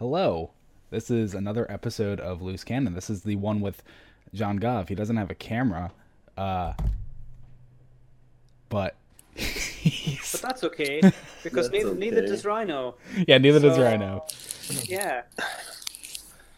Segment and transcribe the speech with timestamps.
[0.00, 0.50] hello.
[0.88, 2.94] This is another episode of Loose Cannon.
[2.94, 3.82] This is the one with
[4.32, 4.88] John Goff.
[4.88, 5.92] He doesn't have a camera,
[6.38, 6.72] uh,
[8.70, 8.96] but
[9.36, 11.00] But that's okay
[11.42, 12.94] because That's neither, neither does Rhino.
[13.28, 14.24] yeah, neither does Rhino.
[14.84, 15.22] Yeah.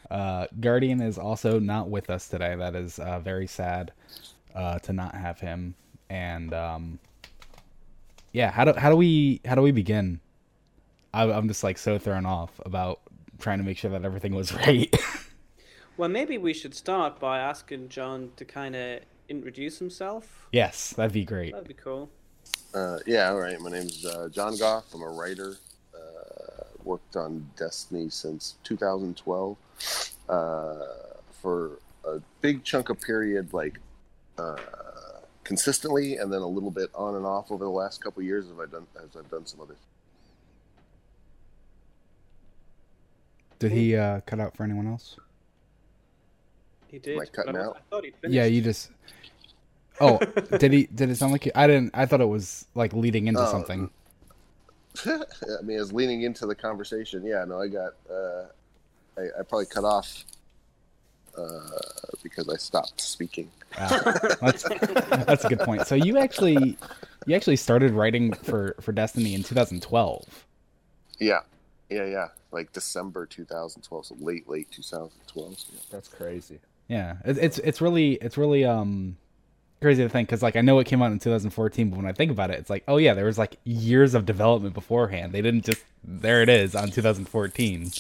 [0.08, 2.54] Uh, Guardian is also not with us today.
[2.54, 3.90] That is uh, very sad
[4.54, 5.74] uh, to not have him.
[6.10, 7.00] And um,
[8.32, 10.20] yeah, how do how do we how do we begin?
[11.12, 13.00] I, I'm just like so thrown off about
[13.42, 14.94] trying to make sure that everything was right.
[15.98, 20.46] Well, maybe we should start by asking John to kind of introduce himself.
[20.52, 21.52] yes, that'd be great.
[21.52, 22.08] That'd be cool.
[22.74, 23.60] Uh, yeah, all right.
[23.60, 24.84] My name's uh, John Goff.
[24.94, 25.56] I'm a writer.
[25.94, 29.56] Uh, worked on Destiny since 2012.
[30.28, 30.74] Uh,
[31.42, 33.78] for a big chunk of period, like
[34.38, 34.56] uh,
[35.44, 38.46] consistently, and then a little bit on and off over the last couple of years,
[38.46, 39.76] as I've done as I've done some others.
[43.68, 45.16] Did he uh, cut out for anyone else?
[46.88, 47.14] He did.
[47.14, 47.76] Am I cutting out?
[47.76, 48.34] I thought he'd finished.
[48.34, 48.90] Yeah, you just.
[50.00, 50.18] Oh,
[50.58, 50.86] did he?
[50.86, 51.44] Did it sound like?
[51.44, 51.92] He, I didn't.
[51.94, 53.88] I thought it was like leading into Oh, something.
[55.06, 58.46] I mean, as leaning into the conversation, yeah, no, I got, uh,
[59.16, 60.24] I, I probably cut off
[61.38, 61.60] uh,
[62.22, 63.48] because I stopped speaking.
[63.78, 63.88] Wow.
[64.40, 64.64] That's
[65.24, 65.86] that's a good point.
[65.86, 66.76] So you actually,
[67.26, 70.46] you actually started writing for for Destiny in 2012.
[71.20, 71.40] Yeah,
[71.92, 75.56] yeah, yeah, like December 2012, so late, late 2012.
[75.72, 75.80] Yeah.
[75.90, 76.60] That's crazy.
[76.88, 79.16] Yeah, it, it's it's really it's really um
[79.80, 82.12] crazy to think because like I know it came out in 2014, but when I
[82.12, 85.32] think about it, it's like oh yeah, there was like years of development beforehand.
[85.32, 87.90] They didn't just there it is on 2014.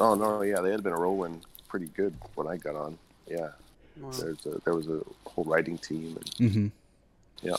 [0.00, 2.98] Oh no, yeah, they had been rolling pretty good when I got on.
[3.28, 3.50] Yeah,
[4.00, 4.10] Wow.
[4.18, 6.66] there's a, there was a whole writing team, and hmm
[7.42, 7.56] yeah.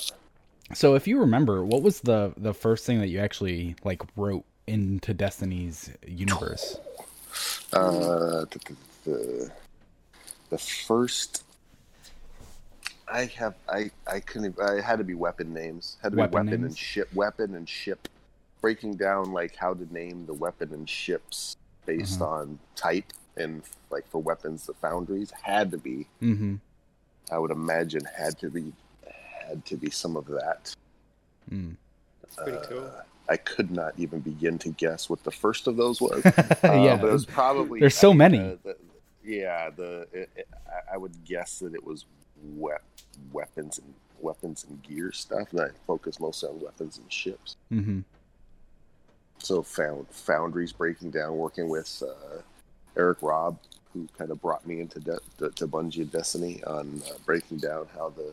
[0.73, 4.45] So if you remember, what was the the first thing that you actually like wrote
[4.67, 6.77] into Destiny's universe?
[7.71, 8.75] Uh, the, the,
[9.11, 9.51] the
[10.49, 11.43] the first.
[13.07, 16.35] I have I I couldn't I had to be weapon names had to Weapon be
[16.35, 16.63] weapon names?
[16.73, 18.07] and ship weapon and ship
[18.61, 21.55] breaking down like how to name the weapon and ships
[21.85, 22.27] based Mhm.
[22.27, 23.61] on type and
[23.91, 26.55] like for weapons the foundries had to be Mm-hmm.
[27.31, 28.73] I would imagine had to be
[29.47, 30.73] had to be some of that.
[31.51, 31.75] Mm.
[32.21, 32.91] That's pretty Uh, cool.
[33.29, 36.21] I could not even begin to guess what the first of those was.
[36.63, 38.39] Uh, yeah, but it was probably There's so I mean, many.
[38.39, 38.77] uh, the,
[39.23, 42.05] yeah, the it, it, I- I would guess that it was
[42.57, 42.71] we-
[43.31, 47.55] weapons and weapons and gear stuff, and I focus mostly on weapons and ships.
[47.71, 47.99] Mm-hmm.
[49.39, 52.41] So found foundries breaking down, working with uh,
[52.95, 53.57] Eric Raab,
[53.93, 57.57] who kind of brought me into de- to, to Bungie and Destiny on uh, breaking
[57.57, 58.31] down how the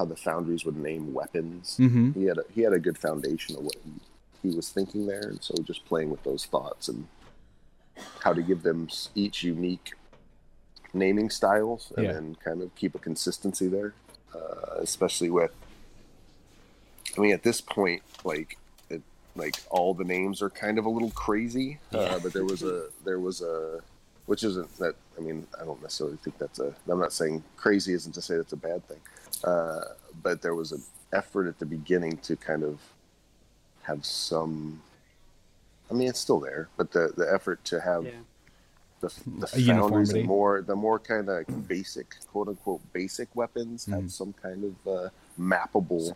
[0.00, 1.76] how the foundries would name weapons.
[1.76, 3.92] hmm He had a, he had a good foundation of what he,
[4.48, 7.06] he was thinking there, and so just playing with those thoughts and
[8.24, 9.92] how to give them each unique
[10.94, 12.12] naming styles, and Yeah.
[12.14, 13.92] then kind of keep a consistency there,
[14.34, 15.52] uh, especially with.
[17.18, 18.56] I mean, at this point, like,
[18.88, 19.02] it,
[19.36, 22.86] like all the names are kind of a little crazy, uh, but there was a
[23.04, 23.80] there was a,
[24.24, 24.94] which isn't that.
[25.18, 26.72] I mean, I don't necessarily think that's a.
[26.88, 29.00] I'm not saying crazy isn't to say that's a bad thing,
[29.44, 29.80] uh,
[30.22, 32.80] but there was an effort at the beginning to kind of
[33.82, 34.82] have some.
[35.90, 38.10] I mean, it's still there, but the the effort to have Yeah.
[39.00, 40.18] the, the A foundries uniformity.
[40.20, 43.92] and more the more kind of basic quote unquote basic weapons Mhm.
[43.94, 45.08] have some kind of uh,
[45.38, 46.14] mappable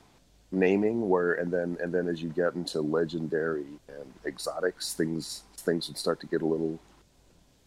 [0.52, 5.88] naming where and then and then as you get into legendary and exotics things things
[5.88, 6.78] would start to get a little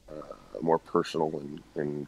[0.09, 2.07] uh, more personal and and,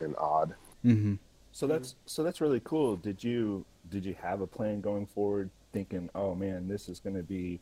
[0.00, 1.14] and odd hmm
[1.54, 2.96] So that's so that's really cool.
[2.96, 7.14] Did you did you have a plan going forward, thinking, oh man, this is going
[7.14, 7.60] to be,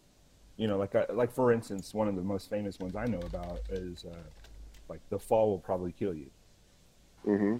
[0.57, 3.19] you know, like I, like for instance, one of the most famous ones I know
[3.21, 4.17] about is uh,
[4.89, 6.31] like the fall will probably kill you.
[7.27, 7.57] Mm-hmm.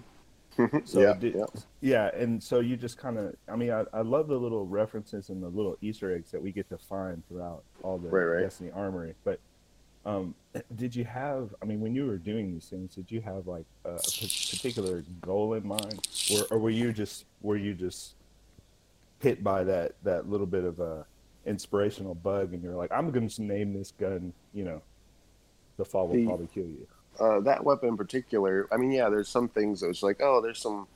[0.85, 1.45] So yeah, did- yeah.
[1.81, 5.29] yeah, and so you just kind of, I mean, I, I love the little references
[5.29, 8.41] and the little Easter eggs that we get to find throughout all the Right, right.
[8.43, 9.15] Destiny Armory.
[9.23, 9.39] But
[10.05, 10.35] um,
[10.75, 13.65] did you have, I mean, when you were doing these things, did you have like
[13.85, 18.15] a particular goal in mind, or, or were you just were you just
[19.19, 21.05] hit by that that little bit of a
[21.45, 24.81] inspirational bug, and you're like, I'm going to name this gun, you know,
[25.77, 26.87] the fall will The- probably kill you.
[27.19, 30.41] uh, that weapon in particular, I mean, yeah, there's some things that was like, oh,
[30.41, 30.87] there's some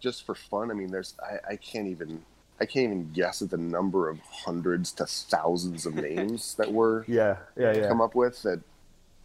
[0.00, 0.70] just for fun.
[0.70, 2.22] I mean, there's I, I can't even
[2.60, 7.04] I can't even guess at the number of hundreds to thousands of names that were
[7.08, 7.88] Yeah, yeah, yeah.
[7.88, 8.60] come up with that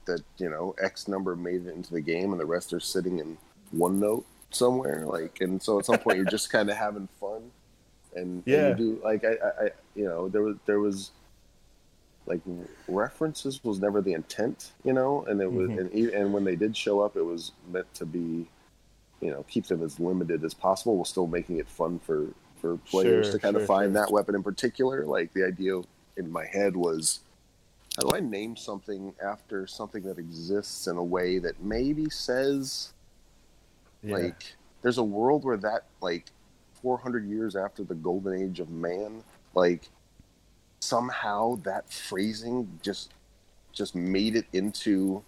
[0.05, 3.19] that you know X number made it into the game and the rest are sitting
[3.19, 3.37] in
[3.75, 5.05] OneNote somewhere.
[5.05, 7.51] Like, and so at some point you're just kind of having fun,
[8.15, 8.69] and, and Yeah.
[8.69, 11.11] you do like I, I, I you know there was there was
[12.25, 12.41] like
[12.87, 15.79] references was never the intent, you know, and it was Mhm.
[15.93, 18.47] and and when they did show up, it was meant to be,
[19.21, 22.27] you know, keep them as limited as possible, while still making it fun for
[22.59, 24.05] for players Sure, to kind sure, of find sure.
[24.05, 25.05] that weapon in particular.
[25.05, 25.81] Like the idea
[26.17, 27.19] in my head was,
[27.95, 32.93] how do I name something after something that exists in a way that maybe says
[34.03, 34.15] Yeah.
[34.17, 36.27] like there's a world where that like
[36.81, 39.21] 400 years after the golden age of man
[39.53, 39.89] like
[40.79, 43.11] somehow that phrasing just
[43.73, 45.21] just made it into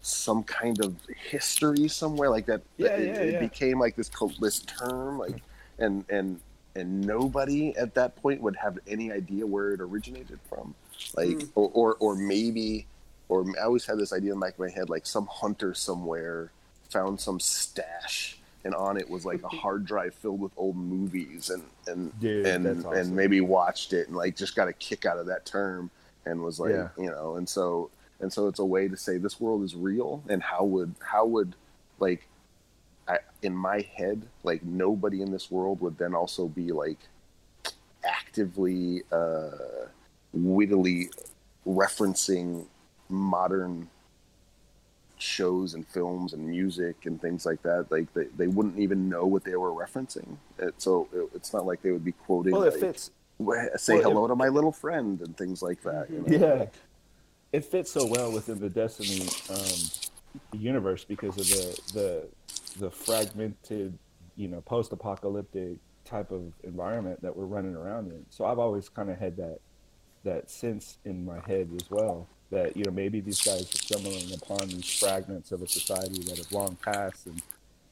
[0.00, 0.94] some kind of
[1.28, 3.40] history somewhere like that Yeah, it, yeah, it yeah.
[3.40, 4.10] became like this
[4.40, 5.42] this term like
[5.80, 6.40] and and
[6.76, 10.74] and nobody at that point would have any idea where it originated from
[11.16, 11.48] like Mm.
[11.56, 12.86] or, or or maybe
[13.28, 15.74] or i always had this idea in the back of my head like some hunter
[15.74, 16.50] somewhere
[16.90, 21.50] found some stash and on it was like a hard drive filled with old movies
[21.50, 22.92] and and Dude, and awesome.
[22.92, 25.90] and maybe watched it and like just got a kick out of that term
[26.26, 26.88] and was like Yeah.
[26.98, 27.90] you know and so
[28.20, 31.24] and so it's a way to say this world is real and how would how
[31.26, 31.54] would
[31.98, 32.29] like I,
[33.42, 36.98] in my head like nobody in this world would then also be like
[38.04, 39.50] actively uh
[40.32, 41.10] wittily
[41.66, 42.66] referencing
[43.08, 43.88] modern
[45.18, 49.26] shows and films and music and things like that like they, they wouldn't even know
[49.26, 52.62] what they were referencing it, so it, it's not like they would be quoting well,
[52.62, 53.10] it like, fits.
[53.76, 56.46] Say well, it- hello to my little friend and things like that you know?
[56.48, 56.66] Yeah,
[57.52, 62.28] it fits so well within the Destiny um, universe because of the the
[62.74, 63.98] the fragmented,
[64.36, 68.24] you know, post-apocalyptic type of environment that we're running around in.
[68.30, 69.58] So I've always kind of had that
[70.22, 74.34] that sense in my head as well that you know maybe these guys are stumbling
[74.34, 77.40] upon these fragments of a society that have long passed and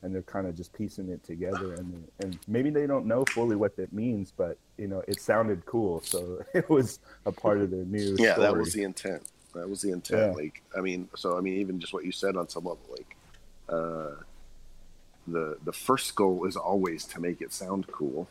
[0.02, 1.74] and they're kind of just piecing it together.
[1.74, 5.64] And and maybe they don't know fully what that means but you know it sounded
[5.64, 6.00] cool.
[6.02, 9.22] So it was a part of their new yeah that was the intent.
[9.54, 10.36] That was the intent.
[10.36, 10.42] Yeah.
[10.42, 13.16] like i mean so i mean even just what you said on some level like
[13.68, 14.22] uh
[15.32, 18.28] the the first goal is always to make it sound cool.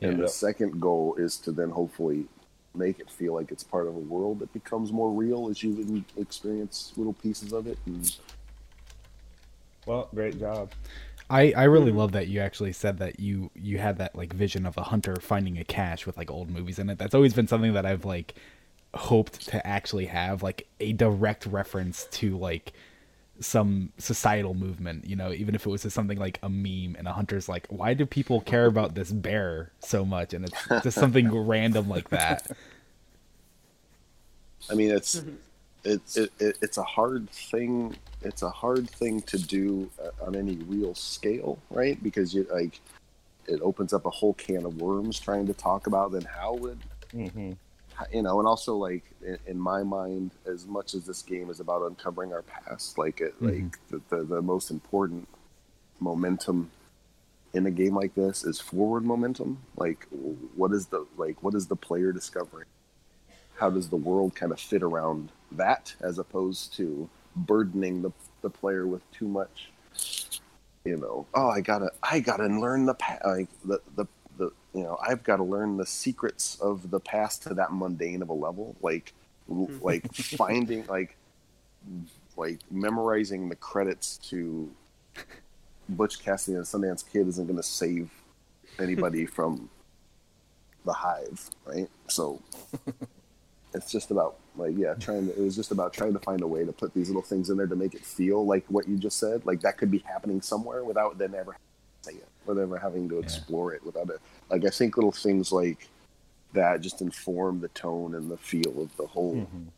[0.00, 2.26] And the second goal is to then hopefully
[2.74, 6.04] make it feel like it's part of a world that becomes more real as you
[6.16, 7.78] experience little pieces of it.
[7.86, 8.16] And
[9.86, 10.72] well great job.
[11.30, 14.66] I, I really love that you actually said that you you had that like vision
[14.66, 16.98] of a hunter finding a cache with like old movies in it.
[16.98, 18.34] That's always been something that I've like
[18.94, 22.72] hoped to actually have like a direct reference to like
[23.42, 27.06] some societal movement, you know, even if it was just something like a meme and
[27.06, 30.32] a hunter's like, why do people care about this bear so much?
[30.34, 32.46] And it's just something random like that.
[34.70, 35.16] I mean, it's
[35.84, 37.96] it, it, it it's a hard thing.
[38.22, 42.00] It's a hard thing to do uh, on any real scale, right?
[42.02, 42.80] Because you like
[43.46, 46.78] it opens up a whole can of worms trying to talk about then how would
[47.12, 47.52] hmm
[48.12, 51.60] you know, and also like in, in my mind, as much as this game is
[51.60, 53.62] about uncovering our past, like it, Mhm.
[53.64, 55.28] like the, the the most important
[56.00, 56.70] momentum
[57.54, 59.58] in a game like this is forward momentum.
[59.76, 60.06] Like,
[60.56, 62.66] what is the like what is the player discovering?
[63.56, 68.10] How does the world kind of fit around that, as opposed to burdening the
[68.40, 69.70] the player with too much?
[70.84, 74.06] You know, oh, I gotta I gotta learn the pa- like the the
[74.38, 78.22] the you know I've got to learn the secrets of the past to that mundane
[78.22, 79.12] of a level, like
[79.50, 79.84] mm-hmm.
[79.84, 81.16] like finding like
[82.36, 84.70] like memorizing the credits to
[85.88, 88.10] Butch Cassidy and Sundance Kid isn't going to save
[88.78, 89.68] anybody from
[90.84, 91.88] the hive, right?
[92.08, 92.40] So
[93.74, 95.32] it's just about like yeah, trying to.
[95.32, 97.56] It was just about trying to find a way to put these little things in
[97.56, 100.40] there to make it feel like what you just said, like that could be happening
[100.40, 101.56] somewhere without them ever
[102.46, 104.20] say it, without ever having to explore it, without it.
[104.50, 105.88] Like I think little things like
[106.52, 109.68] that just inform the tone and the feel of the whole Mhm.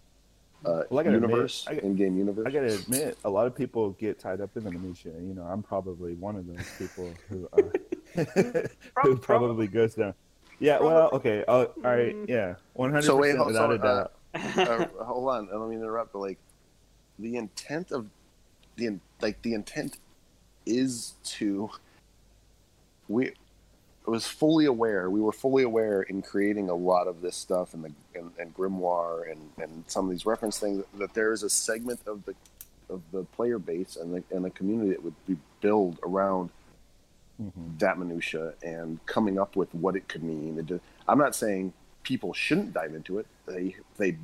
[0.65, 2.47] uh, Well, I admit, universe, in-game universe.
[2.47, 5.13] I gotta admit, a lot of people get tied up in the minutia.
[5.13, 7.71] You know, I'm probably one of those people who uh,
[9.03, 10.15] who probably goes down.
[10.61, 13.75] Yeah, well, okay, uh, all right, yeah, one hundred So wait, percent hold- without so,
[13.75, 14.13] a doubt.
[15.01, 16.39] uh, hold on, Let don't mean to interrupt, but like
[17.19, 18.07] the intent of
[18.77, 19.99] the like the intent
[20.67, 21.71] is to
[23.09, 23.33] we
[24.07, 27.85] was fully aware we were fully aware in creating a lot of this stuff and
[27.85, 31.49] the and, and grimoire and and some of these reference things that there is a
[31.51, 32.35] segment of the
[32.91, 36.51] of the player base and the and the community that would be built around
[37.43, 37.79] Mhm.
[37.81, 40.57] that minutia and coming up with what it could mean.
[40.57, 41.73] It I'm not saying
[42.05, 43.27] people shouldn't dive into it.
[43.47, 44.19] They they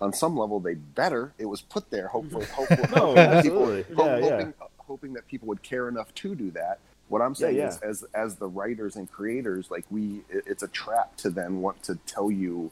[0.00, 1.32] on some level they better.
[1.38, 3.94] It was put there hopefully hopefully No, hoping that people- absolutely.
[3.96, 4.30] ho- Yeah, yeah.
[4.36, 6.78] hoping, hoping that people would care enough to do that.
[7.08, 7.68] What I'm saying yeah.
[7.68, 11.60] is as as the writers and creators like we it- it's a trap to then
[11.60, 12.70] want to tell you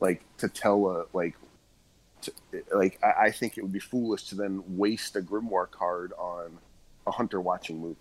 [0.00, 1.34] like to tell a like
[2.22, 2.32] to,
[2.74, 6.58] like I, I think it would be foolish to then waste a grimoire card on
[7.06, 7.96] a hunter watching movie.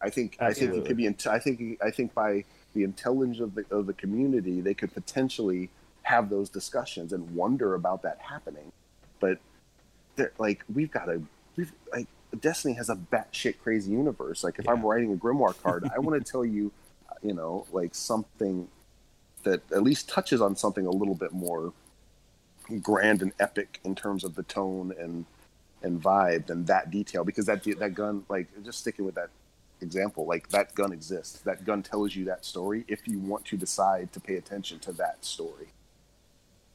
[0.00, 1.06] I think I think it could be.
[1.06, 4.92] int- I think I think by the intelligence of the of the community, they could
[4.94, 5.70] potentially
[6.02, 8.72] have those discussions and wonder about that happening.
[9.20, 9.38] But
[10.16, 11.20] they're like we've got a
[11.56, 12.06] we've like
[12.38, 14.44] Destiny has a batshit crazy universe.
[14.44, 16.72] Like if I'm writing a grimoire card, I want to tell you,
[17.10, 18.68] uh, you know, like something
[19.44, 21.72] that at least touches on something a little bit more
[22.82, 25.24] grand and epic in terms of the tone and
[25.82, 27.24] and vibe than that detail.
[27.24, 29.30] Because that that gun like just sticking with that
[29.80, 31.40] example like that gun exists.
[31.40, 34.92] That gun tells you that story if you want to decide to pay attention to
[34.92, 35.68] that story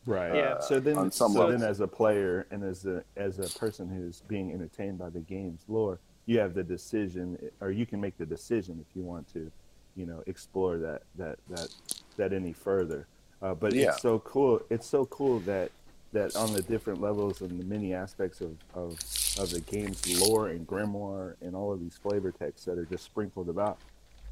[0.05, 0.35] Right.
[0.35, 0.59] Yeah.
[0.59, 1.57] So then, on some so level.
[1.57, 5.21] then, as a player and as a as a person who's being entertained by the
[5.21, 9.31] game's lore, you have the decision, or you can make the decision if you want
[9.33, 9.51] to,
[9.95, 11.69] you know, explore that that that
[12.17, 13.07] that any further.
[13.41, 13.89] Uh, but Yeah.
[13.89, 14.61] it's so cool.
[14.69, 15.71] It's so cool that
[16.11, 18.91] that on the different levels and the many aspects of, of
[19.39, 23.03] of the game's lore and grimoire and all of these flavor texts that are just
[23.03, 23.79] sprinkled about,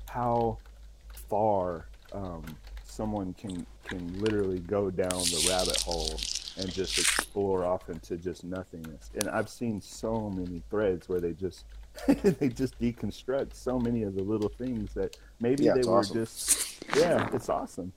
[0.09, 0.57] how
[1.29, 2.43] far um,
[3.01, 6.19] someone can can literally go down the rabbit hole
[6.57, 9.09] and just explore off into just nothingness.
[9.15, 11.65] And I've seen so many threads where they just
[12.07, 16.17] they just deconstruct so many of the little things that maybe Yeah, they were awesome.
[16.19, 17.91] just yeah, it's awesome.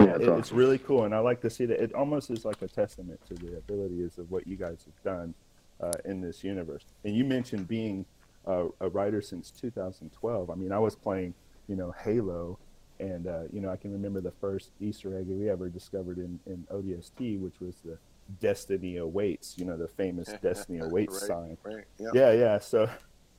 [0.00, 1.80] yeah It- it's really cool, and I like to see that.
[1.80, 5.34] It almost is like a testament to the abilities of what you guys have done
[5.80, 6.84] uh, in this universe.
[7.04, 8.04] And you mentioned being
[8.44, 10.50] uh, a writer since 2012.
[10.50, 11.34] I mean, I was playing,
[11.68, 12.58] you know, Halo,
[13.00, 16.40] and uh, you know, I can remember the first Easter egg we ever discovered in,
[16.46, 17.98] in ODST, which was the
[18.40, 21.58] "Destiny Awaits." You know, the famous "Destiny Awaits" right, sign.
[21.64, 22.10] right yeah.
[22.12, 22.58] Yeah, yeah.
[22.58, 22.88] So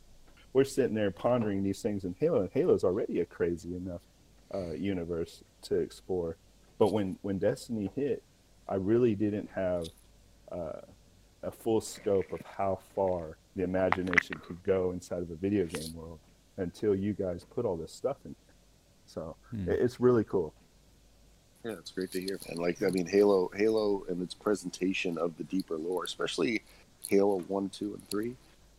[0.54, 2.42] we're sitting there pondering these things in Halo.
[2.42, 4.02] and Halo's already a crazy enough
[4.54, 6.38] uh, universe to explore.
[6.78, 8.24] But when, when Destiny hit,
[8.68, 9.88] I really didn't have
[10.52, 10.82] uh,
[11.44, 15.94] a full scope of how far the imagination could go inside of a video game
[15.94, 16.20] world
[16.58, 18.36] until you guys put all this stuff in.
[19.16, 19.24] There.
[19.24, 19.36] So
[19.72, 20.54] it- it's really cool.
[21.64, 22.58] Yeah, it's great to hear, man.
[22.58, 26.62] Like, I mean, Halo, Halo, and its presentation of the deeper lore, especially
[27.10, 28.36] Halo One, Two, and Three.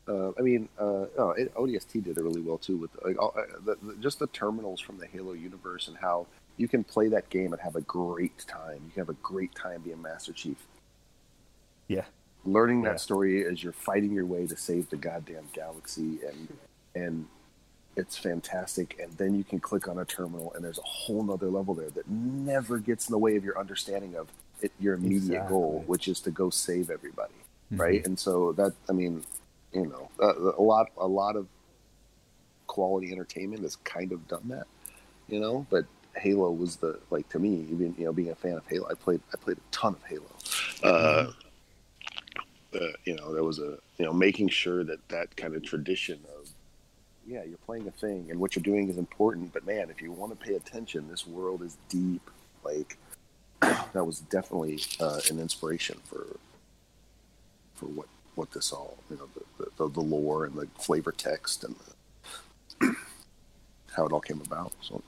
[0.08, 3.34] Uh, I mean, uh, oh, it, ODST did it really well too with like all,
[3.36, 7.08] uh, the, the, just the terminals from the Halo universe and how you can play
[7.08, 8.80] that game and have a great time.
[8.86, 10.56] You can have a great time being Master Chief,
[11.86, 12.06] Yeah.
[12.44, 12.92] learning Yeah.
[12.92, 16.48] that story as you're fighting your way to save the goddamn galaxy, and
[16.94, 17.28] and
[18.00, 18.98] it's fantastic.
[19.00, 21.90] And then you can click on a terminal, and there's a whole nother level there
[21.90, 24.28] that never gets in the way of your understanding of
[24.62, 27.34] it, your immediate goal, which is to go save everybody,
[27.72, 27.78] Mhm.
[27.78, 28.04] right?
[28.06, 29.22] And so that, I mean,
[29.72, 31.46] you know, uh, a lot, a lot of
[32.66, 34.66] quality entertainment has kind of done that,
[35.28, 35.66] you know.
[35.70, 35.84] But
[36.16, 38.94] Halo was the like to me, even you know, being a fan of Halo, I
[38.94, 40.26] played, I played a ton of Halo.
[40.82, 41.32] Uh,
[42.74, 46.20] uh, you know, there was a you know making sure that that kind of tradition
[46.36, 46.39] of
[47.26, 50.12] yeah, you're playing a thing and what you're doing is important, but man, if you
[50.12, 52.30] want to pay attention, this world is deep.
[52.64, 52.98] Like
[53.60, 56.26] that was definitely uh, an inspiration for
[57.74, 61.64] for what what this all you know the, the, the lore and the flavor text
[61.64, 61.74] and
[62.80, 62.94] the,
[63.96, 64.72] how it all came about.
[64.80, 65.02] So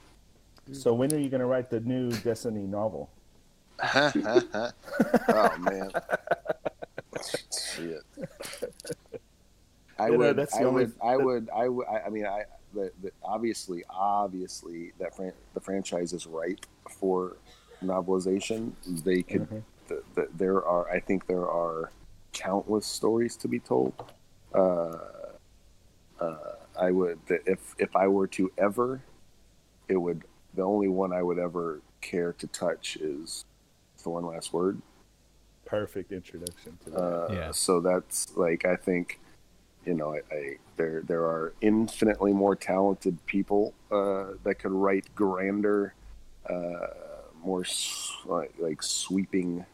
[0.71, 3.09] So when are you going to write the new Destiny novel?
[3.83, 5.91] oh man,
[7.75, 8.03] shit.
[9.99, 12.09] I You know, would, that's the I only- would, I would, I would, I, I
[12.09, 17.37] mean, I, the, the, obviously, obviously, that fran- the franchise is ripe for
[17.83, 18.71] novelization.
[19.03, 19.63] They could, Mhm.
[19.87, 21.91] the, the, there are, I think there are
[22.31, 23.93] countless stories to be told.
[24.53, 24.97] Uh,
[26.19, 26.37] uh,
[26.79, 29.01] I would, if, if I were to ever,
[29.87, 30.23] it would,
[30.55, 33.45] the only one I would ever care to touch is
[33.97, 34.81] Thorn Last Word.
[35.65, 36.97] Perfect introduction to that.
[36.99, 37.51] Uh, Yeah.
[37.51, 39.19] So that's like I think,
[39.85, 45.05] you know, I, I there there are infinitely more talented people uh, that could write
[45.15, 45.93] grander,
[46.49, 46.87] uh,
[47.43, 47.63] more
[48.25, 49.65] like, like sweeping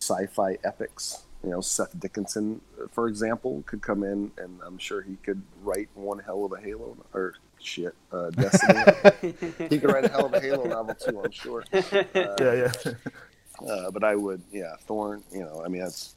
[0.00, 1.24] sci-fi epics.
[1.42, 2.60] You know, Seth Dickinson,
[2.92, 6.60] for example, could come in, and I'm sure he could write one hell of a
[6.60, 9.34] Halo or shit uh, Destiny.
[9.70, 11.64] he could write a hell of a Halo novel too, I'm sure.
[11.72, 13.72] Uh, yeah, yeah.
[13.72, 15.22] uh, but I would, yeah, Thorn.
[15.32, 16.14] You know, I mean, that's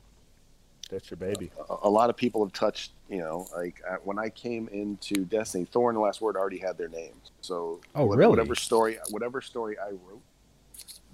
[0.89, 1.51] That's your baby.
[1.69, 5.25] a- a lot of people have touched, you know, like uh, when I came into
[5.25, 7.31] Destiny, Thorn and the Last Word already had their names.
[7.41, 8.29] So, Oh, what- really?
[8.29, 10.21] Whatever story, whatever story I wrote,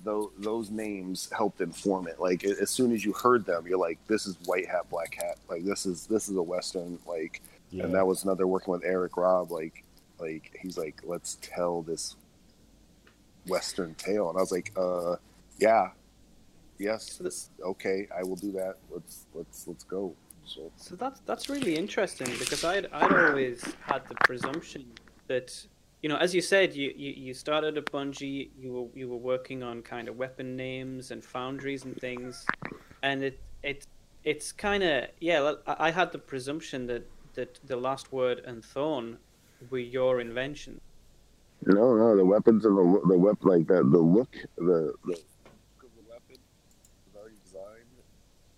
[0.03, 2.19] those those names helped inform it.
[2.19, 5.37] Like as soon as you heard them, you're like, this is White Hat, Black Hat.
[5.49, 6.99] Like this is this is a Western.
[7.05, 7.83] Like, Yeah.
[7.85, 9.51] and that was another working with Eric Raab.
[9.51, 9.83] Like,
[10.19, 12.15] like he's like, let's tell this
[13.47, 15.15] Western tale, and I was like, uh,
[15.59, 15.91] yeah.
[16.79, 18.77] Yes, this, okay, I will do that.
[18.89, 20.15] Let's let's let's go.
[20.45, 24.85] So So that's that's really interesting because I'd I'd always had the presumption
[25.27, 25.67] that
[26.01, 29.17] you know, as you said, you, you, you started at Bungie, you were you were
[29.17, 32.45] working on kind of weapon names and foundries and things,
[33.03, 33.85] and it it
[34.23, 35.53] it's kind of yeah.
[35.67, 39.17] I, I had the presumption that that the last word and Thorn
[39.69, 40.79] were your invention.
[41.65, 45.83] no, no, the weapons and the the weapon like that, the look, the the look
[45.83, 46.37] of the weapon
[47.05, 47.85] was already designed.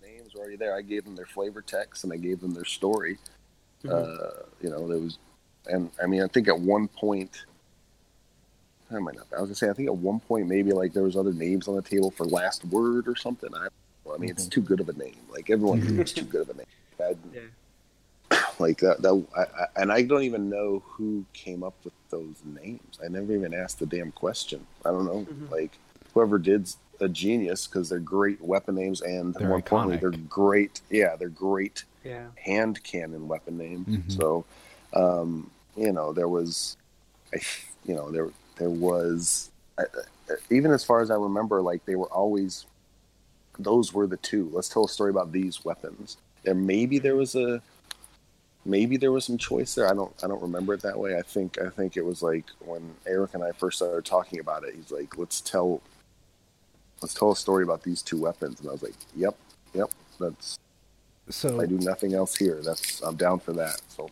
[0.00, 0.76] Names were already there.
[0.76, 3.18] I gave them their flavor text and I gave them their story.
[3.88, 5.18] Uh, you know, there was,
[5.66, 7.44] and I mean, I think at one point,
[8.90, 9.26] I might not.
[9.36, 11.66] I was gonna say, I think at one point maybe like there was other names
[11.66, 13.50] on the table for last word or something.
[13.54, 13.68] I,
[14.12, 15.16] I mean, it's too good of a name.
[15.30, 16.66] Like everyone thinks it's too good of a name.
[17.00, 18.42] I, Yeah.
[18.58, 19.02] like that.
[19.02, 22.98] That I, I, and I don't even know who came up with those names.
[23.04, 24.66] I never even asked the damn question.
[24.84, 25.26] I don't know.
[25.28, 25.50] Mhm.
[25.50, 25.72] Like
[26.14, 30.80] whoever did's a genius because they're great weapon names and They're more importantly, they're great.
[30.90, 32.28] Yeah, they're great Yeah.
[32.36, 33.86] hand cannon weapon names.
[33.88, 34.12] Mhm.
[34.12, 34.44] So,
[34.94, 36.76] um, you know, there was,
[37.34, 37.38] I,
[37.84, 39.50] you know, there there was,
[40.50, 42.66] even as far as I remember, like they were always,
[43.58, 44.50] those were the two.
[44.52, 46.16] Let's tell a story about these weapons.
[46.44, 47.62] There maybe there was a,
[48.64, 49.88] maybe there was some choice there.
[49.88, 51.16] I don't I don't remember it that way.
[51.18, 54.64] I think I think it was like when Eric and I first started talking about
[54.64, 54.74] it.
[54.74, 55.80] He's like, let's tell,
[57.02, 59.34] let's tell a story about these two weapons, and I was like, yep,
[59.74, 59.90] yep,
[60.20, 60.58] that's
[61.30, 62.60] So I do nothing else here.
[62.62, 63.80] That's I'm down for that.
[63.88, 64.10] So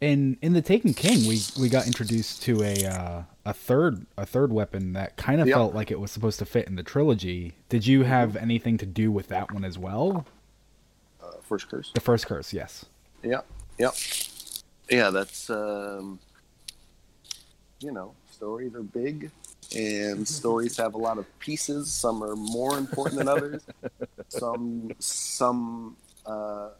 [0.00, 4.24] in in the Taken King, we we got introduced to a uh, a third a
[4.26, 5.54] third weapon that kind of Yeah.
[5.54, 7.54] felt like it was supposed to fit in the trilogy.
[7.68, 10.26] Did you have anything to do with that one as well?
[11.22, 11.90] uh, first curse.
[11.94, 12.84] The first curse, yes.
[13.22, 13.40] Yeah,
[13.78, 13.94] Yep.
[14.90, 15.10] yeah.
[15.10, 16.20] That's um,
[17.80, 19.30] you know, stories are big,
[19.76, 21.90] and stories have a lot of pieces.
[21.92, 23.66] Some are more important than others.
[24.28, 25.96] some some
[26.26, 26.70] uh,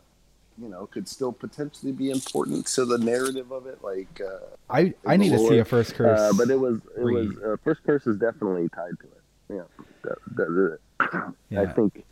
[0.60, 3.82] you know could still potentially be important to the narrative of it.
[3.82, 6.18] Like uh, I I need to see a first curse.
[6.18, 7.28] Uh, but it was it Read.
[7.28, 9.22] was uh, first curse is definitely tied to it.
[9.50, 11.62] Yeah, that, that, that, yeah.
[11.62, 12.04] I think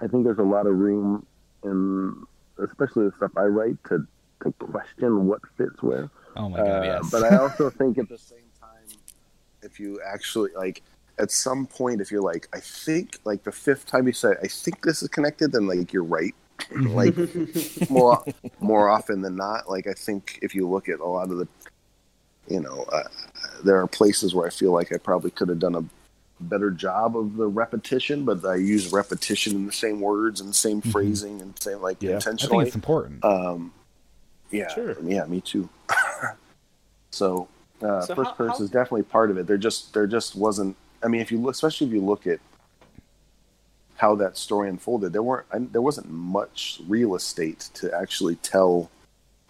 [0.00, 1.26] I think there's a lot of room
[1.64, 2.24] in
[2.64, 4.06] especially the stuff I write to
[4.42, 6.10] to question what fits where.
[6.36, 7.10] oh my god, Uh, yes.
[7.10, 8.47] But I also think at the same time,
[9.62, 10.82] if you actually like
[11.18, 14.46] at some point, if you're like, I think like the fifth time you say, I
[14.46, 16.34] think this is connected, then like you're right.
[16.70, 16.94] Mhm.
[16.94, 18.24] like more
[18.60, 21.48] more often than not, like I think if you look at a lot of the,
[22.48, 23.04] you know, uh,
[23.64, 25.84] there are places where I feel like I probably could have done a
[26.40, 30.82] better job of the repetition, but I use repetition in the same words and same
[30.82, 30.92] Mhm.
[30.92, 32.16] phrasing and same like Yeah.
[32.16, 33.24] I think I think it's important.
[33.24, 33.72] Um,
[34.50, 34.96] yeah, Sure.
[35.02, 35.68] yeah, me too.
[37.10, 37.48] so,
[37.82, 39.46] uh, So first how- curse how- is definitely part of it.
[39.46, 40.76] There just there just wasn't.
[41.02, 42.40] I mean, if you look, especially if you look at
[43.96, 48.90] how that story unfolded, there weren't I, there wasn't much real estate to actually tell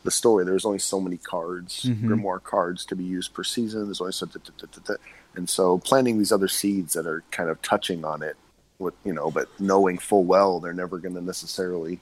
[0.05, 0.45] the story.
[0.45, 2.03] There was only so many cards, Mhm.
[2.05, 3.87] grimoire cards to be used per season.
[3.87, 5.01] There's only so, da- da- da- da- da.
[5.35, 8.37] and so planting these other seeds that are kind of touching on it,
[8.79, 12.01] with you know, but knowing full well they're never going to necessarily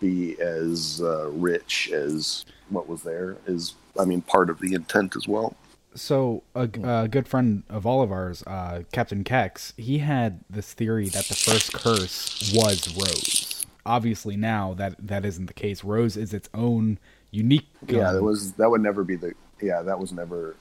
[0.00, 5.16] be as uh, rich as what was there is I mean part of the intent
[5.16, 5.56] as well.
[5.94, 10.72] So a, a good friend of all of ours, uh, Captain Kex, he had this
[10.72, 13.64] theory that the first curse was Rose.
[13.86, 15.84] Obviously, now that that isn't the case.
[15.84, 16.98] Rose is its own
[17.30, 17.68] unique.
[17.86, 18.00] Gun.
[18.00, 20.56] Yeah, that was that would never be the yeah that was never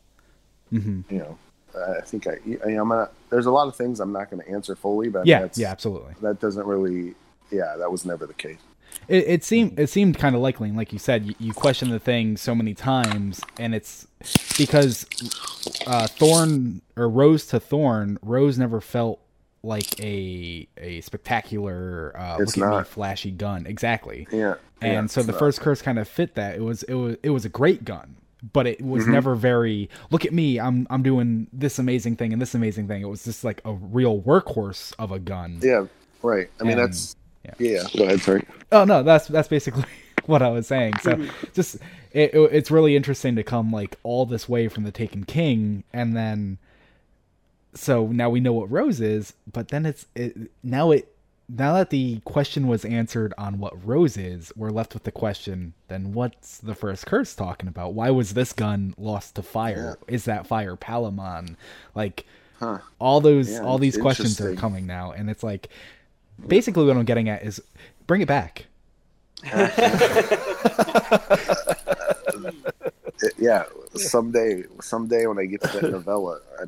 [0.69, 1.37] hmm you know
[1.75, 4.49] I think I, I I'm gonna there's a lot of things I'm not going to
[4.49, 6.13] answer fully but Yeah, that's, yeah, absolutely.
[6.21, 7.15] that doesn't really
[7.51, 8.59] yeah that was never the case.
[9.07, 11.89] It, it seemed it seemed kind of likely, and like you said, you, you question
[11.89, 14.07] the thing so many times, and it's
[14.57, 15.05] because
[15.87, 19.19] uh, Thorn or Rose to Thorn, Rose never felt
[19.61, 23.65] like a a spectacular, uh, look at me, flashy gun.
[23.65, 24.27] Exactly.
[24.31, 26.55] Yeah, and yeah, so the so- first curse kind of fit that.
[26.55, 28.15] It was it was it was a great gun,
[28.53, 29.11] but it was Mhm.
[29.11, 29.89] never very.
[30.11, 33.01] Look at me, I'm I'm doing this amazing thing and this amazing thing.
[33.01, 35.59] It was just like a real workhorse of a gun.
[35.61, 35.85] yeah
[36.21, 36.49] right.
[36.59, 37.53] I mean And- that's yeah.
[37.59, 37.83] yeah.
[37.95, 38.45] Go ahead, sorry.
[38.71, 39.85] Oh no, that's that's basically
[40.25, 40.97] what I was saying.
[41.01, 41.29] So mm-hmm.
[41.53, 41.75] just
[42.11, 45.83] it, it- it's really interesting to come like all this way from the Taken King,
[45.93, 46.57] and then
[47.73, 51.09] so now we know what Rose is, but then it's it, now it
[51.49, 55.73] now that the question was answered on what Rose is, we're left with the question:
[55.87, 57.93] then what's the first curse talking about?
[57.93, 59.97] Why was this gun lost to fire?
[60.07, 61.55] Is that fire Palamon?
[61.95, 62.25] Like
[62.59, 62.77] Huh.
[62.99, 65.69] all those Yeah, all these questions are coming now, and it's like
[66.47, 67.61] basically what I'm getting at is
[68.07, 68.65] bring it back.
[73.37, 73.63] Yeah,
[73.95, 76.65] someday, someday when I get to that novella, I,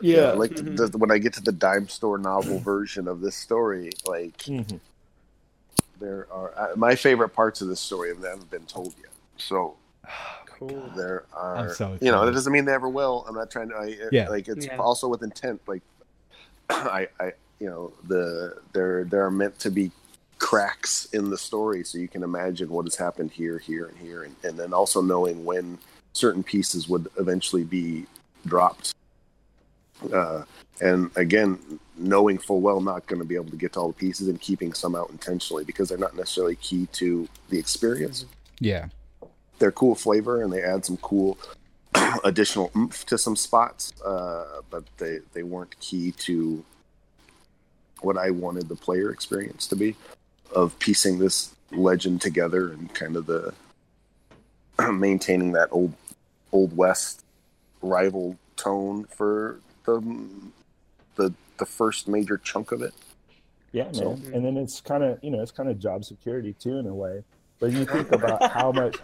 [0.00, 0.32] Yeah.
[0.32, 0.90] like Mhm.
[0.90, 4.80] the, when I get to the dime store novel version of this story, like Mhm.
[6.00, 9.10] there are uh, my favorite parts of this story have never been told yet.
[9.36, 9.76] So
[10.46, 10.90] Cool.
[10.96, 13.24] there are, so you know, that doesn't mean they ever will.
[13.28, 14.28] I'm not trying to, I, Yeah.
[14.28, 14.76] like it's Yeah.
[14.78, 15.60] also with intent.
[15.66, 15.82] Like
[16.70, 17.32] I, I,
[17.62, 19.92] you know, the there there are meant to be
[20.38, 24.24] cracks in the story, so you can imagine what has happened here, here, and here,
[24.24, 25.78] and, and then also knowing when
[26.12, 28.04] certain pieces would eventually be
[28.46, 28.94] dropped.
[30.12, 30.42] Uh,
[30.80, 31.56] and again,
[31.96, 34.40] knowing full well not going to be able to get to all the pieces and
[34.40, 38.24] keeping some out intentionally because they're not necessarily key to the experience
[38.58, 38.86] Yeah.
[39.60, 41.38] they're cool flavor and they add some cool
[42.24, 46.64] additional oomph to some spots, uh, but they they weren't key to
[48.04, 49.96] what I wanted the player experience to be
[50.54, 53.54] of piecing this legend together and kind of the
[54.92, 55.94] maintaining that old
[56.52, 57.24] old west
[57.80, 60.00] rival tone for the
[61.16, 62.94] the the first major chunk of it.
[63.72, 63.94] Yeah, man.
[63.94, 66.86] So- and then it's kind of you know it's kind of job security too in
[66.86, 67.24] a way.
[67.62, 68.96] But you think about how much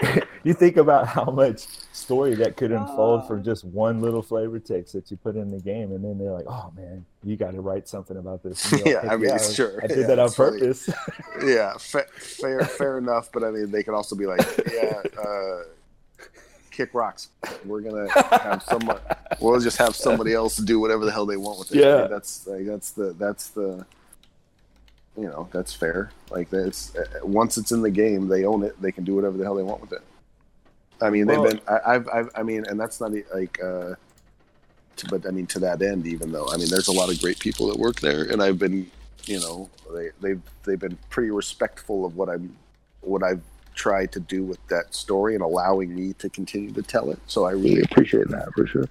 [0.44, 4.92] you think about how much story that could unfold from just one little flavor text
[4.92, 7.60] that you put in the game, and then they're like, "Oh man, you got to
[7.60, 9.80] write something about this." Like, Yeah, I mean, yeah, sure.
[9.82, 10.88] I did Yeah, that on purpose.
[11.44, 13.32] yeah, fa- fair, fair enough.
[13.32, 15.62] But I mean, they could also be like, yeah, uh,
[16.70, 17.30] kick rocks.
[17.64, 19.00] We're gonna have someone.
[19.40, 21.80] We'll just have somebody else do whatever the hell they want with it.
[21.80, 21.96] Yeah.
[21.96, 23.84] I mean, that's like that's the that's the.
[25.16, 26.10] You know, that's fair.
[26.30, 28.80] Like that's uh, once it's in the game, they own it.
[28.82, 30.02] They can do whatever the hell they want with it.
[31.00, 31.60] I mean, they've Well- been.
[31.68, 32.30] I, I've, I've.
[32.34, 33.62] I mean, and that's not like.
[33.62, 33.94] uh
[34.96, 37.20] to, but I mean, to that end, even though I mean, there's a lot of
[37.20, 38.90] great people that work there, and I've been,
[39.26, 42.56] you know, they they've they've been pretty respectful of what I'm,
[43.02, 43.42] what I've
[43.74, 47.18] tried to do with that story and allowing me to continue to tell it.
[47.26, 48.86] So I really appreciate that for sure.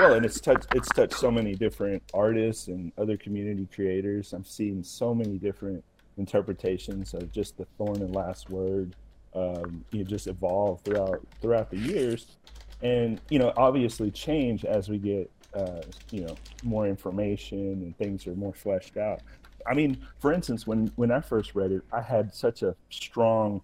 [0.00, 4.32] Well, and it's touched it's touched so many different artists and other community creators.
[4.32, 5.84] I'm seeing so many different
[6.16, 8.94] interpretations of just the Thorn and Last Word.
[9.34, 12.38] Um, you know, just evolve throughout throughout the years,
[12.82, 18.26] and you know, obviously change as we get uh, you know more information and things
[18.26, 19.20] are more fleshed out.
[19.66, 23.60] I mean, for instance, when when I first read it, I had such a strong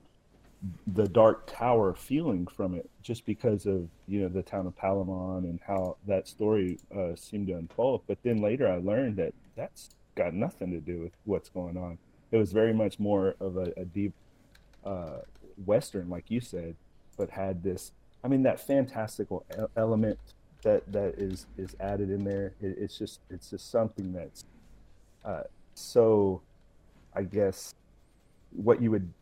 [0.87, 5.45] the Dark Tower feeling from it, just because of you know the town of Palamon
[5.45, 8.03] and how that story uh, seemed to unfold.
[8.07, 11.99] But then later, I learned that that's got nothing to do with what's going on.
[12.31, 14.13] It was very much more of a, a deep
[14.85, 15.19] uh,
[15.65, 16.77] western, like you said,
[17.17, 17.93] but had this.
[18.25, 19.45] I mean, that fantastical
[19.77, 20.19] element
[20.63, 22.55] that that is is added in there.
[22.61, 24.45] It, it's just it's just something that's
[25.25, 25.43] uh,
[25.75, 26.43] so,
[27.15, 27.75] I guess,
[28.51, 29.13] what you would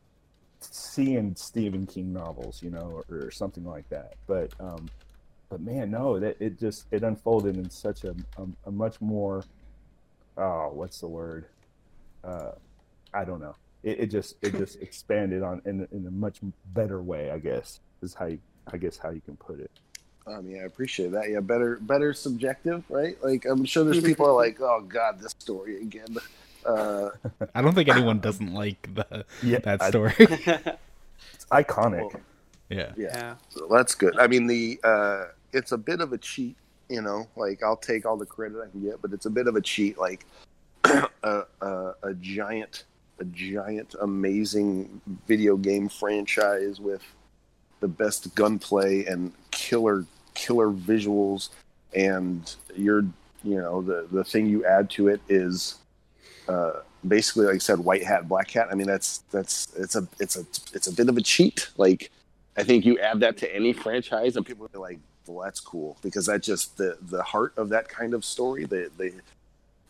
[0.61, 4.14] see in Stephen King novels, you know, or, or something like that.
[4.27, 4.88] But um,
[5.49, 9.44] but man, no, that it just it unfolded in such a a, a much more
[10.37, 11.46] oh, what's the word?
[12.25, 12.53] Uh,
[13.12, 13.55] I don't know.
[13.83, 16.38] It, it just it just expanded on in in a much
[16.75, 17.81] better way, I guess.
[18.03, 18.38] Is how you
[18.73, 19.70] I guess how you can put it.
[20.27, 21.31] I mean, I appreciate that.
[21.31, 23.16] Yeah, better, better subjective, right?
[23.25, 26.16] Like, I'm sure there's people are like, "Oh God, this story again."
[26.64, 27.11] Uh,
[27.55, 30.14] I don't think anyone doesn't like the Yeah, that I- story.
[31.35, 32.01] It's iconic.
[32.12, 32.20] well,
[32.70, 32.92] yeah.
[32.96, 33.35] yeah, yeah.
[33.51, 34.18] So that's good.
[34.18, 36.57] I mean, the uh, it's a bit of a cheat,
[36.88, 37.27] you know.
[37.37, 39.61] Like I'll take all the credit I can get, but it's a bit of a
[39.61, 39.99] cheat.
[39.99, 40.25] Like
[40.85, 42.85] a, a, a giant,
[43.18, 47.03] a giant, amazing video game franchise with
[47.81, 51.51] the best gunplay and killer, killer visuals,
[51.94, 53.03] and you're,
[53.44, 55.77] you know, the the thing you add to it is.
[56.51, 58.69] Uh, basically, like I said, white hat, black hat.
[58.71, 61.71] I mean, that's that's it's a it's a it's a bit of a cheat.
[61.77, 62.11] Like
[62.57, 65.97] I think you add that to any franchise, and people are like, "Well, that's cool,"
[66.03, 69.13] because that just the the heart of that kind of story, the the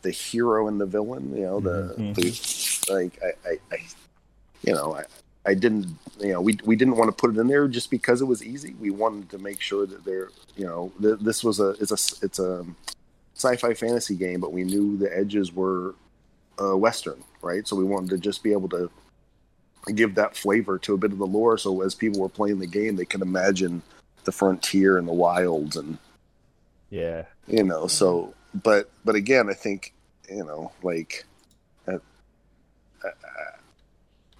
[0.03, 2.15] the hero and the villain, you know, the, Mhm.
[2.15, 3.77] the like I, I, I
[4.63, 5.03] you know, I.
[5.43, 5.87] I didn't,
[6.19, 8.43] you know, we we didn't want to put it in there just because it was
[8.43, 8.75] easy.
[8.79, 11.99] We wanted to make sure that there, you know, th- this was a it's a
[12.23, 12.63] it's a
[13.33, 15.95] sci-fi fantasy game, but we knew the edges were
[16.61, 17.67] uh, western, right?
[17.67, 18.89] So we wanted to just be able to
[19.95, 22.67] give that flavor to a bit of the lore so as people were playing the
[22.67, 23.81] game they could imagine
[24.25, 25.97] the frontier and the wilds and
[26.91, 27.23] Yeah.
[27.47, 29.93] you know so but but again i think
[30.29, 31.25] you know like
[31.87, 31.93] uh,
[33.03, 33.09] uh,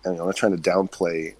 [0.06, 1.34] I, i'm not trying to downplay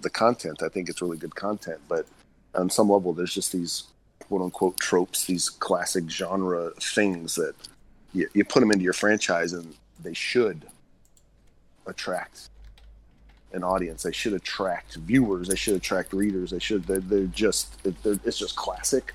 [0.00, 2.06] the content i think it's really good content but
[2.54, 3.82] on some level there's just these
[4.20, 7.54] quote unquote tropes these classic genre things that
[8.12, 10.66] you, you put them into your franchise and they should
[11.86, 12.50] attract
[13.52, 14.02] an audience.
[14.02, 15.48] They should attract viewers.
[15.48, 16.50] They should attract readers.
[16.50, 16.84] They should.
[16.86, 17.82] They're, they're just.
[17.82, 19.12] They're, it's just classic.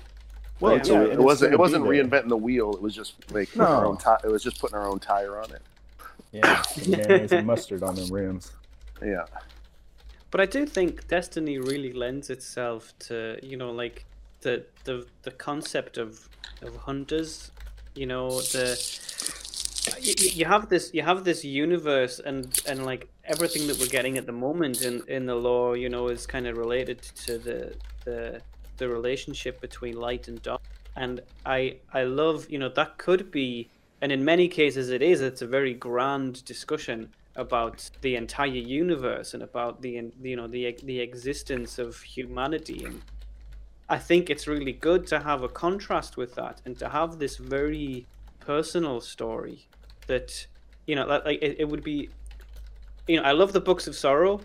[0.60, 0.86] Well, Right?
[0.86, 1.92] yeah, so and it it's wasn't it wasn't there.
[1.92, 2.74] reinventing the wheel.
[2.74, 5.38] It was just like putting our own ti- it was just putting our own tire
[5.40, 5.62] on it.
[6.32, 8.52] Yeah, mayonnaise and mustard on the rims.
[9.02, 9.24] Yeah.
[10.30, 14.04] But I do think Destiny really lends itself to you know like
[14.40, 16.28] the the the concept of
[16.62, 17.50] of hunters.
[17.94, 18.76] You know the
[20.00, 24.26] you, have this you have this universe and and like everything that we're getting at
[24.26, 28.40] the moment in in the lore you know is kind of related to the the
[28.78, 30.60] the relationship between light and dark.
[30.96, 33.68] And i i love you know that could be
[34.00, 39.34] and in many cases it is it's a very grand discussion about the entire universe
[39.34, 42.84] and about the you know the the existence of humanity.
[42.84, 43.02] And
[43.88, 47.36] i think it's really good to have a contrast with that and to have this
[47.36, 48.06] very
[48.40, 49.66] personal story
[50.06, 50.46] that
[50.86, 52.10] you know like like, it, it would be
[53.08, 54.40] you know i love the books of sorrow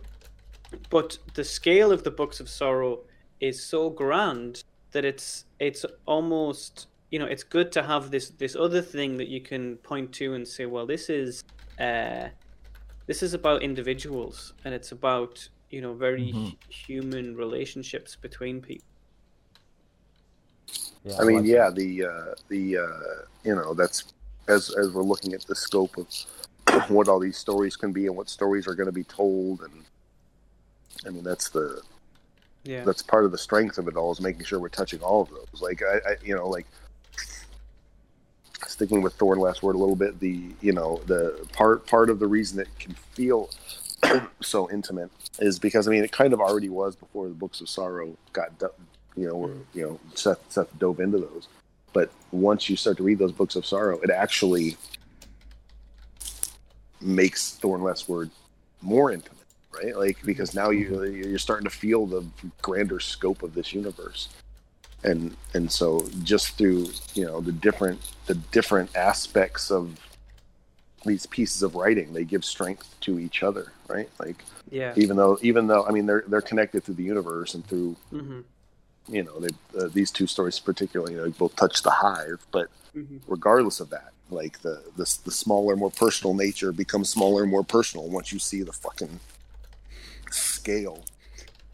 [0.89, 2.99] but the scale of the books of sorrow
[3.39, 4.61] is so grand
[4.93, 9.27] that it's it's almost you know it's good to have this this other thing that
[9.27, 11.41] you can point to and say well this is
[11.79, 12.27] uh
[13.07, 16.57] this is about individuals and it's about you know very Mhm.
[16.69, 18.85] human relationships between people
[21.03, 24.13] Yeah, I mean, yeah, the uh, the uh, you know that's
[24.47, 26.07] as as we're looking at the scope of
[26.89, 29.83] what all these stories can be and what stories are going to be told, and
[31.05, 31.81] I mean that's the
[32.63, 35.21] yeah that's part of the strength of it all is making sure we're touching all
[35.21, 35.61] of those.
[35.61, 36.67] Like I, I you know, like
[38.67, 40.19] sticking with Thorn last word a little bit.
[40.19, 43.49] The you know the part part of the reason it can feel
[44.41, 47.69] so intimate is because I mean it kind of already was before the Books of
[47.69, 48.69] Sorrow got do-
[49.15, 49.63] you know or, mm.
[49.73, 51.47] you know Seth Seth dove into those.
[51.93, 54.77] But once you start to read those Books of Sorrow, it actually
[56.99, 58.29] makes Thorn last word
[58.81, 59.41] more intimate
[59.73, 59.95] right?
[59.95, 62.25] Like because now you you're starting to feel the
[62.61, 64.29] grander scope of this universe,
[65.03, 69.99] and and so just through you know the different the different aspects of
[71.05, 74.09] these pieces of writing, they give strength to each other, right?
[74.19, 77.65] Like yeah even though even though I mean they're they're connected through the universe and
[77.65, 78.41] through hmm
[79.07, 82.67] you know they uh, these two stories particularly you know both touch the hive, but
[82.93, 87.51] hmm regardless of that like the the, the smaller more personal nature becomes smaller and
[87.51, 89.19] more personal once you see the fucking
[90.29, 91.03] scale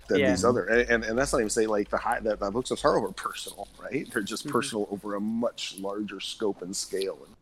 [0.08, 0.32] than Yeah.
[0.32, 2.72] these other and, and, and that's not even say like the high that the books
[2.72, 4.52] of sorrow are personal right they're just Mhm.
[4.52, 7.36] personal over a much larger scope and scale and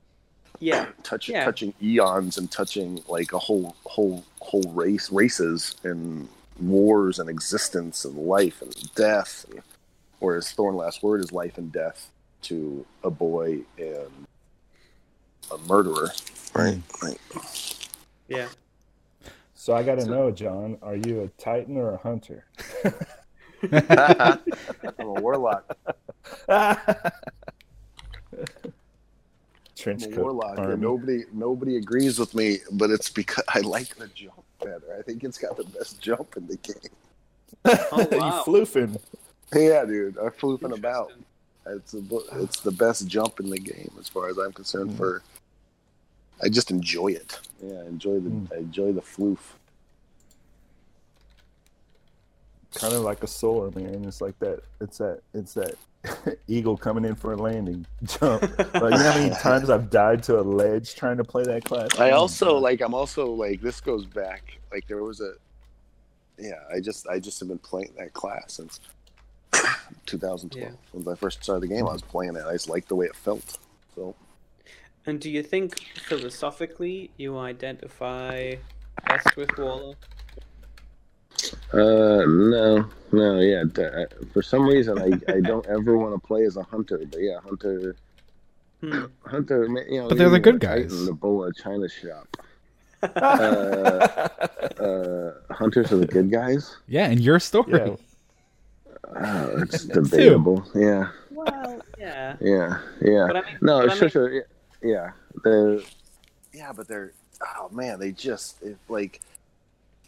[0.59, 1.45] yeah touching Yeah.
[1.45, 6.27] touching eons and touching like a whole whole whole race races and
[6.59, 9.61] wars and existence and life and death and,
[10.19, 12.09] whereas thorn last word is life and death
[12.43, 14.27] to a boy and
[15.51, 16.11] a murderer.
[16.53, 16.81] Right.
[17.01, 17.19] Right.
[18.27, 18.47] Yeah.
[19.53, 22.45] So I got to know, John, are you a Titan or a hunter?
[23.71, 24.39] i'm
[24.99, 25.75] a warlock.
[29.75, 34.07] Trench coat warlock and nobody nobody agrees with me but it's because i like the
[34.07, 34.95] jump better.
[34.97, 36.75] I think it's got the best jump in the game.
[37.65, 38.43] Oh, wow.
[38.45, 38.99] you floofing.
[39.55, 41.11] Yeah dude i'm floofing about
[41.67, 42.01] It's a,
[42.43, 44.91] it's the best jump in the game as far as I'm concerned.
[44.91, 44.97] Mm.
[44.97, 45.23] For
[46.43, 47.39] I just enjoy it.
[47.63, 48.53] Yeah, I enjoy the Mm.
[48.53, 49.39] I enjoy the floof.
[52.75, 54.03] Kind of like a soar, man.
[54.05, 54.59] It's like that.
[54.81, 55.21] It's that.
[55.33, 55.75] It's that
[56.47, 58.41] eagle coming in for a landing jump.
[58.59, 61.63] Like you know how many times I've died to a ledge trying to play that
[61.63, 61.89] class.
[61.97, 65.33] I Oh, also like I'm also like this goes back like there was a
[66.37, 68.81] yeah I just I just have been playing that class since
[70.05, 70.69] 2012 Yeah.
[70.91, 73.05] when I first started the game I was playing it I just liked the way
[73.07, 73.57] it felt
[73.95, 74.15] so
[75.05, 78.55] And do you think philosophically you identify
[79.07, 79.97] best with Warlock?
[81.73, 83.63] uh no no yeah
[84.33, 87.39] for some reason I, I don't ever want to play as a hunter but yeah
[87.43, 87.95] hunter
[88.81, 89.05] Hmm.
[89.25, 91.05] hunter you know But they're the good a Titan, guys.
[91.05, 92.27] the boa China shop
[93.03, 93.07] uh,
[94.83, 96.75] uh, hunters are the good guys.
[96.87, 97.71] Yeah, and your story.
[97.73, 97.95] Yeah.
[99.15, 100.65] Oh, it's debatable.
[100.73, 102.35] Yeah, Well, yeah.
[102.39, 103.27] yeah, yeah.
[103.27, 104.41] But I mean, No, but it's I mean, such a
[104.81, 105.11] yeah.
[105.43, 105.79] They're
[106.53, 107.11] yeah, but they're
[107.57, 109.21] oh man, they just it, like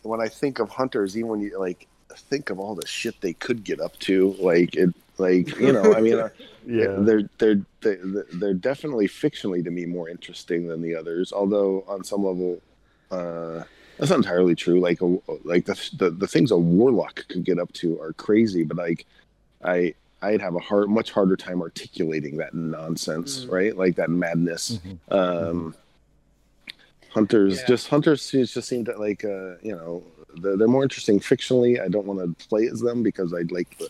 [0.04, 3.34] when I think of hunters, even when you like think of all the shit they
[3.34, 6.30] could get up to, like it, like you know, I mean, uh,
[6.66, 6.96] yeah.
[7.00, 11.34] they're they're they're they're definitely fictionally to me more interesting than the others.
[11.34, 12.62] Although on some level,
[13.12, 13.64] uh,
[13.98, 14.80] that's not entirely true.
[14.80, 18.64] Like a, like the, the the things a warlock could get up to are crazy,
[18.64, 19.06] but like
[19.64, 23.52] I I'd have a hard much harder time articulating that nonsense, Mm.
[23.52, 23.78] right?
[23.78, 24.80] Like that madness.
[24.86, 24.98] Mhm.
[25.14, 25.76] Um,
[27.10, 27.68] hunters Yeah.
[27.68, 30.04] just hunters just seem to like uh, you know
[30.42, 31.82] they're, they're more interesting fictionally.
[31.82, 33.90] I don't want to play as them because I'd like the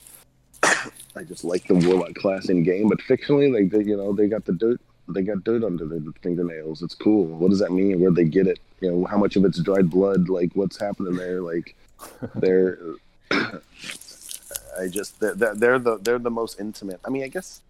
[1.16, 4.28] I just like the warlock class in game, but fictionally, like they, you know, they
[4.28, 6.82] got the dirt, they got dirt under their fingernails.
[6.82, 7.26] It's cool.
[7.26, 8.00] What does that mean?
[8.00, 8.60] Where'd they get it?
[8.82, 10.30] You know, how much of it's dried blood?
[10.30, 11.42] Like, what's happening there?
[11.42, 11.76] Like,
[12.36, 12.78] they're,
[13.32, 17.00] I just they're, they're the they're the most intimate.
[17.06, 17.62] I mean, I guess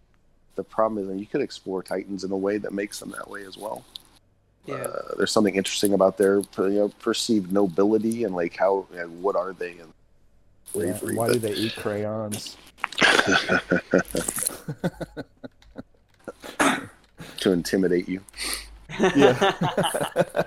[0.56, 3.30] the problem is, and you could explore Titans in a way that makes them that
[3.30, 3.86] way as well.
[4.66, 4.76] Yeah.
[4.76, 9.38] Uh, there's something interesting about their you know, perceived nobility and like how and what
[9.38, 9.94] are they and
[10.74, 11.16] Yeah, bravery.
[11.16, 12.58] why do they eat crayons?
[17.42, 18.22] to intimidate you.
[19.00, 19.34] Yeah.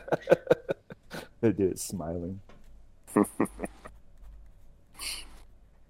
[1.40, 2.40] they do it smiling.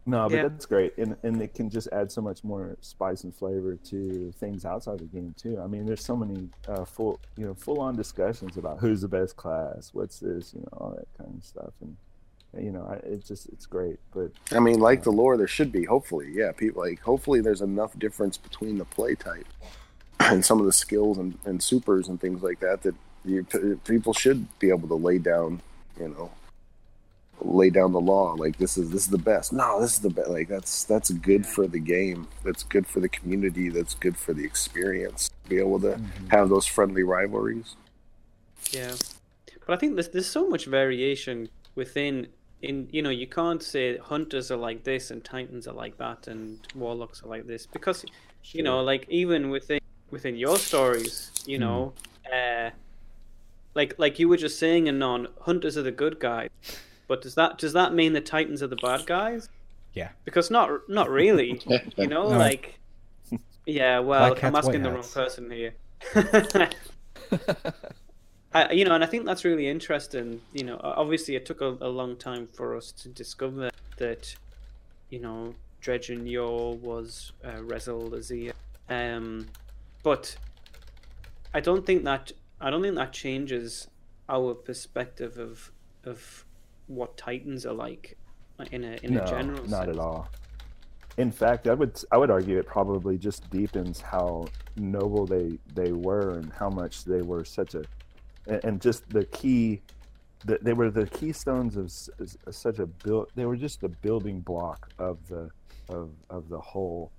[0.06, 0.42] no, but Yeah.
[0.48, 4.32] that's great, and and it can just add so much more spice and flavor to
[4.38, 5.60] things outside the game too.
[5.60, 9.08] I mean, there's so many uh, full you know full on discussions about who's the
[9.08, 11.96] best class, what's this, you know, all that kind of stuff, and
[12.58, 13.98] you know, I, it's just it's great.
[14.12, 15.84] But I mean, like the lore, there should be.
[15.84, 16.50] Hopefully, yeah.
[16.52, 19.46] People like hopefully there's enough difference between the play type
[20.30, 23.44] and some of the skills and, and supers and things like that that you,
[23.84, 25.60] people should be able to lay down.
[25.98, 26.30] You know,
[27.42, 28.34] lay down the law.
[28.34, 29.52] Like this is this is the best.
[29.52, 30.28] No, this is the best.
[30.28, 32.28] Like that's that's good for the game.
[32.44, 33.68] That's good for the community.
[33.68, 35.30] That's good for the experience.
[35.48, 36.26] Be able to mm-hmm.
[36.28, 37.76] have those friendly rivalries.
[38.70, 38.94] Yeah,
[39.66, 42.28] but I think there's there's so much variation within.
[42.62, 46.28] In you know, you can't say hunters are like this and titans are like that
[46.28, 48.04] and warlocks are like this because
[48.52, 51.92] you know, like even within within your stories, you know,
[52.32, 52.70] uh,
[53.74, 56.48] like like you were just saying, and on hunters are the good guys.
[57.08, 59.48] But does that does that mean the titans are the bad guys?
[59.94, 60.10] Yeah.
[60.24, 61.60] Because not not really.
[61.96, 62.38] You know, No.
[62.38, 62.78] like
[63.66, 63.98] yeah.
[63.98, 65.74] Well, Black I'm asking white the wrong person here.
[68.52, 70.40] I, you know, and I think that's really interesting.
[70.52, 74.34] You know, obviously it took a, a long time for us to discover that,
[75.10, 78.52] you know, Dredgen Yor was uh, Rezyl Azzir.
[78.88, 79.46] Um,
[80.02, 80.36] but
[81.54, 83.88] I don't think that I don't think that changes
[84.28, 85.72] our perspective of
[86.04, 86.44] of
[86.86, 88.16] what Titans are like
[88.70, 89.96] in a in no, a general not sense.
[89.96, 90.28] at all.
[91.16, 95.92] In fact, I would I would argue it probably just deepens how noble they they
[95.92, 97.82] were and how much they were such a
[98.46, 99.82] and, and just the key
[100.46, 101.92] the, they were the keystones of
[102.54, 105.50] such a build they were just the building block of the
[105.88, 107.10] of of the whole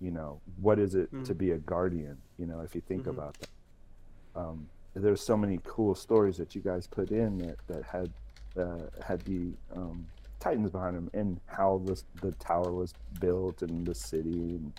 [0.00, 1.38] you know what is it to Mhm.
[1.38, 3.10] be a guardian you know if you think Mhm.
[3.10, 3.48] about that
[4.34, 8.12] um, there's so many cool stories that you guys put in that that had
[8.60, 10.06] uh, had the um,
[10.40, 14.72] titans behind them and how the the tower was built and the city and,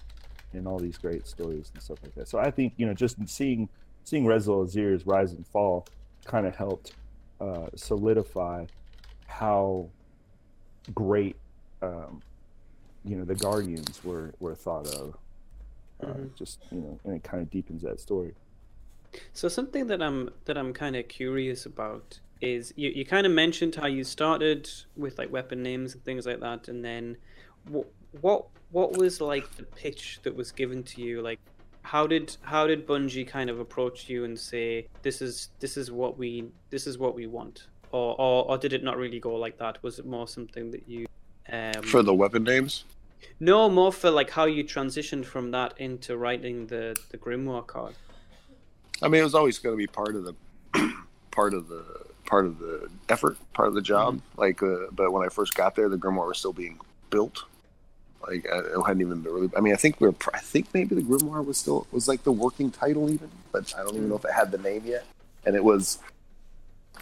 [0.54, 2.28] and all these great stories and stuff like that.
[2.28, 3.70] So I think you know just seeing
[4.04, 5.88] seeing Rezyl Azzir's rise and fall
[6.26, 6.94] kind of helped
[7.40, 8.66] uh, solidify
[9.28, 9.90] how
[10.94, 11.38] great
[11.82, 12.22] um,
[13.06, 15.18] you know the Guardians were were thought of.
[16.02, 16.36] Uh, Mhm.
[16.36, 18.34] Just you know, and it kind of deepens that story.
[19.34, 23.34] So something that I'm that I'm kind of curious about is you, you kind of
[23.34, 27.18] mentioned how you started with like weapon names and things like that, and then
[27.68, 27.88] what
[28.22, 31.22] what what was like the pitch that was given to you?
[31.22, 31.40] Like,
[31.82, 35.92] how did how did Bungie kind of approach you and say this is this is
[35.92, 39.36] what we this is what we want, or or, or did it not really go
[39.36, 39.82] like that?
[39.84, 41.08] Was it more something that you
[41.52, 42.84] um, For the weapon names,
[43.40, 47.96] no more for like how you transitioned from that into writing the the Grimoire card?
[49.02, 50.36] I mean, it was always going to be part of the
[51.32, 51.84] part of the
[52.26, 54.22] part of the effort, part of the job.
[54.38, 57.44] Like, uh, but when I first got there, the grimoire was still being built.
[58.28, 59.50] Like, I, it hadn't even been really.
[59.56, 62.24] I mean, I think we are I think maybe the grimoire was still was like
[62.24, 65.06] the working title even, but I don't even know if it had the name yet.
[65.46, 66.00] And it was,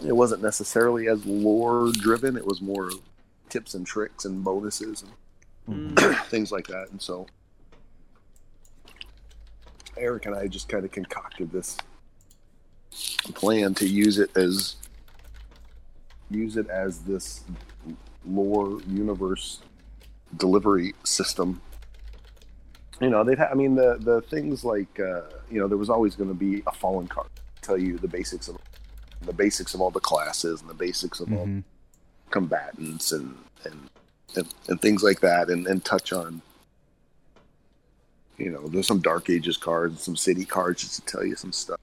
[0.06, 2.38] it wasn't necessarily as lore driven.
[2.38, 2.92] It was more
[3.50, 5.12] tips and tricks and bonuses and
[5.68, 6.26] Mm.
[6.30, 6.88] things like that.
[6.92, 7.28] And so
[9.98, 11.78] Eric and I just kind of concocted this
[13.34, 14.76] plan to use it as
[16.32, 17.44] use it as this
[18.26, 19.60] lore universe
[20.38, 21.62] delivery system.
[23.02, 25.22] You know, they've had, I mean, the the things like uh,
[25.52, 27.28] you know, there was always going to be a fallen card
[27.62, 28.58] tell you the basics of
[29.22, 31.64] the basics of all the classes and the basics of all Mhm.
[32.30, 33.36] combatants and
[33.66, 33.90] and,
[34.36, 36.42] and and things like that and and touch on
[38.38, 41.36] you know there's some dark ages cards and some city cards just to tell you
[41.36, 41.80] some stuff.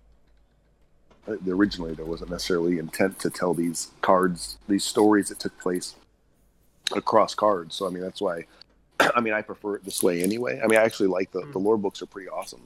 [1.27, 5.95] Uh, originally there wasn't necessarily intent to tell these cards these stories that took place
[6.95, 7.75] across cards.
[7.75, 8.45] So i mean that's why
[9.17, 10.61] i mean i prefer it this way anyway.
[10.63, 12.63] I mean i actually like the, the lore books are pretty awesome.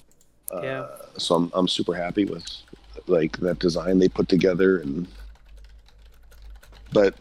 [0.52, 0.86] Uh, Yeah.
[1.18, 2.44] so I'm, I'm super happy with
[3.06, 5.06] like that design they put together and
[6.92, 7.14] but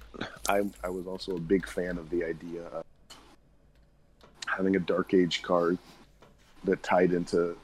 [0.49, 2.86] I I was also a big fan of the idea of
[4.47, 5.78] having a Dark Age card
[6.63, 7.57] that tied into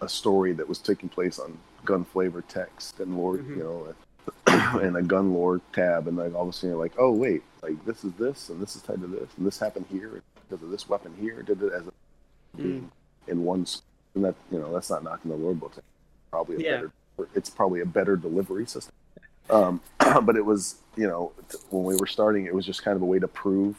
[0.00, 3.48] a story that was taking place on gun flavor text and lore, Mhm.
[3.56, 3.94] you know,
[4.80, 7.42] and a gun lore tab, and like all of a sudden you're like, oh wait,
[7.62, 10.62] like this is this, and this is tied to this, and this happened here because
[10.62, 11.92] of this weapon here, did it as a
[12.56, 12.88] Mm.
[13.26, 13.66] in one,
[14.14, 15.78] and that you know that's not knocking the lore books.
[16.30, 16.76] Probably a Yeah.
[17.16, 18.94] better, it's probably a better delivery system.
[19.50, 19.80] Um,
[20.22, 21.32] but it was, you know,
[21.70, 23.76] when we were starting, it was just kind of a way to prove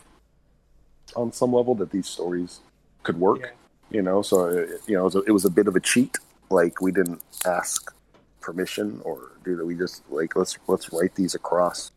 [1.15, 2.59] on some level that these stories
[3.03, 3.39] could work.
[3.41, 3.49] Yeah.
[3.91, 5.79] You know, so it, you know, it was, a, it was a bit of a
[5.79, 6.17] cheat.
[6.49, 7.93] Like we didn't ask
[8.41, 9.65] permission or do that.
[9.65, 11.91] We just like let's let's write these across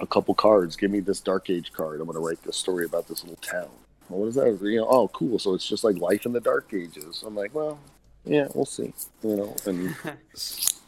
[0.00, 0.76] a couple cards.
[0.76, 2.00] Give me this Dark Age card.
[2.00, 3.68] I'm going to write this story about this little town.
[4.08, 4.58] Well, what is that?
[4.62, 5.38] You know, oh, cool.
[5.38, 7.24] So it's just like life in the Dark Ages.
[7.26, 7.78] I'm like, well,
[8.24, 8.92] yeah, we'll see.
[9.22, 9.94] You know, and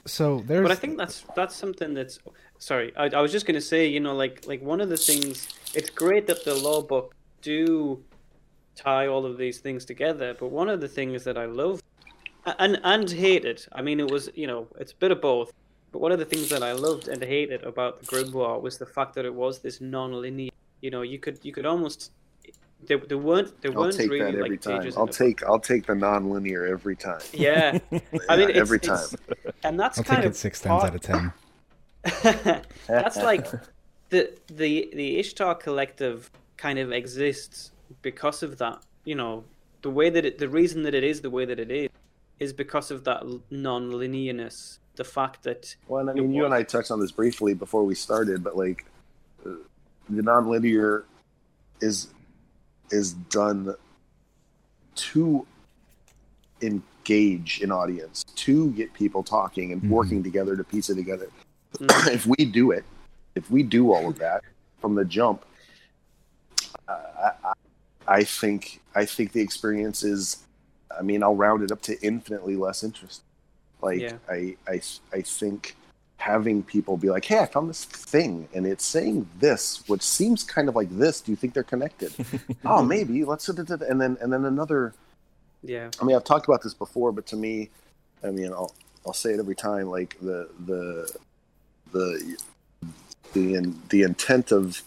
[0.06, 0.62] So there's.
[0.62, 2.18] But I think that's that's something that's
[2.58, 2.92] sorry.
[2.96, 5.48] I, I was just gonna say, you know, like like one of the things.
[5.74, 8.02] It's great that the lore book do
[8.74, 10.34] tie all of these things together.
[10.38, 11.82] But one of the things that I love
[12.58, 13.66] and and hated.
[13.72, 15.52] I mean, it was you know, it's a bit of both.
[15.92, 18.86] But one of the things that I loved and hated about the Grimoire was the
[18.86, 20.52] fact that it was this non-linear.
[20.80, 22.12] You know, you could you could almost
[22.86, 24.74] there, there weren't there I'll weren't take really that every like time.
[24.96, 25.10] I'll the book.
[25.12, 27.20] take I'll take the non-linear every time.
[27.32, 29.18] Yeah, I mean, Yeah, it's, every it's- time.
[29.64, 31.32] and that's I'll kind take of it six times part- out of ten.
[32.86, 33.46] That's like
[34.08, 37.72] the the the Ishtar collective kind of exists
[38.02, 38.78] because of that.
[39.04, 39.44] You know,
[39.82, 41.88] the way that it, the reason that it is the way that it is
[42.38, 44.78] is because of that non-linearness.
[44.96, 46.52] The fact that Well, and I It mean, you and.
[46.54, 48.84] I touched on this briefly before we started, but like
[49.46, 49.50] uh,
[50.08, 51.04] the non-linear
[51.80, 52.08] is
[52.90, 53.74] is done
[54.94, 55.46] to
[56.62, 59.88] engage an audience, to get people talking and Mhm.
[59.88, 61.28] working together to piece it together.
[61.78, 62.06] Mm.
[62.12, 62.84] if we do it,
[63.34, 64.42] if we do all of that
[64.80, 65.44] from the jump,
[66.88, 67.52] uh, I, I,
[68.08, 70.44] I think I think the experience is.
[70.98, 73.24] I mean, I'll round it up to infinitely less interesting.
[73.80, 74.18] Like Yeah.
[74.28, 74.82] I, I,
[75.12, 75.76] I think
[76.20, 80.44] having people be like, "Hey, I found this thing, and it's saying this, which seems
[80.44, 81.20] kind of like this.
[81.20, 82.12] Do you think they're connected?
[82.64, 83.24] oh, maybe.
[83.24, 84.94] Let's." And then, and then another.
[85.62, 87.70] yeah, I mean, I've talked about this before, but to me,
[88.22, 88.74] I mean, I'll
[89.06, 89.88] I'll say it every time.
[89.88, 91.18] Like the the
[91.92, 92.36] the
[93.32, 94.82] the in, the intent of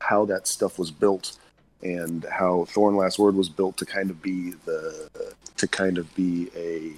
[0.00, 1.36] how that stuff was built
[1.82, 5.10] and how Thorn Last Word was built to kind of be the
[5.56, 6.92] to kind of be a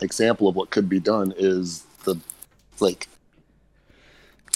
[0.00, 2.16] example of what could be done is the
[2.80, 3.08] like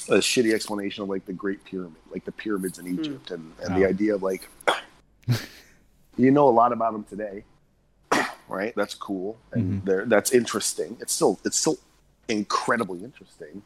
[0.09, 3.75] a shitty explanation of like the Great Pyramid, like the pyramids in Egypt, and, and
[3.77, 3.89] the Oh.
[3.89, 4.49] idea of like
[6.17, 7.45] you know a lot about them today,
[8.49, 8.75] right?
[8.75, 9.85] That's cool, and Mhm.
[9.85, 10.97] there that's interesting.
[11.01, 11.79] It's still it's still
[12.29, 13.63] incredibly interesting,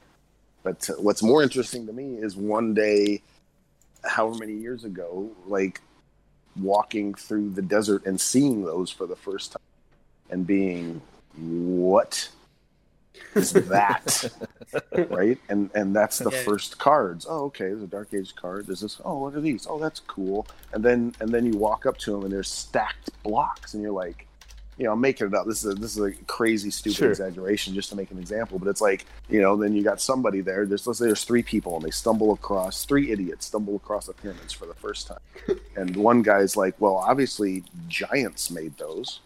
[0.62, 3.22] but uh, what's more interesting to me is one day,
[4.04, 5.80] however many years ago, like
[6.60, 9.62] walking through the desert and seeing those for the first time,
[10.30, 11.00] and being
[11.36, 12.28] what
[13.34, 14.30] is that?
[15.10, 15.38] Right?
[15.50, 16.42] And and that's the Yeah.
[16.44, 17.26] first cards.
[17.28, 18.66] Oh okay there's a dark age card.
[18.66, 19.66] There's this oh what are these?
[19.68, 20.46] Oh that's cool.
[20.72, 23.92] And then and then you walk up to them and there's stacked blocks and you're
[23.92, 24.26] like
[24.78, 25.46] you know i'm making it up.
[25.46, 27.10] This is a, this is a crazy stupid Sure.
[27.10, 30.40] exaggeration just to make an example but it's like you know then you got somebody
[30.40, 30.64] there.
[30.64, 34.14] There's let's say there's three people and they stumble across three idiots stumble across the
[34.14, 35.20] pyramids for the first time.
[35.76, 39.20] And one guy's like well obviously giants made those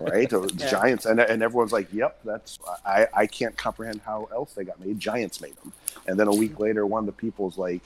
[0.00, 0.32] right?
[0.32, 0.66] Or Yeah.
[0.70, 4.80] Giants, and and everyone's like, "Yep, that's I I can't comprehend how else they got
[4.80, 4.98] made.
[4.98, 5.72] Giants made them."
[6.06, 7.82] And then a week later, one of the people's like,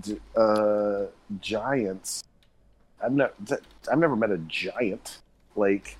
[0.00, 1.04] D- uh,
[1.40, 2.24] "Giants."
[3.02, 3.32] I've never
[3.90, 5.18] I've never met a giant.
[5.54, 5.96] Like,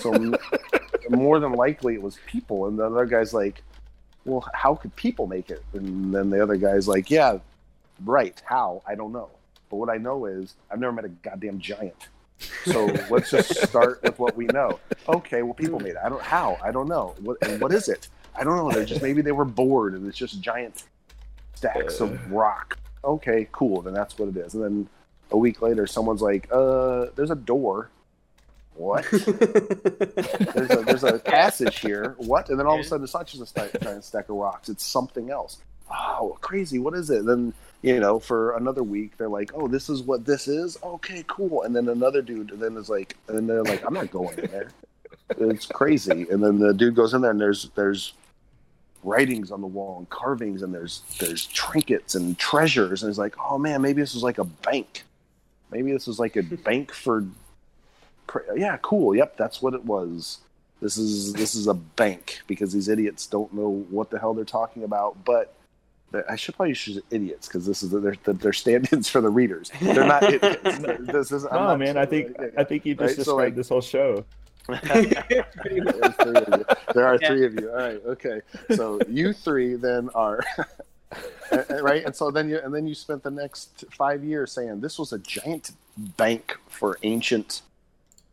[0.00, 0.36] so m-
[1.10, 2.66] more than likely it was people.
[2.66, 3.62] And the other guy's like,
[4.24, 7.38] "Well, how could people make it?" And then the other guy's like, "Yeah,
[8.04, 8.40] right.
[8.44, 8.82] How?
[8.86, 9.28] I don't know."
[9.70, 12.08] But what I know is I've never met a goddamn giant.
[12.64, 14.78] So let's just start with what we know.
[15.08, 15.98] Okay, well, people made it.
[16.02, 16.58] I don't how.
[16.62, 17.14] I don't know.
[17.20, 18.08] What what is it?
[18.34, 18.70] I don't know.
[18.70, 20.84] They're just maybe they were bored and it's just giant
[21.54, 22.78] stacks of rock.
[23.04, 23.82] Okay, cool.
[23.82, 24.54] Then that's what it is.
[24.54, 24.88] And then
[25.30, 27.90] a week later, someone's like, "Uh, there's a door."
[28.74, 29.04] What?
[29.10, 32.14] there's a there's a passage here.
[32.18, 32.48] What?
[32.48, 34.68] And then all of a sudden, it's not just a giant stack of rocks.
[34.68, 35.58] It's something else.
[35.90, 36.78] Oh, crazy!
[36.78, 37.26] What is it?
[37.26, 37.52] Then
[37.82, 41.62] you know, for another week, they're like, "Oh, this is what this is." Okay, cool.
[41.62, 44.70] And then another dude, then is like, and they're like, "I'm not going in there."
[45.38, 46.26] It's crazy.
[46.30, 48.14] And then the dude goes in there, and there's there's
[49.02, 53.34] writings on the wall and carvings, and there's there's trinkets and treasures, and it's like,
[53.38, 55.04] "Oh man, maybe this is like a bank.
[55.70, 57.24] Maybe this is like a bank for."
[58.54, 59.14] Yeah, cool.
[59.14, 60.38] Yep, that's what it was.
[60.80, 64.44] This is this is a bank because these idiots don't know what the hell they're
[64.44, 65.54] talking about, but
[66.28, 69.70] I should probably use idiots because this is they're, they're stand-ins for the readers.
[69.80, 70.78] They're not idiots.
[71.00, 71.96] this is, No, man.
[71.96, 74.24] I think I think you just Right, so, described like- this whole show.
[74.66, 75.96] Pretty much.
[75.96, 76.64] There's three of you.
[76.94, 77.28] There are Yeah.
[77.28, 77.70] three of you.
[77.70, 78.00] All right.
[78.06, 78.40] Okay.
[78.76, 80.40] So you three then are
[81.82, 84.98] right, and so then you and then you spent the next five years saying this
[84.98, 85.72] was a giant
[86.16, 87.62] bank for ancient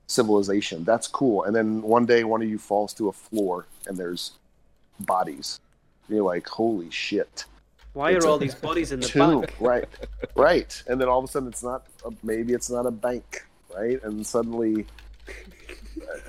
[0.07, 0.83] civilization.
[0.83, 1.43] That's cool.
[1.43, 4.31] And then one day one of you falls to a floor and there's
[4.99, 5.59] bodies.
[6.07, 7.45] You're like, holy shit.
[7.93, 9.19] Why It's are all these bodies in the Two.
[9.19, 9.53] bank?
[9.59, 9.85] Right.
[10.35, 10.83] Right.
[10.87, 11.85] And then all of a sudden it's not.
[12.05, 13.45] A, maybe it's not a bank.
[13.75, 14.01] Right.
[14.03, 14.85] And suddenly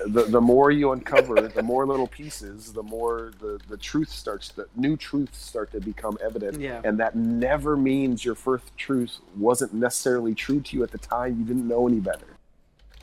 [0.07, 4.49] the, the more you uncover, the more little pieces, the more the, the truth starts,
[4.49, 6.59] the new truths start to become evident.
[6.59, 6.81] Yeah.
[6.83, 11.39] And that never means your first truth wasn't necessarily true to you at the time.
[11.39, 12.27] You didn't know any better.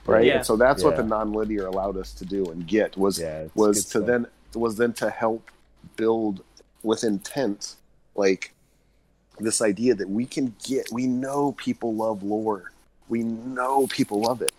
[0.04, 0.24] Right.
[0.26, 0.36] Yeah.
[0.38, 1.02] And so that's what Yeah.
[1.02, 4.06] the nonlinear allowed us to do and get was Yeah, was to stuff.
[4.06, 5.50] then was then to help
[5.96, 6.42] build
[6.82, 7.76] with intent
[8.18, 8.52] like
[9.38, 12.72] this idea that we can get we know people love lore.
[13.08, 14.52] We know people love it.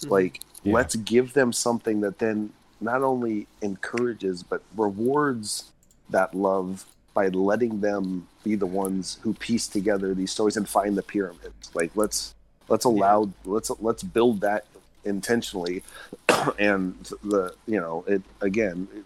[0.00, 0.10] Mhm.
[0.10, 0.74] like Yeah.
[0.74, 5.64] let's give them something that then not only encourages but rewards
[6.10, 6.84] that love
[7.14, 11.70] by letting them be the ones who piece together these stories and find the pyramids.
[11.74, 12.34] Like let's
[12.68, 14.64] let's allow let's let's build that
[15.04, 15.82] intentionally.
[16.58, 19.04] And the you know it again it, it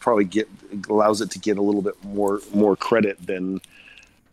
[0.00, 0.48] probably get
[0.88, 3.60] allows it to get a little bit more more credit than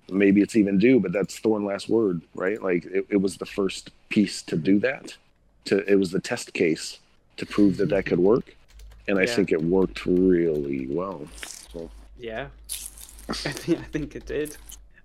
[0.10, 3.46] maybe it's even due but that's thorn last word right like it, it was the
[3.46, 5.16] first piece to do that
[5.66, 7.00] to it was the test case
[7.38, 8.56] to prove that that could work
[9.08, 9.36] and i Yeah.
[9.36, 11.28] think it worked really well
[11.72, 12.48] so Yeah,
[13.46, 14.58] I think I think it did.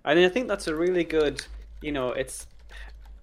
[0.05, 1.45] I mean, I think that's a really good.
[1.81, 2.47] You know, it's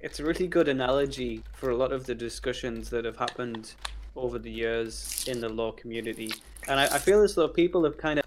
[0.01, 3.75] it's a really good analogy for a lot of the discussions that have happened
[4.17, 6.33] over the years in the lore community,
[6.69, 8.25] and I, I feel as though people have kind of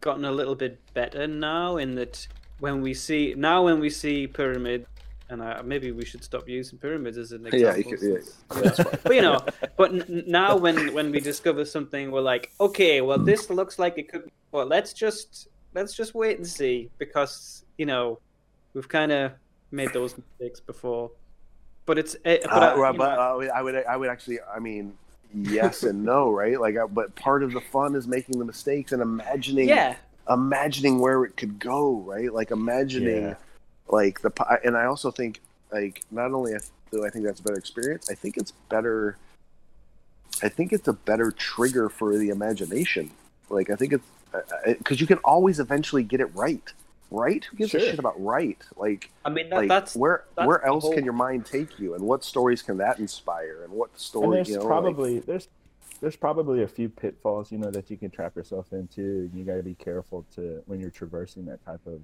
[0.00, 1.76] gotten a little bit better now.
[1.76, 2.26] In that,
[2.60, 4.86] when we see now, when we see pyramid,
[5.30, 7.58] and I, maybe we should stop using pyramids as an example.
[7.60, 8.02] yeah, you could,
[8.56, 9.38] yeah, yeah, but you know,
[9.76, 13.98] but n- now when when we discover something, we're like, okay, well, this looks like
[13.98, 14.24] it could.
[14.24, 18.18] Be, well, let's just let's just wait and see because you know
[18.74, 19.32] we've kind of
[19.70, 21.10] made those mistakes before.
[21.86, 24.08] But it's eh, but, I, Uh, well, but know, I would, I would, I would
[24.08, 24.94] actually, I mean,
[25.34, 26.60] yes and no, right?
[26.60, 29.96] Like, I, but part of the fun is making the mistakes and imagining, yeah,
[30.28, 32.32] imagining where it could go, right?
[32.32, 33.34] Like imagining, Yeah.
[33.88, 34.30] like the,
[34.64, 35.40] and I also think,
[35.72, 36.54] like, not only
[36.90, 39.16] do I think that's a better experience, I think it's better.
[40.42, 43.10] I think it's a better trigger for the imagination.
[43.50, 46.72] Like, I think it's uh, uh, because you can always eventually get it right,
[47.10, 47.44] right?
[47.44, 48.58] Who gives a shit about right?
[48.76, 51.78] Like, I mean that, like that's where that's where else whole- can your mind take
[51.78, 54.68] you and what stories can that inspire and what And story there's you know like-
[54.68, 55.48] probably there's
[56.00, 59.00] there's probably a few pitfalls, you know, that you can trap yourself into.
[59.00, 62.02] And you got to be careful to when you're traversing that type of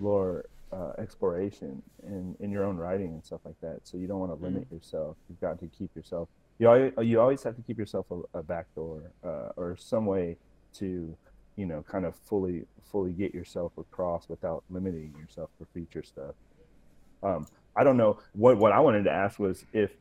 [0.00, 3.80] lore uh, exploration in in your own writing and stuff like that.
[3.84, 5.16] So you don't want to limit yourself.
[5.28, 6.28] You've got to keep yourself.
[6.58, 10.06] You always, you always have to keep yourself a, a back door uh, or some
[10.06, 10.36] way
[10.74, 11.14] to,
[11.56, 16.34] you know, kind of fully fully get yourself across without limiting yourself for future stuff.
[17.22, 17.46] Um,
[17.76, 19.92] I don't know what what I wanted to ask was if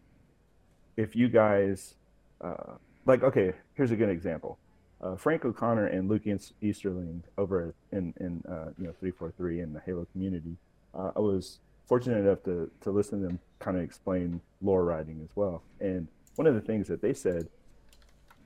[0.97, 1.95] if you guys
[2.41, 2.75] uh,
[3.05, 4.57] like okay here's a good example
[5.01, 6.23] uh, frank o'connor and luke
[6.61, 10.55] easterling over in in uh, you know 343 in the halo community
[10.93, 15.19] uh, i was fortunate enough to to listen to them kind of explain lore writing
[15.23, 17.47] as well and one of the things that they said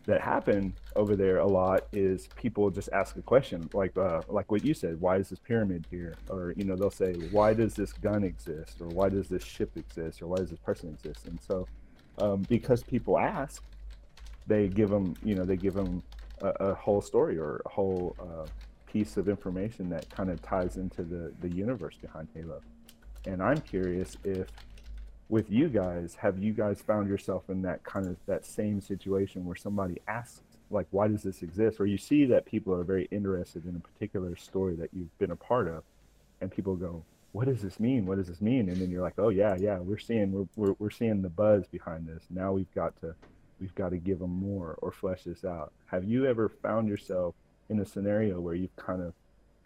[0.05, 4.51] that happen over there a lot is people just ask a question like uh, like
[4.51, 6.15] what you said why is this pyramid here?
[6.29, 8.81] Or you know they'll say why does this gun exist?
[8.81, 10.21] Or why does this ship exist?
[10.21, 11.25] Or why does this person exist?
[11.25, 11.67] And so
[12.19, 13.63] um, because people ask
[14.47, 16.03] they give them you know they give them
[16.41, 18.45] a, a whole story or a whole uh,
[18.85, 22.61] piece of information that kind of ties into the the universe behind halo.
[23.27, 24.47] And i'm curious if
[25.27, 29.45] with you guys have you guys found yourself in that kind of that same situation
[29.45, 31.79] where somebody asks like why does this exist?
[31.79, 35.31] Or you see that people are very interested in a particular story that you've been
[35.31, 35.83] a part of
[36.41, 38.05] and people go what does this mean?
[38.05, 38.69] What does this mean?
[38.69, 41.65] And then you're like oh yeah yeah we're seeing we're, we're, we're seeing the buzz
[41.67, 42.23] behind this.
[42.29, 43.15] Now we've got to
[43.59, 45.71] we've got to give them more or flesh this out.
[45.87, 47.35] Have you ever found yourself
[47.69, 49.13] in a scenario where you've kind of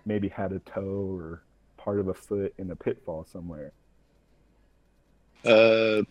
[0.06, 1.44] maybe had a toe or
[1.78, 3.72] part of a foot in a pitfall somewhere
[5.46, 6.02] uh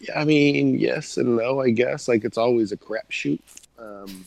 [0.00, 3.40] yeah, i mean yes and no i guess like it's always a crapshoot
[3.78, 4.26] um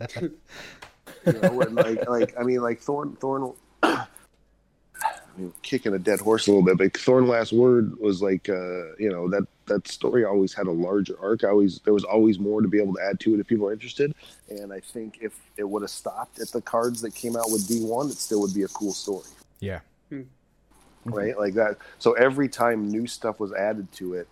[0.20, 3.52] you know when, like like i mean like thorn thorn
[5.34, 8.48] I mean, kicking a dead horse a little bit, but Thorn Last Word was like,
[8.48, 11.44] uh, you know, that that story always had a larger arc.
[11.44, 13.66] I always there was always more to be able to add to it if people
[13.66, 14.14] are interested.
[14.50, 17.66] And I think if it would have stopped at the cards that came out with
[17.66, 19.28] D one, it still would be a cool story,
[19.60, 19.80] Yeah.
[21.06, 21.18] Mm-hmm.
[21.18, 21.38] right?
[21.38, 21.78] Like that.
[21.98, 24.28] So every time new stuff was added to it,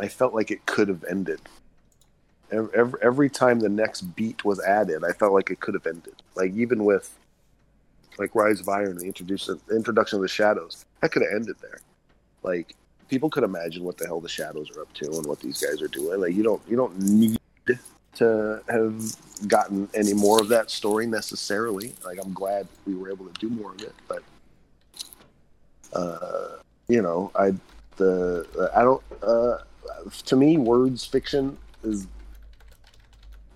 [0.00, 1.40] I felt like it could have ended.
[2.50, 5.86] Ev- Every, every time the next beat was added, I felt like it could have
[5.86, 6.14] ended.
[6.34, 7.14] Like even with
[8.18, 11.80] like Rise of Iron, the introduction introduction of the shadows, that could have ended there.
[12.42, 12.74] Like
[13.08, 15.82] people could imagine what the hell the shadows are up to and what these guys
[15.82, 16.20] are doing.
[16.20, 17.38] Like you don't you don't need
[18.14, 19.02] to have
[19.46, 21.94] gotten any more of that story necessarily.
[22.04, 24.22] Like I'm glad we were able to do more of it, but
[25.92, 26.58] uh,
[26.88, 27.52] you know, I
[27.96, 29.58] the I don't uh,
[30.26, 32.06] to me words fiction is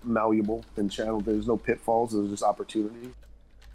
[0.03, 1.21] malleable and channel.
[1.21, 2.13] There's no pitfalls.
[2.13, 3.09] There's just opportunity.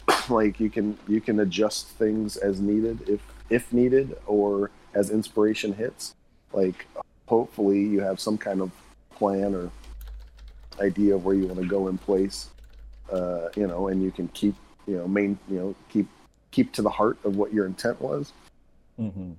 [0.29, 5.73] like you can you can adjust things as needed if if needed or as inspiration
[5.73, 6.15] hits.
[6.53, 6.87] Like
[7.27, 8.71] hopefully you have some kind of
[9.15, 9.69] plan or
[10.79, 12.49] idea of where you want to go in place.
[13.11, 14.55] Uh, you know, and you can keep
[14.87, 16.07] you know main you know keep
[16.51, 18.33] keep to the heart of what your intent was.
[18.99, 19.31] Hmm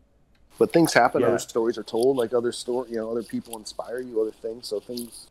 [0.58, 1.22] But things happen.
[1.22, 1.28] Yeah.
[1.28, 2.16] Other stories are told.
[2.16, 4.20] Like other story, you know, other people inspire you.
[4.20, 4.68] Other things.
[4.68, 5.26] So things.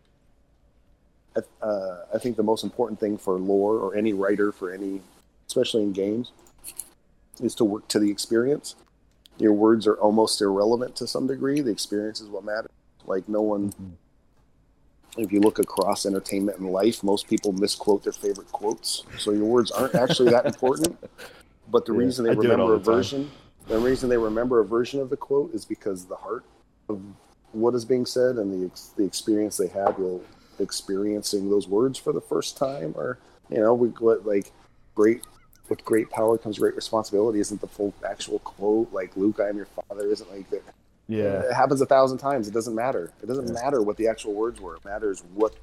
[1.35, 5.01] I- Uh, I think the most important thing for lore or any writer for any,
[5.47, 6.31] especially in games,
[7.39, 8.75] is to work to the experience.
[9.37, 11.61] Your words are almost irrelevant to some degree.
[11.61, 12.71] The experience is what matters.
[13.05, 13.71] Like no one.
[13.71, 13.91] Mhm.
[15.17, 19.03] If you look across entertainment and life, most people misquote their favorite quotes.
[19.17, 20.97] So your words aren't actually that important.
[21.69, 22.95] But the Yeah, reason they I remember a the time.
[22.95, 23.31] version,
[23.69, 26.43] the reason they remember a version of the quote is because the heart
[26.89, 27.01] of
[27.53, 30.21] what is being said and the ex- the experience they had while
[30.59, 33.17] experiencing those words for the first time, or
[33.49, 34.51] you know, we what like
[34.95, 35.21] great
[35.69, 37.39] with great power comes great responsibility.
[37.39, 40.07] Isn't the full actual quote like Luke, I am your father?
[40.07, 40.63] Isn't like that?
[41.07, 41.41] Yeah.
[41.41, 42.47] It happens a thousand times.
[42.47, 43.11] It doesn't matter.
[43.23, 43.53] It doesn't Yeah.
[43.53, 44.75] matter what the actual words were.
[44.75, 45.55] It matters what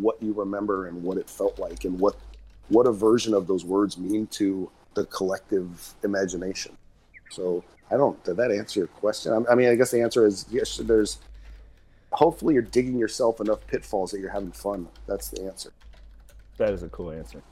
[0.00, 2.16] what you remember and what it felt like and what
[2.68, 6.76] what a version of those words mean to the collective imagination.
[7.30, 8.22] So I don't.
[8.24, 9.32] Did that answer your question?
[9.32, 10.76] I- I mean, I guess the answer is yes.
[10.78, 11.18] There's.
[12.12, 14.88] Hopefully, you're digging yourself enough pitfalls that you're having fun.
[15.06, 15.72] That's the answer.
[16.56, 17.42] That is a cool answer.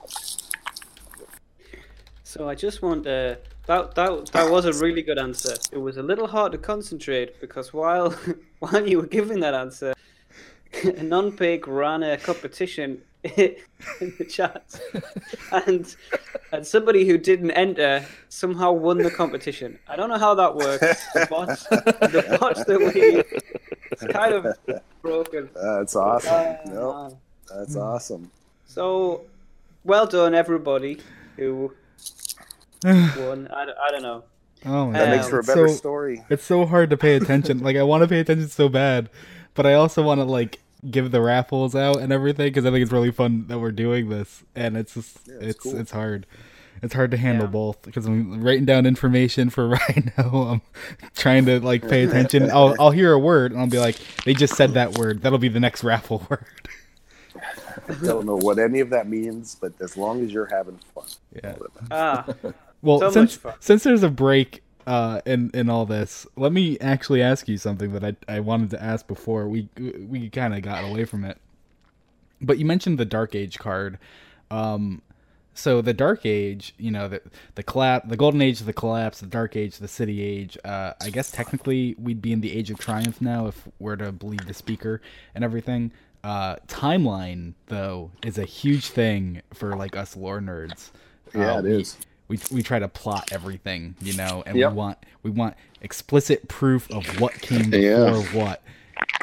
[2.23, 5.55] So I just want uh, that that that was a really good answer.
[5.73, 8.11] It was a little hard to concentrate because while
[8.61, 9.95] while you were giving that answer,
[10.85, 13.03] a non-pig ran a competition
[13.37, 14.79] in the chat,
[15.51, 15.97] and
[16.53, 19.79] and somebody who didn't enter somehow won the competition.
[19.89, 20.81] I don't know how that works.
[21.15, 23.23] The bots, the bots that we
[23.93, 24.47] it's kind of
[25.01, 25.49] broken.
[25.55, 26.33] That's awesome.
[26.35, 27.19] Uh, no,
[27.53, 28.31] that's awesome.
[28.67, 29.23] So,
[29.85, 30.99] well done everybody
[31.37, 31.73] who
[32.85, 33.49] won.
[33.53, 34.25] I, don't- I don't know.
[34.67, 36.25] Oh That Um, makes for a better so, story.
[36.31, 37.61] It's so hard to pay attention.
[37.61, 39.09] like I want to pay attention so bad,
[39.55, 40.59] but I also want to like
[40.91, 44.09] give the raffles out and everything because I think it's really fun that we're doing
[44.09, 45.77] this, and it's just Yeah, it's it's cool.
[45.77, 46.27] it's hard.
[46.83, 47.53] It's hard to handle Yeah.
[47.53, 49.69] both because I'm writing down information for
[50.19, 50.49] Rhino.
[50.49, 50.63] I'm
[51.17, 52.51] trying to like pay attention.
[52.51, 55.23] I'll I'll hear a word and I'll be like, they just said that word.
[55.23, 56.45] That'll be the next raffle word.
[57.89, 61.05] I don't know what any of that means, but as long as you're having fun.
[61.43, 61.55] Yeah.
[61.91, 62.27] Ah,
[62.83, 67.23] Well, So since since there's a break uh, in in all this, let me actually
[67.23, 69.69] ask you something that I I wanted to ask before we
[70.09, 71.39] we kind of got away from it.
[72.41, 73.99] But you mentioned the Dark Age card.
[74.51, 75.03] Um,
[75.55, 77.23] so the Dark Age, you know, the
[77.55, 80.59] the collapse, the Golden Age, the collapse, the Dark Age, the City Age.
[80.65, 84.13] Uh, I guess technically we'd be in the Age of Triumph now if we're to
[84.13, 85.01] believe the speaker
[85.35, 85.93] and everything.
[86.23, 90.91] Uh, timeline though is a huge thing for like us lore nerds.
[91.35, 91.97] Yeah, Uh, it is.
[92.29, 94.71] We we try to plot everything, you know, and Yep.
[94.71, 98.23] we want we want explicit proof of what came before Yeah.
[98.33, 98.63] what.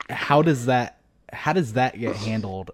[0.10, 0.97] How does that
[1.34, 2.72] how does that get handled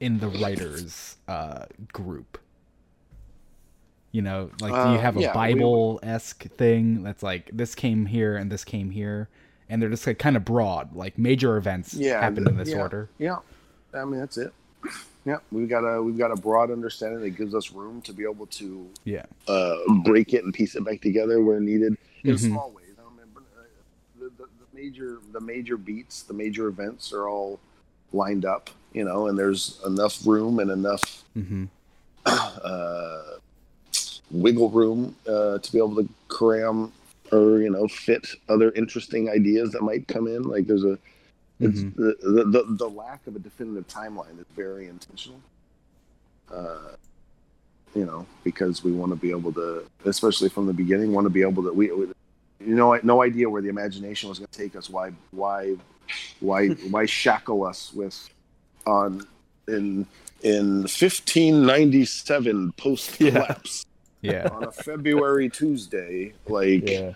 [0.00, 2.38] in the writers uh group?
[4.12, 7.48] You know, like do you Uh, have a yeah, we- Bible esque thing that's like
[7.52, 9.28] this came here and this came here,
[9.68, 12.78] and they're just like kind of broad, like major events Yeah, happen in this yeah.
[12.80, 13.08] order.
[13.18, 13.36] Yeah,
[13.94, 14.52] I mean that's it.
[15.24, 18.24] Yeah, we've got a we've got a broad understanding that gives us room to be
[18.24, 22.38] able to Yeah, uh, break it and piece it back together where needed in Mhm.
[22.38, 22.94] small ways.
[22.98, 23.62] I remember uh,
[24.18, 27.60] the, the, the major the major beats, the major events are all
[28.12, 31.64] lined up, you know, and there's enough room and enough hmm
[32.26, 33.22] uh,
[34.30, 36.92] wiggle room uh, to be able to cram
[37.32, 40.42] or you know fit other interesting ideas that might come in.
[40.44, 40.98] Like there's a
[41.60, 41.94] it's Mhm.
[41.96, 45.40] the, the, the lack of a definitive timeline is very intentional.
[46.50, 46.92] Uh,
[47.94, 51.30] you know, because we want to be able to, especially from the beginning, want to
[51.30, 51.72] be able to.
[51.72, 52.06] We, we
[52.60, 54.88] you know, no idea where the imagination was going to take us.
[54.90, 55.76] Why, why,
[56.40, 58.28] why, why shackle us with
[58.86, 59.26] on
[59.68, 60.06] in
[60.42, 63.84] in 1597 post collapse
[64.22, 64.48] Yeah.
[64.52, 66.32] on a February Tuesday?
[66.46, 67.12] Like Yeah.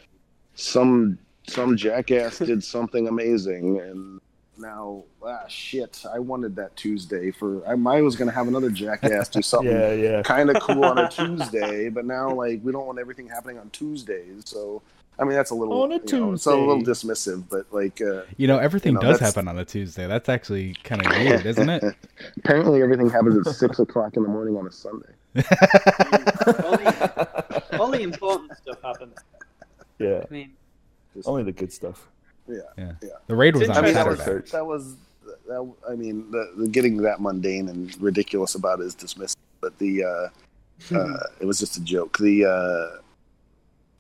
[0.55, 4.21] some some jackass did something amazing, and
[4.59, 8.71] now ah shit, I wanted that Tuesday for I, I was going to have another
[8.71, 10.23] jackass do something Yeah, yeah.
[10.23, 13.71] kind of cool on a Tuesday, but now like we don't want everything happening on
[13.71, 14.43] Tuesdays.
[14.47, 14.83] So
[15.19, 18.01] I mean that's a little On a you know, it's a little dismissive, but like
[18.01, 20.07] uh, You know, everything You know, does that's- happen on a Tuesday.
[20.07, 21.85] That's actually kind of weird, isn't it?
[22.39, 25.09] apparently everything happens at six o'clock in the morning on a Sunday.
[25.37, 29.15] only, the, all the important stuff happens.
[29.99, 30.25] Yeah.
[30.29, 30.53] I mean,
[31.25, 32.09] Only the good stuff.
[32.49, 32.93] Yeah, Yeah.
[33.03, 33.09] Yeah.
[33.27, 34.19] The raid was It's on I mean that was
[34.51, 34.97] that was
[35.49, 35.73] that.
[35.89, 40.05] I mean, the, the getting that mundane and ridiculous about it is dismissed, but the
[40.05, 40.29] uh,
[40.95, 42.19] uh, it was just a joke.
[42.19, 43.01] The uh,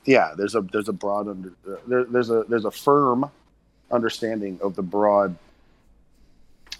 [0.04, 1.52] yeah, there's a there's a broad under
[1.86, 3.30] there, there's a there's a firm
[3.90, 5.36] understanding of the broad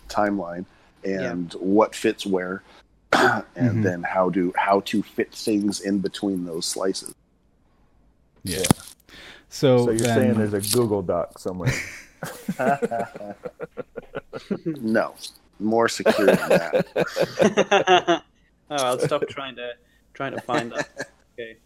[0.08, 0.64] timeline
[1.04, 2.62] and what fits where,
[3.12, 3.82] and Mhm.
[3.82, 7.14] then how to how to fit things in between those slices.
[8.42, 8.62] Yeah.
[9.54, 11.72] So, So you're then, saying there's a Google Doc somewhere.
[14.64, 15.14] no,
[15.60, 18.22] more secure than that.
[18.68, 19.74] oh, I'll stop trying to
[20.12, 21.08] trying to find that.
[21.38, 21.58] Okay.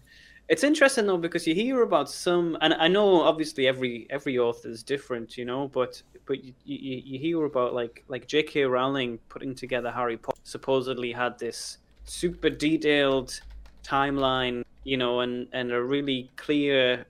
[0.48, 4.70] It's interesting though because you hear about some, and I know obviously every every author
[4.70, 8.64] is different, you know, but but you, you, you hear about like like J.K.
[8.64, 13.38] Rowling putting together Harry Potter supposedly had this super detailed
[13.84, 17.04] timeline, you know, and and a really clear,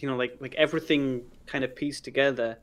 [0.00, 2.58] you know, like like everything kind of pieced together.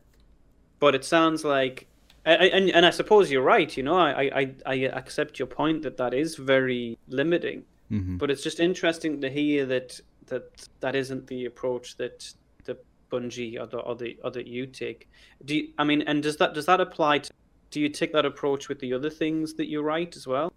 [0.79, 1.87] But it sounds like
[2.25, 3.75] I, I- and and I suppose you're right.
[3.77, 7.65] You know, I, I I accept your point that that is very limiting.
[7.91, 8.17] Mhm.
[8.17, 10.45] But it's just interesting to hear that that
[10.79, 12.33] that isn't the approach that
[12.63, 12.75] the
[13.11, 15.09] Bungie or the or the or that you take.
[15.45, 17.31] Do you, I mean, and does that does that apply to?
[17.71, 20.49] Do you take that approach with the other things that you write as well?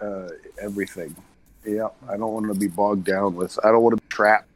[0.00, 0.28] uh,
[0.58, 1.14] everything.
[1.64, 3.58] Yeah, I don't want to be bogged down with.
[3.64, 4.48] I don't want to be trapped.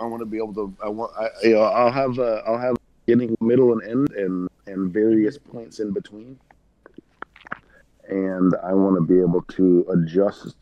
[0.00, 0.74] I want to be able to.
[0.82, 1.12] I want.
[1.18, 2.18] I, you know, I'll have.
[2.18, 2.76] Uh, I'll have
[3.06, 6.38] beginning, middle, and end, and and various points in between.
[8.08, 10.56] And I want to be able to adjust,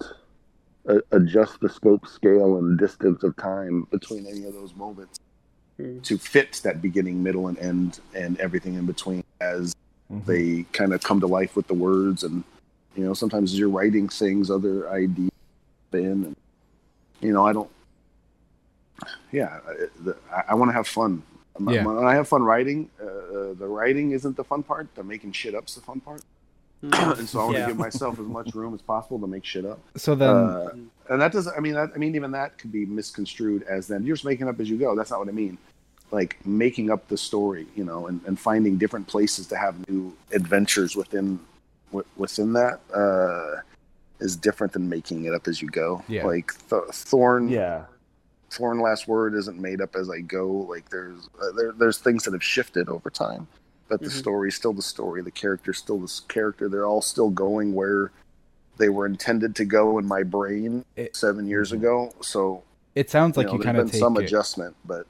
[0.88, 5.18] uh, adjust the scope, scale, and distance of time between any of those moments
[5.78, 6.00] Hmm.
[6.00, 9.74] to fit that beginning, middle, and end, and everything in between as
[10.12, 10.24] Mhm.
[10.26, 12.44] they kind of come to life with the words and
[12.94, 15.30] you know sometimes as you're writing things other ideas
[15.94, 16.36] in and
[17.20, 17.70] you know i don't
[19.30, 21.22] yeah I- i, I want to have fun
[21.68, 21.84] Yeah.
[21.84, 25.32] when i have fun writing uh, uh, the writing isn't the fun part the making
[25.32, 26.22] shit up's the fun part
[26.82, 27.66] and so i want to Yeah.
[27.68, 30.70] give myself as much room as possible to make shit up So then, uh,
[31.10, 31.54] and that doesn't.
[31.56, 34.48] I mean, that, I mean, even that could be misconstrued as then you're just making
[34.48, 34.94] up as you go.
[34.96, 35.58] That's not what I mean.
[36.10, 40.12] Like making up the story, you know, and, and finding different places to have new
[40.32, 41.38] adventures within
[41.92, 43.60] wi- within that uh,
[44.22, 46.02] is different than making it up as you go.
[46.08, 46.24] Yeah.
[46.26, 47.84] Like Th- Thorn, Yeah.
[48.50, 50.46] Thorn Last Word isn't made up as I go.
[50.48, 53.48] Like there's uh, there, there's things that have shifted over time,
[53.88, 54.18] but the Mhm.
[54.18, 55.22] story's still the story.
[55.22, 56.68] The character's still the character.
[56.68, 58.12] They're all still going where
[58.78, 62.12] they were intended to go in my brain It- seven years ago.
[62.20, 62.62] So
[62.94, 65.06] it sounds like you, you, kind of take some it, adjustment, but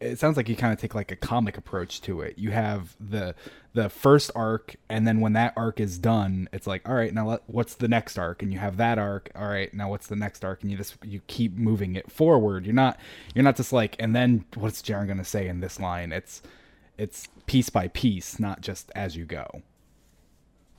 [0.00, 2.38] it sounds like you kind of take like a comic approach to it.
[2.38, 3.34] You have the
[3.74, 7.28] the first arc, and then when that arc is done, it's like, all right, now
[7.28, 8.42] let, what's the next arc?
[8.42, 9.30] And you have that arc.
[9.36, 10.62] All right, now what's the next arc?
[10.62, 12.66] And you just you keep moving it forward.
[12.66, 12.98] You're not
[13.34, 16.12] you're not just like, and then what's Jaren gonna say in this line?
[16.12, 16.42] It's
[16.98, 19.62] it's piece by piece, not just as you go.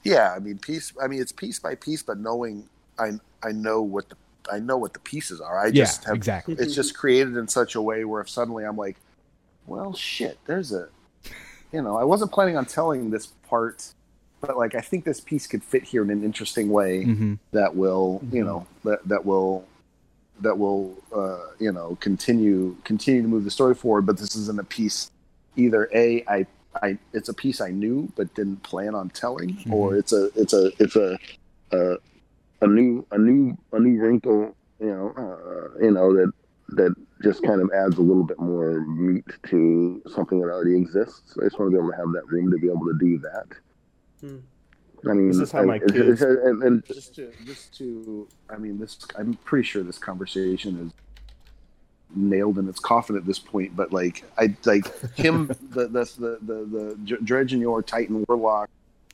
[0.03, 0.93] yeah, I mean, piece.
[1.01, 2.69] I mean, it's piece by piece, but knowing
[2.99, 3.13] I
[3.43, 4.15] I know what the
[4.51, 5.59] I know what the pieces are.
[5.59, 6.57] I Yeah, just have exactly.
[6.57, 9.01] it's just created in such a way where if suddenly I'm like,
[9.65, 10.89] well, shit, there's a,
[11.71, 13.93] you know, I wasn't planning on telling this part,
[14.39, 17.75] but like I think this piece could fit here in an interesting way hmm that
[17.75, 19.67] will, you know, that that will
[20.41, 24.05] that will uh, you know continue continue to move the story forward.
[24.05, 25.11] But this isn't a piece
[25.55, 25.89] either.
[25.93, 26.45] A I
[26.81, 30.53] I it's a piece I knew but didn't plan on telling, or it's a it's
[30.53, 31.17] a it's a
[31.71, 31.97] a,
[32.61, 34.55] a new a new a new wrinkle.
[34.79, 36.31] You know, uh, you know that
[36.69, 41.37] that just kind of adds a little bit more meat to something that already exists.
[41.39, 43.17] I just want to be able to have that room to be able to do
[43.19, 43.45] that.
[44.21, 44.37] Hmm.
[45.09, 48.27] I mean, This is how my it's- kids- it's- and, and just to just to,
[48.49, 48.99] I mean, this.
[49.17, 50.93] I'm pretty sure this conversation is
[52.15, 53.75] nailed in its coffin at this point.
[53.75, 58.69] But like, I like him, the the the the, the Dredgen Yor Titan Warlock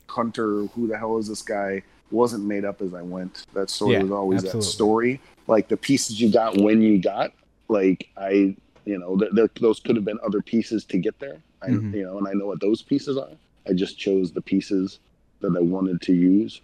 [0.08, 0.66] Hunter.
[0.66, 1.82] Who the hell is this guy?
[2.10, 3.44] wasn't made up as I went.
[3.52, 4.60] That story Yeah, was always absolutely.
[4.60, 5.20] that story.
[5.46, 7.34] Like the pieces you got when you got,
[7.68, 11.38] like I, you know, th- th- those could have been other pieces to get there.
[11.62, 11.92] I, Mhm.
[11.94, 13.30] you know, and I know what those pieces are.
[13.68, 15.00] I just chose the pieces
[15.40, 16.60] that I wanted to use,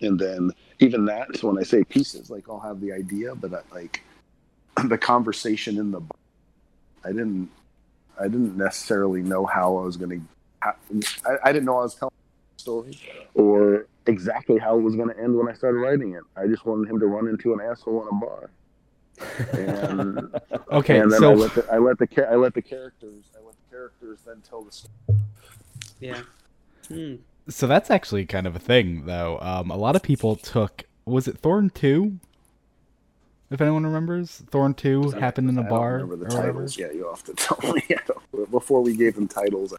[0.00, 1.36] and then even that.
[1.36, 4.02] So when I say pieces, like I'll have the idea, but I, like
[4.84, 6.00] the conversation in the,
[7.04, 7.50] I didn't,
[8.18, 10.26] I didn't necessarily know how I was going to.
[10.62, 10.72] I,
[11.44, 12.10] I didn't know I was telling
[12.58, 12.98] the story
[13.34, 16.24] or exactly how it was going to end when I started writing it.
[16.36, 18.50] I just wanted him to run into an asshole in a bar.
[19.52, 20.18] And
[20.72, 23.44] Okay, and then so I let the I let the I let the characters I
[23.44, 24.94] let the characters then tell the story.
[26.00, 26.22] Yeah.
[26.88, 27.16] Hmm.
[27.48, 29.38] so that's actually kind of a thing though.
[29.40, 32.18] Um, a lot of people took was it Thorn two?
[33.50, 35.92] If anyone remembers, Thorn two happened in a I don't bar.
[35.94, 36.52] remember the or whatever.
[36.52, 36.78] titles.
[36.78, 37.82] Yeah, you have to tell me.
[38.50, 39.74] Before we gave them titles.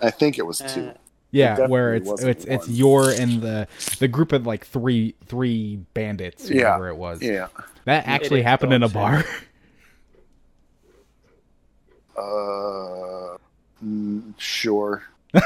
[0.00, 0.88] I think it was two.
[0.88, 0.94] Uh,
[1.32, 2.76] Yeah, definitely where it's wasn't it's it's one.
[2.76, 3.66] your and the
[3.98, 6.64] the group of like three three bandits, Yeah.
[6.76, 7.20] whatever it was.
[7.22, 7.48] yeah.
[7.86, 9.24] That actually is happened in a bar.
[12.16, 13.36] Uh,
[13.82, 15.02] mm, sure.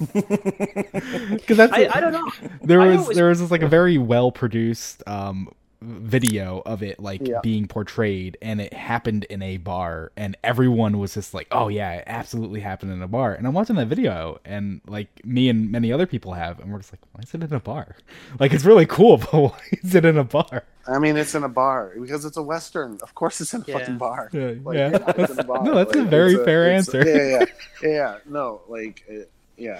[0.00, 2.30] Because that's I, I don't know.
[2.62, 5.52] there I was there was this like a very well produced um
[5.82, 7.40] video of it like Yeah.
[7.42, 11.92] being portrayed and it happened in a bar and everyone was just like oh yeah
[11.94, 15.70] it absolutely happened in a bar and i'm watching that video and like me and
[15.72, 17.96] many other people have and we're just like why is it in a bar
[18.38, 21.44] like it's really cool but why is it in a bar I mean, it's in
[21.44, 22.98] a bar because it's a western.
[23.02, 23.78] Of course, it's in a Yeah.
[23.78, 24.28] fucking bar.
[24.32, 24.90] yeah, Like, yeah.
[24.90, 25.62] yeah, it's in a bar.
[25.62, 27.44] no that's a very it's fair it's answer yeah, yeah,
[27.82, 28.18] yeah, yeah.
[28.26, 29.78] No, like, it, yeah,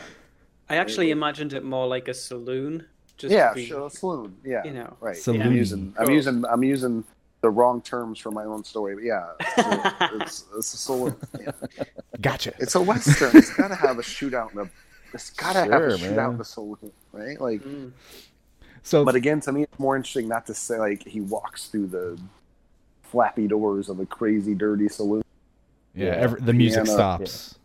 [0.69, 2.85] I actually imagined it more like a saloon.
[3.21, 3.51] Just yeah.
[3.51, 4.37] to be, Sure, saloon.
[4.45, 4.97] Yeah, You know.
[5.01, 5.17] right.
[5.17, 5.43] Saloon.
[5.43, 7.05] I'm using, I'm using, I'm using
[7.43, 8.95] the wrong terms for my own story.
[8.95, 11.17] But yeah, it's, it's, it's a saloon.
[11.39, 11.53] Yeah.
[12.21, 13.37] gotcha It's a western.
[13.37, 14.71] It's got to have a shootout in a.
[15.13, 16.31] It's got to have a shootout man.
[16.33, 17.41] in the saloon, right?
[17.41, 17.93] Like, Mm.
[18.83, 21.89] so but again, to me, it's more interesting not to say like he walks through
[21.89, 22.19] the
[23.03, 25.23] flappy doors of a crazy, dirty saloon.
[25.95, 26.13] yeah, Yeah.
[26.13, 26.97] every, the music Piano.
[26.97, 27.57] stops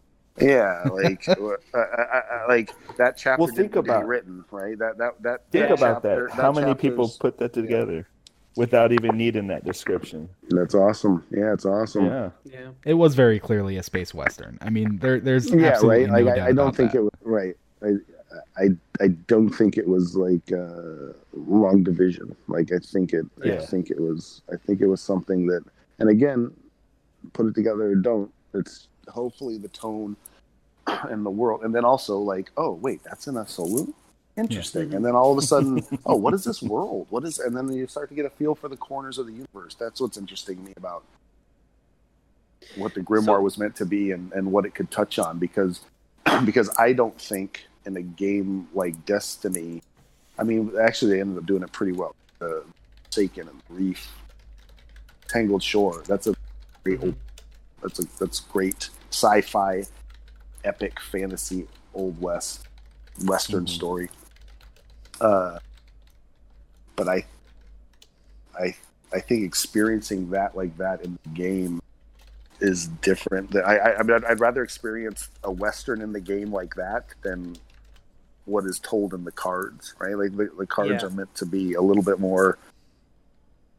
[0.42, 1.36] Yeah, like, uh,
[1.74, 3.40] I, I, I, like that chapter.
[3.42, 4.78] Well, didn't think get about- written, right?
[4.78, 5.42] That that that.
[5.52, 6.36] Think that about chapter- that.
[6.36, 8.08] How many people put that together
[8.58, 10.28] without even needing that description?
[10.50, 11.24] That's awesome.
[11.32, 12.06] Yeah, it's awesome.
[12.06, 12.30] Yeah.
[12.44, 12.68] Yeah.
[12.86, 16.24] it was very clearly a space western i mean there there's Yeah, absolutely right.
[16.26, 17.00] Like no I, I don't think that.
[17.00, 17.56] it was right.
[17.82, 17.90] I,
[18.58, 18.68] I
[19.02, 22.36] I don't think it was like uh, long division.
[22.48, 23.26] Like I think it.
[23.44, 23.56] yeah.
[23.56, 24.42] I think it was.
[24.52, 25.64] I think it was something that.
[26.00, 26.52] And again,
[27.34, 28.32] put it together or don't.
[28.54, 30.16] It's hopefully the tone
[30.88, 33.94] and the world, and then also like, oh wait, that's in a saloon.
[34.38, 34.90] Interesting.
[34.90, 34.96] Mhm.
[34.98, 37.08] And then all of a sudden, oh, what is this world?
[37.10, 37.40] What is?
[37.40, 39.76] And then you start to get a feel for the corners of the universe.
[39.80, 41.04] That's what's interesting to me about
[42.76, 45.40] what the grimoire So- was meant to be and, and what it could touch on
[45.40, 45.82] because
[46.46, 49.82] because I don't think in a game like Destiny,
[50.40, 52.16] I mean, actually they ended up doing it pretty well.
[52.42, 52.62] Uh,
[53.06, 54.12] Forsaken and Reef,
[55.30, 56.04] Tangled Shore.
[56.08, 56.36] That's a
[56.84, 57.00] great.
[57.00, 57.16] Mhm.
[57.82, 59.84] That's a that's great sci-fi,
[60.66, 62.68] epic fantasy old west
[63.24, 63.70] western Mhm.
[63.70, 64.10] story.
[65.22, 65.58] Uh,
[66.98, 67.26] but I,
[68.60, 68.76] I,
[69.14, 71.82] I think experiencing that like that in the game
[72.60, 73.56] is different.
[73.56, 77.06] I, I, I mean, I'd, I'd rather experience a western in the game like that
[77.22, 77.56] than
[78.46, 79.94] what is told in the cards.
[79.98, 80.18] Right?
[80.18, 81.08] Like the, the cards Yeah.
[81.08, 82.58] are meant to be a little bit more,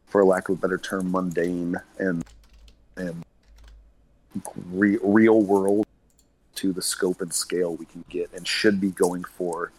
[0.07, 2.23] for lack of a better term, mundane and
[2.95, 3.23] and
[4.71, 5.85] re- real world
[6.55, 9.71] to the scope and scale we can get and should be going for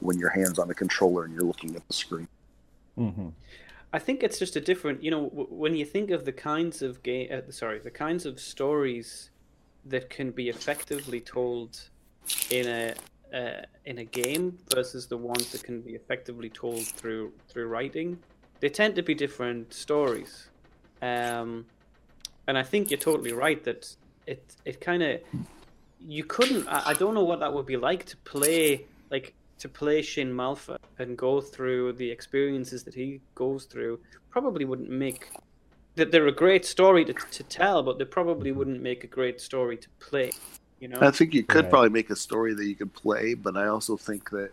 [0.00, 2.28] when your hands on the controller and you're looking at the screen.
[2.96, 3.28] hmm
[3.92, 6.82] I think it's just a different, you know, w- when you think of the kinds
[6.82, 9.30] of game, uh, sorry, the kinds of stories
[9.86, 11.80] that can be effectively told
[12.50, 12.94] in a
[13.32, 18.18] uh, in a game versus the ones that can be effectively told through through writing,
[18.60, 20.48] they tend to be different stories.
[21.00, 21.66] Um,
[22.46, 23.94] and I think you're totally right that
[24.26, 25.20] it it kind of
[26.00, 26.68] you couldn't.
[26.68, 30.32] I, I don't know what that would be like to play like to play Shin
[30.32, 33.98] Malphur and go through the experiences that he goes through.
[34.30, 35.30] Probably wouldn't make
[35.96, 39.40] that they're a great story to, to tell, but they probably wouldn't make a great
[39.40, 40.30] story to play.
[40.78, 41.70] You know, I think you could Right.
[41.70, 44.50] probably make a story that you could play, but I also think that,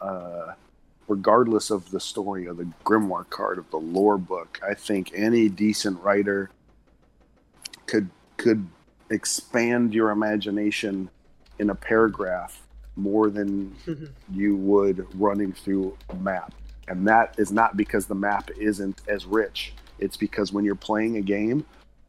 [0.00, 0.52] uh,
[1.08, 5.48] regardless of the story of the grimoire card of the lore book, I think any
[5.48, 6.50] decent writer
[7.92, 8.66] could could
[9.10, 11.10] expand your imagination
[11.58, 12.62] in a paragraph
[12.96, 13.74] more than
[14.32, 16.54] you would running through a map.
[16.88, 19.74] And that is not because the map isn't as rich.
[19.98, 21.66] It's because when you're playing a game,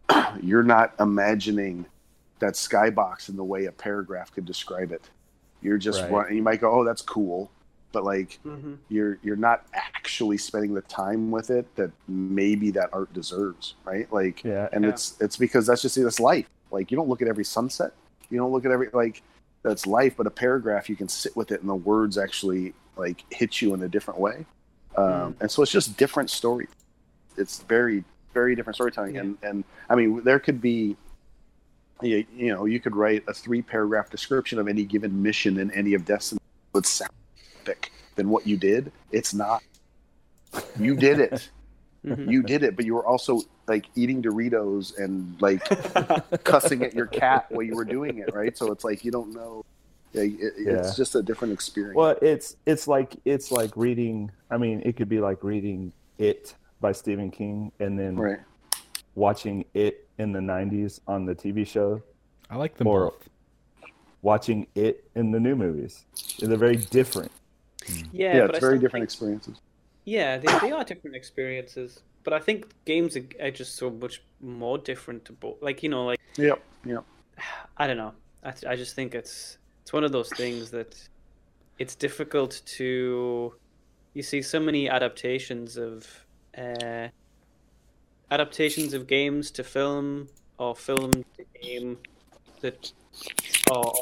[0.41, 1.85] you're not imagining
[2.39, 5.09] that skybox in the way a paragraph could describe it.
[5.61, 6.31] You're just Right.
[6.31, 7.51] you might go, oh, that's cool,
[7.93, 12.89] but like hmm you're you're not actually spending the time with it that maybe that
[12.91, 14.11] art deserves, right?
[14.11, 14.67] Like, Yeah.
[14.73, 14.89] and Yeah.
[14.89, 16.47] it's it's because that's just that's life.
[16.71, 17.93] Like you don't look at every sunset,
[18.29, 19.21] you don't look at every like
[19.61, 23.23] that's life, but a paragraph you can sit with it and the words actually like
[23.31, 24.45] hit you in a different way.
[24.97, 25.35] Um, Mm.
[25.41, 26.67] And so it's just different story.
[27.37, 29.21] It's very very different storytelling, Yeah.
[29.21, 30.97] and and I mean there could be.
[32.01, 35.71] You, you know, you could write a three paragraph description of any given mission in
[35.71, 36.41] any of Destiny
[36.73, 37.11] would sound
[37.63, 38.91] epic than what you did.
[39.11, 39.63] It's not.
[40.79, 41.49] You did it.
[42.05, 45.63] You did it, but you were also like eating Doritos and like
[46.43, 48.57] cussing at your cat while you were doing it, right?
[48.57, 49.63] So it's like you don't know.
[50.11, 50.73] Yeah, it, Yeah.
[50.79, 51.95] It's just a different experience.
[51.95, 54.31] Well, it's it's like it's like reading.
[54.51, 58.39] I mean, it could be like reading It by Stephen King and then right.
[59.15, 62.01] watching It in the '90s on the TV show,
[62.49, 63.29] I like them Or- both.
[64.21, 66.03] watching It in the new movies.
[66.37, 67.31] They're very different.
[68.11, 69.61] Yeah, Yeah, but it's very different think- experiences.
[70.05, 74.21] Yeah, they, they are different experiences, but I think games are, are just so much
[74.41, 75.61] more different to both.
[75.61, 76.61] Like you know, like Yep.
[76.85, 77.05] Yep.
[77.77, 78.13] I don't know.
[78.43, 80.97] I, I just think it's it's one of those things that
[81.79, 83.53] it's difficult to.
[84.13, 86.05] You see so many adaptations of
[86.57, 87.07] uh,
[88.29, 90.27] adaptations of games to film
[90.57, 91.97] or film to game
[92.61, 92.91] that.
[93.71, 93.93] Or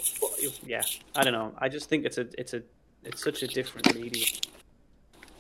[0.66, 0.82] yeah,
[1.16, 1.54] I don't know.
[1.60, 2.64] I just think it's a it's a
[3.04, 4.40] it's such a different medium.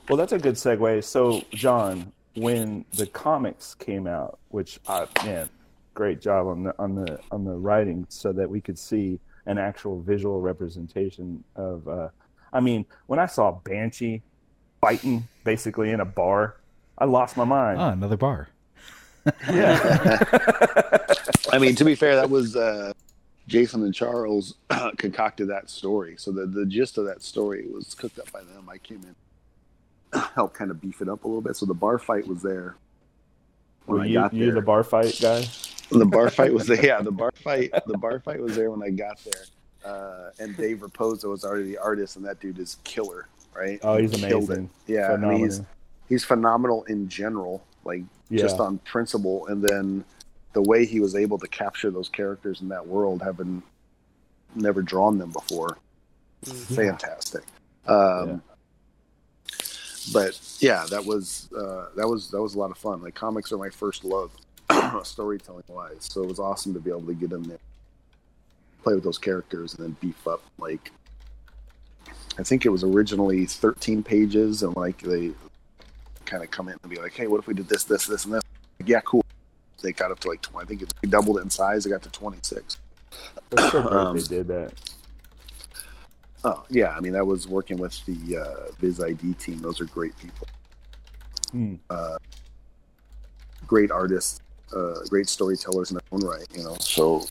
[0.09, 1.03] Well, that's a good segue.
[1.03, 5.49] So, John, when the comics came out, which I man,
[5.93, 9.57] great job on the on the on the writing, so that we could see an
[9.57, 11.87] actual visual representation of.
[11.87, 12.09] Uh,
[12.53, 14.21] I mean, when I saw Banshee
[14.81, 16.57] fighting basically in a bar,
[16.97, 17.79] I lost my mind.
[17.79, 18.49] Oh, another bar.
[19.47, 20.17] Yeah,
[21.53, 22.91] I mean, to be fair, that was uh,
[23.51, 24.55] Jason and Charles
[24.97, 26.15] concocted that story.
[26.17, 28.69] So the the gist of that story was cooked up by them.
[28.69, 31.57] I came in, helped kind of beef it up a little bit.
[31.57, 32.77] So the bar fight was there
[33.85, 34.55] when were I you got you there.
[34.55, 35.45] the bar fight guy?
[35.91, 36.83] the bar fight was there.
[36.85, 37.71] Yeah, the bar fight.
[37.85, 39.43] The bar fight was there when I got there.
[39.83, 43.79] Uh, and Dave Rapoza was already the artist, and that dude is killer, right?
[43.83, 44.69] Oh, he's He amazing.
[44.87, 45.65] Yeah, I mean, he's Phenomenal.
[46.07, 48.43] he's phenomenal in general, like Yeah.
[48.43, 50.05] just on principle, and then
[50.53, 53.63] the way he was able to capture those characters in that world, having
[54.55, 55.77] never drawn them before,
[56.43, 57.43] fantastic.
[57.87, 58.41] Um,
[60.13, 63.01] But yeah, that was uh, that was that was a lot of fun.
[63.01, 64.31] Like comics are my first love,
[65.03, 65.97] storytelling wise.
[66.11, 67.59] So it was awesome to be able to get in there,
[68.83, 70.41] play with those characters, and then beef up.
[70.57, 70.91] Like
[72.39, 75.31] I think it was originally 13 pages, and like they
[76.25, 78.25] kind of come in and be like, "Hey, what if we did this, this, this,
[78.25, 78.43] and this?"
[78.79, 79.20] Like, yeah, cool.
[79.81, 80.63] They got up to like 20.
[80.63, 81.83] I think it, doubled in size.
[81.83, 82.77] They got to 26.
[83.49, 84.73] That's so Um, they did that.
[86.43, 89.59] Oh yeah, I mean that was working with the uh, Viz ID team.
[89.59, 90.47] Those are great people.
[91.51, 91.75] Hmm.
[91.89, 92.17] uh,
[93.67, 94.41] great artists,
[94.75, 96.77] uh, great storytellers in their own right, you know.
[96.79, 97.25] So,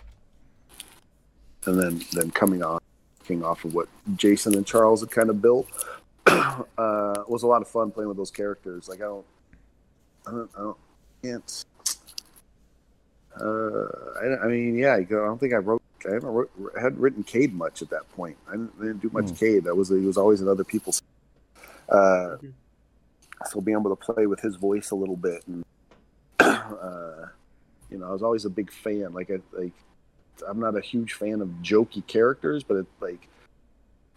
[1.67, 2.81] and then then coming on,
[3.27, 5.67] coming off of what Jason and Charles had kind of built,
[6.27, 8.89] uh, was a lot of fun playing with those characters.
[8.89, 9.27] Like I don't,
[10.27, 10.77] I don't, I don't,
[11.23, 11.65] can't.
[13.39, 13.87] Uh,
[14.21, 15.83] I, I mean, yeah, I don't think I wrote.
[16.09, 16.51] I haven't wrote,
[16.81, 18.37] hadn't written Cayde much at that point.
[18.49, 19.35] I didn't, I didn't do much Hmm.
[19.35, 19.65] Cayde.
[19.65, 21.03] That was he was always in other people's.
[21.89, 22.53] Uh, Mhm.
[23.51, 25.65] so being able to play with his voice a little bit and
[26.41, 27.27] uh,
[27.91, 29.73] you know i was always a big fan like i like
[30.47, 33.27] i'm not a huge fan of jokey characters but it like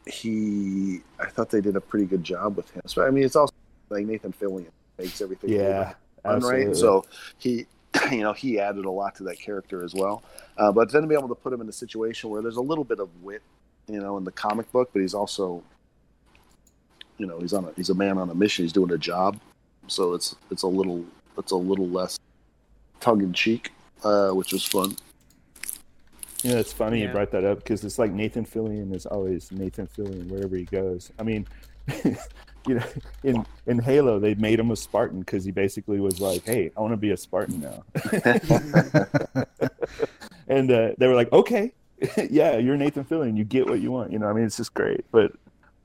[0.05, 3.35] he i thought they did a pretty good job with him so i mean it's
[3.35, 3.53] also
[3.89, 4.67] like nathan fillion
[4.99, 6.65] makes everything Yeah, bit fun, absolutely.
[6.67, 7.05] right so
[7.37, 7.65] he
[8.11, 10.23] you know he added a lot to that character as well.
[10.57, 12.61] Uh, but then to be able to put him in a situation where there's a
[12.61, 13.41] little bit of wit
[13.87, 15.61] you know in the comic book but he's also
[17.17, 18.65] you know he's on a he's a man on a mission.
[18.65, 19.39] He's doing a job.
[19.87, 21.05] So it's it's a little
[21.37, 22.19] it's a little less
[22.99, 23.71] tongue in cheek
[24.03, 24.95] uh which was fun.
[26.43, 29.87] Yeah, it's funny you brought that up because it's like Nathan Fillion is always Nathan
[29.87, 31.09] Fillion wherever he goes.
[31.17, 31.47] I mean,
[32.67, 32.83] you know,
[33.23, 36.81] in in Halo they made him a Spartan because he basically was like, "Hey, I
[36.81, 37.83] want to be a Spartan now,"
[40.47, 41.73] and uh, they were like, "Okay,
[42.29, 43.37] yeah, you're Nathan Fillion.
[43.37, 45.05] You get what you want." You know, I mean, it's just great.
[45.11, 45.31] But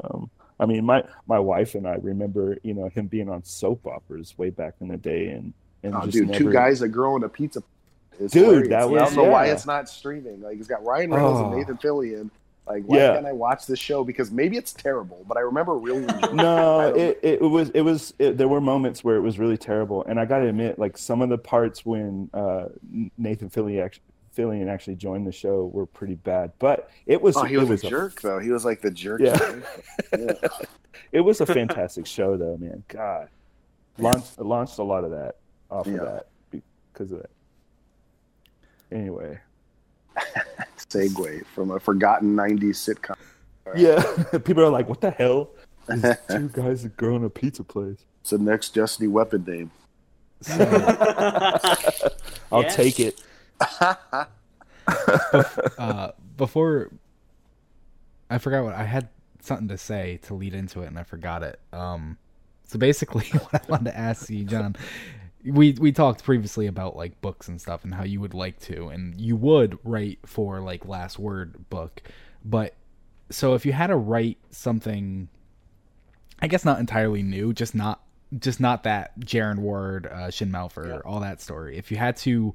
[0.05, 3.87] um, I mean, my my wife and I remember, you know, him being on soap
[3.87, 5.53] operas way back in the day, and
[5.83, 7.62] and oh just dude two guys a girl, and a pizza
[8.18, 8.68] is Dude, hilarious.
[8.70, 11.55] that i was- don't know why it's not streaming like it's got ryan reynolds and
[11.55, 11.57] Oh.
[11.57, 12.31] nathan fillion
[12.68, 13.14] like why Yeah.
[13.14, 17.18] can't i watch this show because maybe it's terrible but i remember really no it,
[17.22, 20.24] it was it was it, there were moments where it was really terrible and i
[20.24, 22.66] gotta admit like some of the parts when uh
[23.16, 24.02] nathan fillion actually,
[24.36, 27.68] Fillion actually joined the show were pretty bad, but it was Oh, he it was,
[27.70, 28.38] was a jerk though.
[28.38, 29.20] He was like the jerk.
[29.20, 29.36] Yeah.
[30.16, 30.32] yeah.
[31.10, 32.84] It was a fantastic show, though, man.
[32.86, 33.30] God,
[33.98, 35.36] launched launched a lot of that
[35.72, 35.94] off Yeah.
[35.94, 36.00] of
[36.52, 36.62] that
[36.92, 37.30] because of that.
[38.92, 39.40] Anyway,
[40.90, 43.16] Segue from a forgotten '90s sitcom.
[43.76, 44.02] yeah,
[44.44, 45.50] people are like, "What the hell?"
[45.88, 47.98] These two guys that grow in a pizza place.
[48.22, 49.70] It's the next Destiny weapon name.
[52.50, 52.76] I'll Yes.
[52.76, 53.20] take it.
[55.78, 56.90] uh, before
[58.30, 59.08] I forgot what I had
[59.40, 61.58] something to say to lead into it and I forgot it.
[61.72, 62.18] Um,
[62.64, 64.76] so basically, what I wanted to ask you, John,
[65.51, 68.88] we we talked previously about like books and stuff and how you would like to,
[68.88, 72.03] and you would write for like last word book,
[72.44, 72.74] but
[73.30, 75.28] so if you had to write something,
[76.40, 78.03] I guess not entirely new, just not
[78.38, 81.78] just not that Jaren Ward, uh, Shin Malphur, all that story.
[81.78, 82.55] If you had to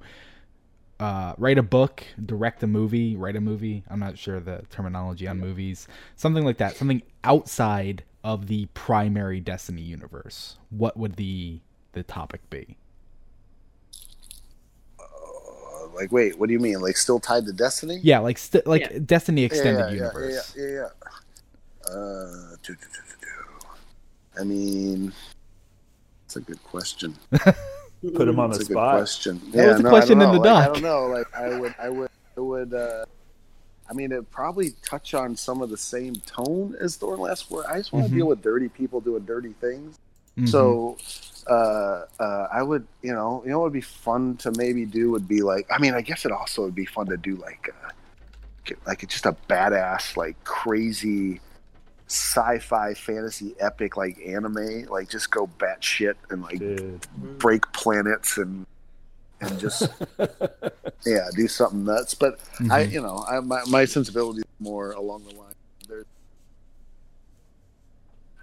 [0.99, 3.83] uh, write a book, direct a movie, write a movie.
[3.89, 5.87] I'm not sure the terminology on movies.
[6.15, 6.75] Something like that.
[6.75, 10.57] Something outside of the primary Destiny universe.
[10.69, 11.59] What would the
[11.93, 12.77] the topic be?
[15.93, 16.79] Like, wait, what do you mean?
[16.81, 17.99] Like, still tied to Destiny?
[18.03, 18.99] Yeah, like st- like Yeah.
[19.05, 20.53] Destiny extended yeah, universe.
[20.57, 20.87] Yeah, yeah, yeah.
[21.85, 21.91] yeah.
[21.93, 23.67] Uh, do, do, do, do, do.
[24.39, 25.13] I mean,
[26.25, 27.15] it's a good question.
[27.31, 28.95] Put him on the That's a good spot.
[28.97, 29.41] question.
[29.51, 30.39] That was the no, I question in the know.
[30.39, 30.63] Like, doc.
[30.63, 31.07] I don't know.
[31.07, 32.73] Like, I would, I would, I would.
[32.73, 33.05] Uh,
[33.89, 37.65] I mean, it probably touch on some of the same tone as Thorn: Last Word.
[37.67, 38.15] I just want to Mhm.
[38.17, 39.97] deal with dirty people doing dirty things.
[40.37, 40.47] Mhm.
[40.47, 40.97] So,
[41.47, 45.11] uh, uh, I would, you know, you know, what would be fun to maybe do
[45.11, 47.69] would be like, I mean, I guess it also would be fun to do like,
[47.69, 47.89] uh,
[48.65, 51.39] get- like just a badass, like crazy
[52.07, 57.07] sci-fi fantasy epic like anime, like just go batshit and like Dude.
[57.39, 58.65] break planets and
[59.41, 59.89] and just
[61.05, 62.13] yeah, do something nuts.
[62.13, 62.39] But
[62.71, 62.91] I, Mhm.
[62.91, 65.53] you know, I, my my sensibility is more along the line.
[65.87, 66.03] There,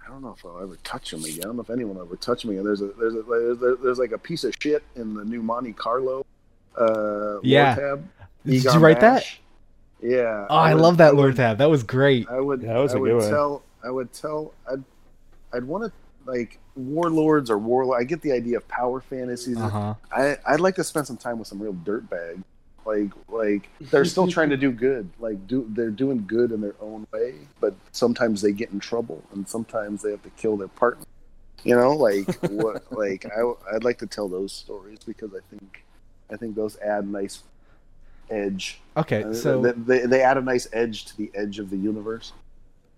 [0.11, 1.39] don't know if I'll ever touch him again.
[1.39, 2.63] I don't know if anyone will ever touch him again.
[2.63, 5.73] There's a there's a there's, there's like a piece of shit in the new Monte
[5.73, 6.25] Carlo.
[6.77, 7.75] Uh, Yeah.
[7.77, 8.09] lore tab.
[8.45, 9.25] Did Egon you write that?
[10.01, 10.47] Yeah.
[10.49, 11.57] Oh, I, would- love that lore tab.
[11.59, 12.27] That was great.
[12.29, 12.61] I would.
[12.61, 13.29] Yeah, that was I a would good one.
[13.29, 13.63] tell.
[13.83, 14.53] I would tell.
[14.71, 14.83] I'd.
[15.53, 15.91] I'd want to
[16.29, 17.99] like warlords or warlord.
[17.99, 19.57] I get the idea of power fantasies.
[19.57, 19.93] Uh huh.
[20.11, 22.43] I I'd like to spend some time with some real dirtbags.
[22.85, 25.09] Like like they're still trying to do good.
[25.19, 29.23] Like do they're doing good in their own way, but sometimes they get in trouble,
[29.33, 31.05] and sometimes they have to kill their partner.
[31.63, 32.91] You know, like what?
[32.91, 35.83] Like I I'd like to tell those stories because I think
[36.31, 37.43] I think those add nice
[38.29, 38.79] edge.
[38.97, 41.77] Okay, Uh, so they, they, they add a nice edge to the edge of the
[41.77, 42.33] universe.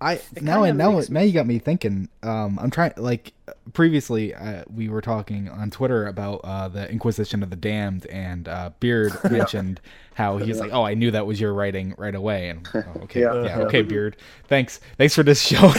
[0.04, 2.10] I It now kinda now makes now you got me thinking.
[2.22, 3.32] Um, I'm trying like
[3.72, 8.48] previously uh, we were talking on Twitter about uh, the Inquisition of the Damned, and
[8.48, 9.80] uh, Beard mentioned
[10.16, 13.22] how he's like, "Oh, I knew that was your writing right away." And oh, okay,
[13.22, 13.44] Yeah.
[13.44, 15.72] yeah, okay, Beard, thanks, thanks for this show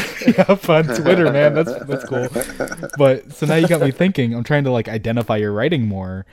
[0.49, 1.55] up on Twitter, man.
[1.55, 2.29] That's that's cool.
[2.97, 4.35] But so now you got me thinking.
[4.35, 6.25] I'm trying to like identify your writing more.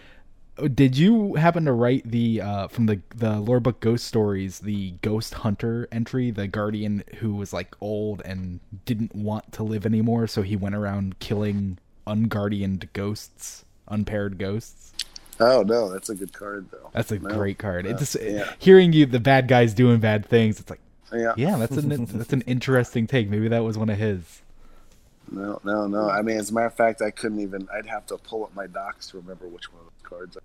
[0.68, 4.92] Did you happen to write the uh, from the the lore book Ghost Stories the
[5.02, 10.28] Ghost Hunter entry, the guardian who was like old and didn't want to live anymore,
[10.28, 14.94] so he went around killing unguardianed ghosts, unpaired ghosts.
[15.40, 16.90] Oh no, that's a good card though.
[16.94, 17.86] That's a No, great card.
[17.86, 18.52] no, It just yeah.
[18.60, 20.60] hearing you the bad guys doing bad things.
[20.60, 20.82] It's like
[21.14, 21.34] Yeah.
[21.38, 23.30] yeah, that's an that's an interesting take.
[23.30, 24.42] Maybe that was one of his.
[25.32, 26.10] No, no, no.
[26.10, 27.68] I mean, as a matter of fact, I couldn't even.
[27.74, 30.38] I'd have to pull up my docs to remember which one of those cards.
[30.38, 30.42] I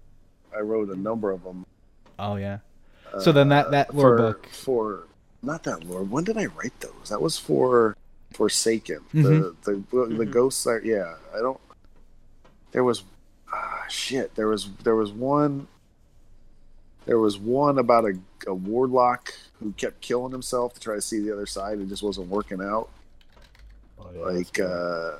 [0.60, 1.64] wrote a number of them.
[2.18, 2.58] Oh yeah.
[3.20, 4.46] So then that that lore for, book.
[4.48, 5.02] for
[5.42, 6.02] not that lore.
[6.02, 7.08] When did I write those?
[7.08, 7.96] That was for
[8.32, 9.00] Forsaken.
[9.14, 9.54] Mhm.
[9.64, 10.30] The the the Mhm.
[10.30, 10.80] ghosts are.
[10.80, 11.60] Yeah, I don't.
[12.72, 13.04] There was
[13.52, 14.34] ah shit.
[14.34, 15.68] There was there was one.
[17.06, 18.18] There was one about a,
[18.48, 21.78] a warlock who kept killing himself to try to see the other side.
[21.78, 22.88] It just wasn't working out.
[23.98, 25.12] Oh, yeah, like uh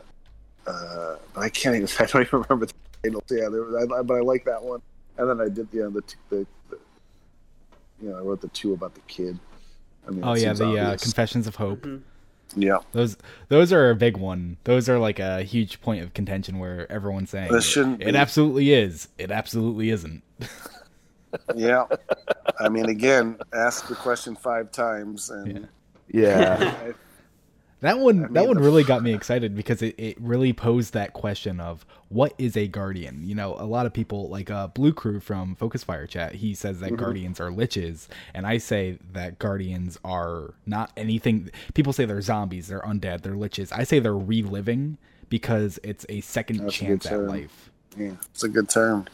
[0.71, 4.03] uh but i can't even i don't even remember the title yeah there was, I,
[4.03, 4.83] but i like that one
[5.19, 6.79] and then i did yeah the, t- the, the
[8.03, 9.39] you know i wrote the two about the kid
[10.07, 10.97] I mean, Oh yeah, the uh.
[10.99, 11.83] Confessions of Hope.
[11.83, 12.01] Mhm.
[12.55, 13.17] yeah Those
[13.49, 14.57] those are a big one.
[14.63, 18.17] Those are like a huge point of contention where everyone's saying This shouldn't it be.
[18.17, 19.09] absolutely is.
[19.19, 20.23] It absolutely isn't.
[21.57, 21.85] yeah
[22.61, 25.67] i mean again ask the question five times and
[26.09, 26.73] yeah.
[26.87, 26.95] I,
[27.81, 31.13] That one I that one really got me excited because it, it really posed that
[31.13, 33.23] question of what is a guardian?
[33.25, 36.55] You know, a lot of people like uh Blue Crew from Focus Fire Chat, he
[36.55, 36.97] says that Mhm.
[36.99, 42.69] guardians are liches, and I say that guardians are not anything people say they're zombies,
[42.69, 43.73] they're undead, they're liches.
[43.73, 44.97] I say they're reliving
[45.29, 47.71] because it's a second That's chance good at life.
[47.97, 49.07] yeah it's a good term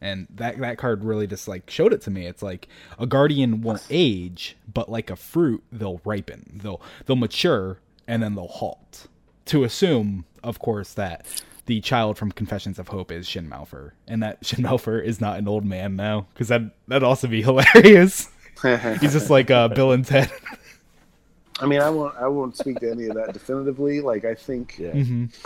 [0.00, 2.26] and that that card really just like showed it to me.
[2.26, 2.68] It's like
[2.98, 8.34] a guardian won't age, but like a fruit, they'll ripen, they'll they'll mature, and then
[8.34, 9.06] they'll halt.
[9.46, 11.24] To assume, of course, that
[11.66, 15.38] the child from Confessions of Hope is Shin Malphur, and that Shin Malphur is not
[15.38, 18.30] an old man now, because that that'd also be hilarious.
[18.62, 20.30] He's just like uh, Bill and Ted.
[21.58, 22.14] I mean, I won't.
[22.16, 24.00] I won't speak to any of that definitively.
[24.00, 24.92] Like, I think, Yeah.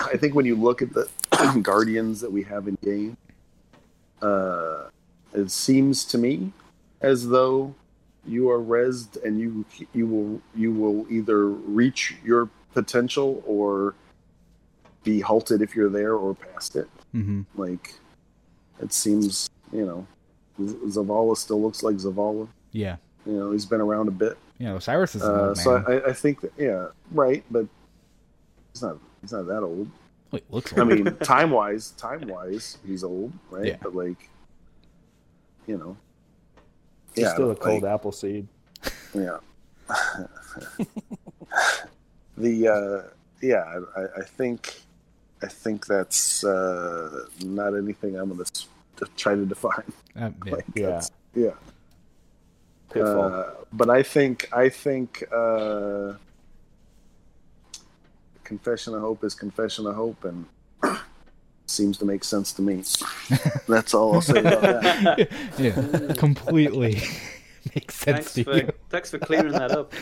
[0.00, 1.08] I think when you look at the
[1.62, 3.16] guardians that we have in game,
[4.22, 4.88] uh,
[5.32, 6.52] it seems to me
[7.00, 7.74] as though
[8.26, 9.64] you are resed and you
[9.94, 13.94] you will you will either reach your potential or
[15.02, 16.88] be halted if you're there or past it.
[17.12, 17.94] hmm Like,
[18.82, 20.06] it seems you know,
[20.60, 22.48] Zavala still looks like Zavala.
[22.72, 24.36] Yeah, You know, he's been around a bit.
[24.58, 25.76] Yeah, Cyrus is Uh, so.
[25.88, 27.66] I, I think that yeah, right, but
[28.72, 29.88] he's not he's not that old.
[30.30, 33.66] Wait, looks I mean, time wise, time wise, he's old, right?
[33.66, 33.76] Yeah.
[33.82, 34.28] But like,
[35.66, 35.96] you know,
[37.14, 38.46] He's yeah, still a cold like, apple seed.
[39.14, 39.38] yeah.
[42.38, 43.02] the uh,
[43.42, 43.64] yeah,
[43.96, 44.80] I, I think
[45.42, 49.92] I think that's uh, not anything I'm going to try to define.
[50.16, 50.52] Uh, yeah.
[50.52, 51.00] Like, Yeah.
[51.34, 53.02] yeah.
[53.02, 56.14] Uh, but I think I think uh,
[58.50, 60.44] confession of hope is confession of hope, and
[61.66, 62.82] seems to make sense to me.
[63.68, 65.28] That's all I'll say about that.
[65.58, 66.94] yeah, completely
[67.76, 68.72] makes sense Thanks to for you.
[68.88, 69.92] thanks for clearing that up.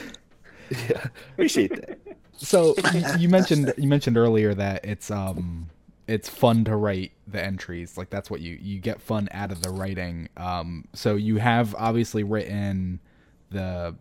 [0.88, 1.08] yeah.
[1.34, 1.98] Appreciate that.
[2.38, 5.68] So you, you mentioned you mentioned earlier that it's um
[6.06, 7.98] it's fun to write the entries.
[7.98, 10.30] Like that's what you you get fun out of the writing.
[10.38, 13.00] Um, so you have obviously written
[13.50, 13.94] the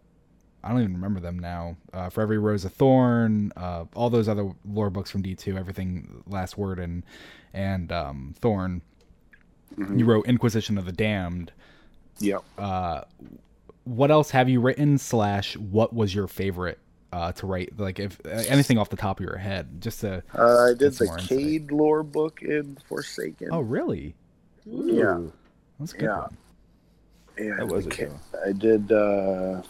[0.68, 1.78] I don't even remember them now.
[1.94, 5.58] Uh, for every rose of thorn, uh, all those other lore books from D two,
[5.58, 7.04] everything last word and
[7.54, 8.82] and um, thorn.
[9.96, 11.52] You wrote Inquisition of the Damned.
[12.20, 12.44] Yep.
[12.58, 13.02] uh,
[13.84, 14.98] what else have you written?
[14.98, 16.80] Slash, what was your favorite
[17.14, 17.78] uh, to write?
[17.80, 20.24] Like, if uh, anything off the top of your head, just to.
[20.38, 21.30] Uh, I did the more insight.
[21.30, 23.50] Cayde lore book in Forsaken.
[23.52, 24.16] Oh, really?
[24.66, 25.34] yeah, Ooh,
[25.80, 26.06] That's a good.
[26.06, 26.18] Yeah.
[26.18, 26.38] one.
[27.38, 27.56] yeah.
[27.58, 28.20] That was the a good one.
[28.46, 28.92] I did.
[28.92, 29.62] Uh,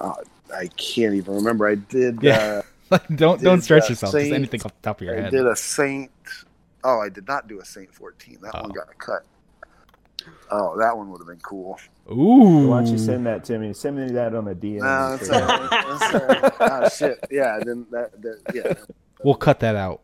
[0.00, 0.14] uh,
[0.54, 1.66] I can't even remember.
[1.68, 2.22] I did.
[2.22, 2.62] Yeah.
[2.90, 4.12] Uh, don't Did, don't stretch uh, yourself.
[4.12, 5.30] Saint- just anything off the top of your I head.
[5.30, 6.10] did a Saint.
[6.84, 8.38] Oh, I did not do a Saint 14.
[8.42, 8.68] That one Oh.
[8.74, 9.22] got cut.
[10.50, 11.78] Oh, that one would have been cool.
[12.10, 12.68] Ooh.
[12.68, 13.72] Why don't you send that to me?
[13.72, 14.78] Send me that on a DM.
[14.80, 15.84] No, it's all right.
[15.86, 16.52] It's all right.
[16.60, 17.18] Oh shit!
[17.30, 18.74] Yeah, then that, that yeah,
[19.24, 20.02] We'll cut that out.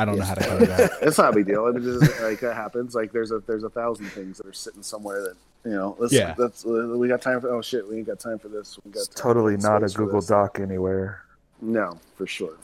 [0.00, 0.90] I don't know how to cut it out.
[1.02, 1.66] it's not a big deal.
[1.66, 2.94] I mean, it's, like that happens.
[2.94, 5.94] Like there's a there's a thousand things that are sitting somewhere that you know.
[5.98, 6.34] Let's, Yeah.
[6.38, 7.50] that's we got time for.
[7.50, 8.78] Oh shit, we ain't got time for this.
[8.82, 10.22] We got It's totally not a Google.
[10.22, 11.22] Doc anywhere.
[11.60, 12.56] No, for sure.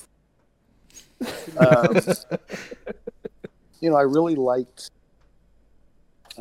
[1.58, 1.98] um,
[3.80, 4.90] you know, I really liked.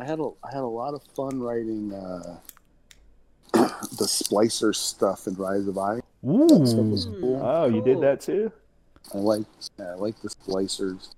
[0.00, 2.38] I had a I had a lot of fun writing uh,
[3.52, 6.00] the Splicer stuff in Rise of Iron.
[6.22, 7.20] That stuff was Ooh.
[7.20, 7.42] cool.
[7.42, 8.50] Oh, you did that too?
[9.14, 9.46] I like
[9.78, 11.14] I like the Splicers.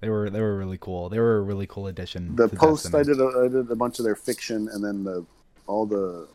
[0.00, 1.08] They were they were really cool.
[1.08, 2.36] They were a really cool addition.
[2.36, 5.04] The to post I did a, I did a bunch of their fiction and then
[5.04, 5.24] the
[5.66, 6.28] all the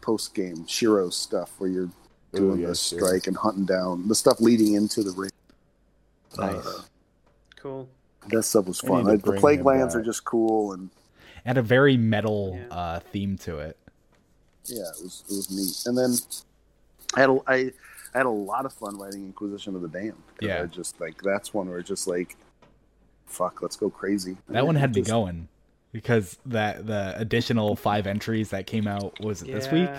[0.00, 1.90] post game Shiro stuff where you're
[2.32, 3.00] doing the yes, yes.
[3.02, 5.30] strike and hunting down the stuff leading into the ring.
[6.38, 6.66] Nice.
[6.66, 6.82] Uh,
[7.56, 7.88] Cool.
[8.30, 9.04] that stuff was fun.
[9.04, 10.88] need Like, the bring plague him lands are just cool and
[11.44, 12.74] had a very metal Yeah.
[12.74, 13.76] uh, theme to it.
[14.64, 15.86] yeah, it was it was neat.
[15.86, 16.16] And then
[17.16, 17.72] I had a, I,
[18.14, 20.14] I had a lot of fun writing Inquisition of the Damned.
[20.40, 20.62] Yeah.
[20.62, 22.36] I just like that's one where it's just like,
[23.26, 24.36] fuck, let's go crazy.
[24.48, 25.48] That one had me Just- going
[25.92, 29.90] because that the additional five entries that came out was it this week,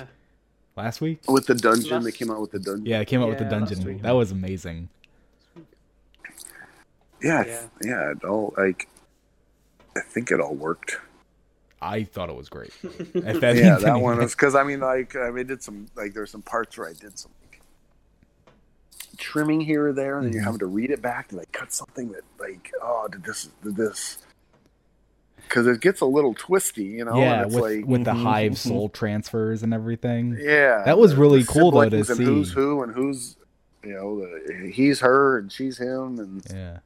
[0.76, 1.20] last week.
[1.28, 1.90] with the dungeon.
[1.92, 2.86] Last- They came out with the dungeon.
[2.86, 4.00] Yeah, it came out with the dungeon.
[4.02, 4.90] That was amazing.
[7.22, 7.62] yeah, Yeah.
[7.84, 8.12] yeah.
[8.12, 8.88] It all like,
[9.96, 10.98] I think it all worked.
[11.82, 12.72] I thought it was great.
[13.16, 16.42] Yeah, that one was because I mean, like, I mean, did some like there's some
[16.44, 17.51] parts where I did some like,
[19.32, 20.46] trimming here or there, and then you're Mhm.
[20.46, 23.76] having to read it back to like cut something that like, oh, did this, did
[23.78, 24.18] this?
[25.44, 27.18] Because it gets a little twisty, you know.
[27.18, 28.58] yeah, and it's with like, with the Mhm, hive mhm.
[28.58, 30.38] soul transfers and everything.
[30.40, 32.24] yeah, That was really cool, though, to and see.
[32.24, 33.38] who's who and who's
[33.84, 36.80] you know the, he's her and she's him and Yeah.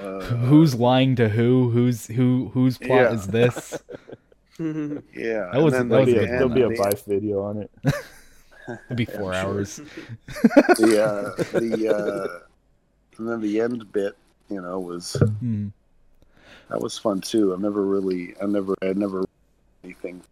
[0.00, 1.70] uh, who's lying to who?
[1.70, 2.50] Who's who?
[2.54, 3.12] Whose plot Yeah.
[3.14, 3.82] is this?
[4.58, 7.04] yeah That was- and then that was There'll be a a, there'll be a Byf
[7.06, 7.70] video on it.
[8.86, 9.78] It'd be four hours.
[10.78, 14.16] the uh, the uh, and then the end bit,
[14.50, 15.68] you know, was Hmm.
[16.68, 17.52] that was fun too.
[17.52, 19.26] I've never really, I never, I never read
[19.84, 20.22] anything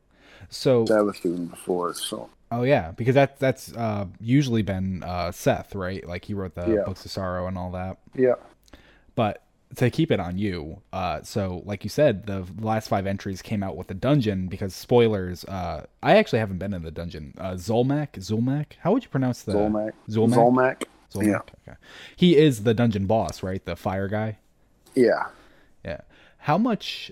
[0.50, 6.06] So, Savathun before, so oh yeah, because that that's uh, usually been uh, Seth, right?
[6.06, 6.84] Like he wrote the Yeah.
[6.84, 7.98] books of sorrow and all that.
[8.14, 8.34] yeah,
[9.14, 9.42] But
[9.76, 10.82] to keep it on you.
[10.92, 14.74] Uh, so like you said, the last five entries came out with the dungeon because
[14.74, 15.44] spoilers.
[15.44, 17.34] Uh, I actually haven't been in the dungeon.
[17.38, 18.74] Uh, Zulmak, Zulmak.
[18.80, 19.54] How would you pronounce that?
[19.54, 19.92] Zulmak.
[20.08, 20.34] Zulmak.
[20.34, 20.82] Zulmak.
[21.12, 21.26] Zulmak?
[21.26, 21.72] Yeah.
[21.72, 21.78] Okay.
[22.16, 23.64] He is the dungeon boss, right?
[23.64, 24.38] The fire guy.
[24.94, 25.26] Yeah.
[25.84, 26.00] Yeah.
[26.38, 27.10] How much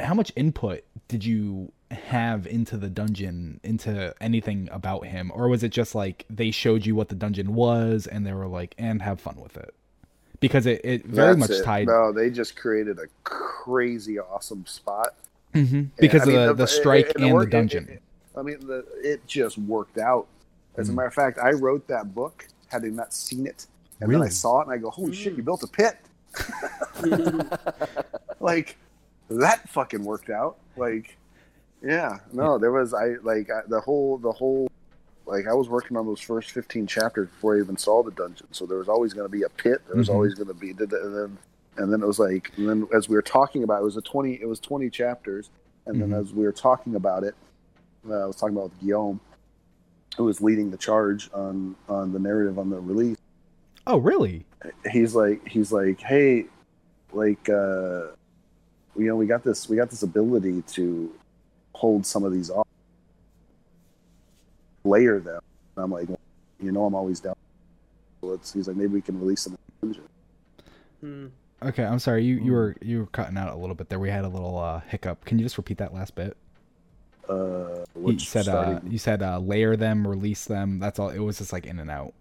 [0.00, 5.30] how much input did you have into the dungeon, into anything about him?
[5.34, 8.48] Or was it just like they showed you what the dungeon was and they were
[8.48, 9.74] like, and have fun with it?
[10.42, 11.64] Because it, it very That's much it.
[11.64, 15.14] tied No, they just created a crazy awesome spot.
[15.54, 15.88] Mhm.
[15.98, 17.88] because I mean, of the, the strike it- it and worked- the dungeon.
[17.88, 18.02] it-
[18.36, 20.26] I mean, the, it just worked out.
[20.78, 20.92] As Mm.
[20.92, 23.66] a matter of fact, I wrote that book having not seen it,
[24.00, 25.34] and then I saw it, and I go, "Holy shit!
[25.36, 25.96] You built a pit!"
[28.40, 28.76] like
[29.28, 30.56] that fucking worked out.
[30.76, 31.16] Like,
[31.82, 34.70] yeah, no, there was I like I, the whole the whole
[35.26, 38.48] like I was working on those first fifteen chapters before I even saw the dungeon,
[38.52, 39.80] so there was always going to be a pit.
[39.86, 40.14] There was Mhm.
[40.14, 41.38] always going to be, and then
[41.78, 43.96] and then it was like, and then as we were talking about, it, it was
[43.96, 45.50] a twenty, it was twenty chapters,
[45.86, 46.00] and Mhm.
[46.00, 47.34] then as we were talking about it,
[48.08, 49.20] uh, I was talking about with Guillaume,
[50.16, 53.16] who was leading the charge on on the narrative on the release
[53.86, 54.44] Oh, really?
[54.90, 56.46] he's like he's like hey
[57.12, 58.08] like uh
[58.96, 61.12] you know we got this we got this ability to
[61.74, 62.61] hold some of these off
[64.84, 65.40] layer them
[65.76, 66.08] and i'm like
[66.60, 67.34] you know i'm always down
[68.22, 70.08] let's he's like maybe we can release them in the dungeon.
[71.00, 71.26] Hmm.
[71.68, 72.24] Okay, I'm sorry.
[72.24, 72.44] You Hmm.
[72.46, 73.98] you were you were cutting out a little bit there.
[74.00, 75.24] We had a little uh, hiccup.
[75.24, 76.36] Can you just repeat that last bit?
[77.28, 80.78] uh You said uh, you said uh, layer them, release them.
[80.80, 81.10] That's all.
[81.10, 82.14] It was just like in and out.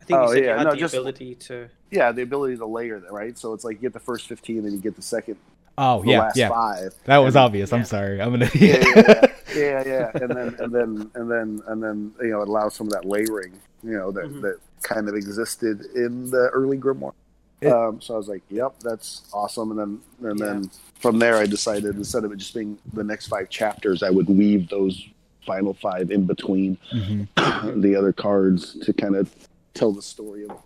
[0.00, 1.68] I think Oh, you said yeah, you had no, the just- ability to.
[1.90, 4.62] yeah the ability to layer them right so it's like you get the first 15
[4.64, 5.36] then you get the second
[5.78, 6.48] Oh the yeah, last yeah.
[6.48, 7.72] five That was and- obvious.
[7.72, 8.20] I'm sorry.
[8.20, 8.84] I'm an yeah, idiot.
[8.96, 9.26] yeah,
[9.56, 12.86] yeah, yeah, and then and then and then and then you know it allows some
[12.88, 13.52] of that layering,
[13.82, 14.42] you know, that Mhm.
[14.42, 17.12] that kind of existed in the early grimoire.
[17.60, 20.00] It- um, so I was like, "Yep, that's awesome." And then
[20.30, 20.46] and Yeah.
[20.46, 24.10] then from there, I decided instead of it just being the next five chapters, I
[24.10, 25.02] would weave those
[25.46, 27.26] final five in between Mhm.
[27.82, 29.30] the other cards to kind of
[29.74, 30.56] tell the story of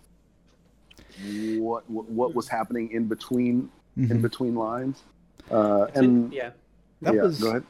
[1.59, 4.21] what what, what was happening in between in Mhm.
[4.21, 5.03] between lines.
[5.51, 6.51] Uh, and yeah.
[7.01, 7.63] That yeah, was go ahead.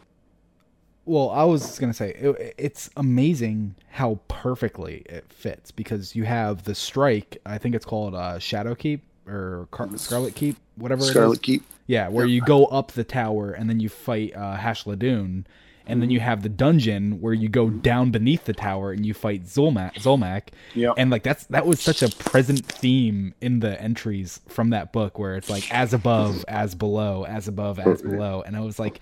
[1.05, 6.63] Well, I was gonna say it, it's amazing how perfectly it fits because you have
[6.63, 7.37] the strike.
[7.45, 11.01] I think it's called uh, Shadow Keep or Car- Scarlet Keep, whatever.
[11.01, 11.09] it is.
[11.11, 11.63] Scarlet Keep.
[11.87, 15.43] Yeah, where you go up the tower and then you fight uh, Hashladûn,
[15.85, 19.14] and then you have the dungeon where you go down beneath the tower and you
[19.14, 19.95] fight Zulmak.
[19.95, 20.93] Zulmak, Yeah.
[20.97, 25.19] and like that's that was such a present theme in the entries from that book
[25.19, 28.99] where it's like as above, as below, as above, as below, and I was like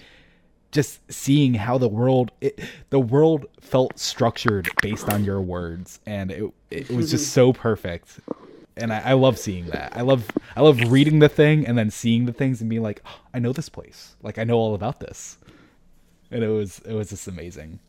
[0.72, 2.60] just seeing how the world it,
[2.92, 6.00] the world felt structured based on your words.
[6.06, 8.20] And it it was just so perfect.
[8.78, 9.96] And I, I love seeing that.
[9.98, 13.02] I love i love reading the thing and then seeing the things and being like
[13.06, 14.16] "Oh, i know this place.
[14.24, 15.38] Like i know all about this
[16.32, 17.80] and it was it was just amazing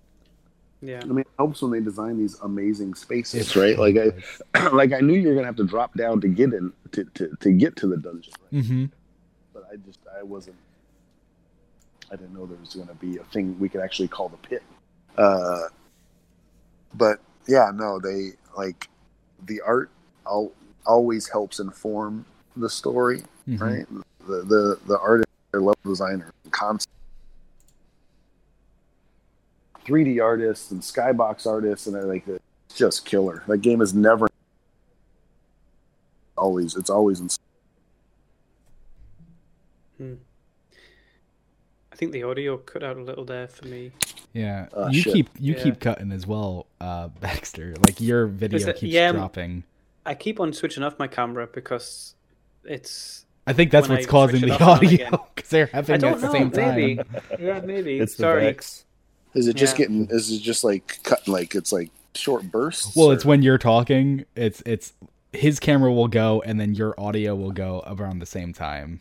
[0.81, 1.01] Yeah.
[1.03, 3.79] I mean, it helps when they design these amazing spaces, It's right?
[3.79, 4.23] Like really
[4.55, 7.05] I, like I knew you were gonna have to drop down to get in to,
[7.05, 8.63] to, to get to the dungeon, right?
[8.63, 8.85] mm-hmm
[9.55, 10.57] but I just I wasn't.
[12.11, 14.63] I didn't know there was gonna be a thing we could actually call the pit.
[15.17, 15.69] Uh,
[16.95, 18.89] but yeah, no, they like
[19.47, 19.91] the art.
[20.27, 20.53] Al-
[20.87, 22.25] always helps inform
[22.57, 23.61] the story, Mhm.
[23.61, 23.87] right?
[24.27, 26.92] The the the artist, their level designer, concept.
[29.87, 33.43] 3D artists and skybox artists, and they're like it's just killer.
[33.49, 34.29] That game is never
[36.37, 36.77] always.
[36.77, 37.29] It's always in
[39.99, 40.15] hmm.
[41.93, 43.93] I think the audio cut out a little there for me.
[44.33, 45.13] yeah Oh, you shit.
[45.13, 45.63] keep you Yeah.
[45.63, 49.65] keep cutting as well uh baxter like your video that- keeps yeah, um, dropping
[50.05, 52.17] I keep on switching off my camera because
[52.65, 53.25] it's.
[53.47, 54.77] i think that's what's I causing the it off and on
[55.11, 56.33] audio because they're I having it don't at the know.
[56.33, 57.01] same time Maybe.
[57.39, 57.99] Yeah, maybe.
[58.01, 58.41] It's the Sorry.
[58.47, 58.85] Vex.
[59.35, 59.87] Is it just Yeah.
[59.87, 60.09] getting?
[60.11, 61.27] Is it just like cut?
[61.27, 62.95] Like it's like short bursts?
[62.97, 64.93] Well, it's when you're talking, it's it's
[65.33, 69.01] his camera will go and then your audio will go around the same time.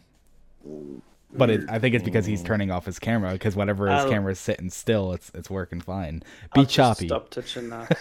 [1.34, 4.10] But it, I think it's because he's turning off his camera because whenever his oh.
[4.10, 6.24] camera is sitting still, it's it's working fine.
[6.54, 7.08] Be I'll choppy.
[7.08, 7.98] Stop touching that.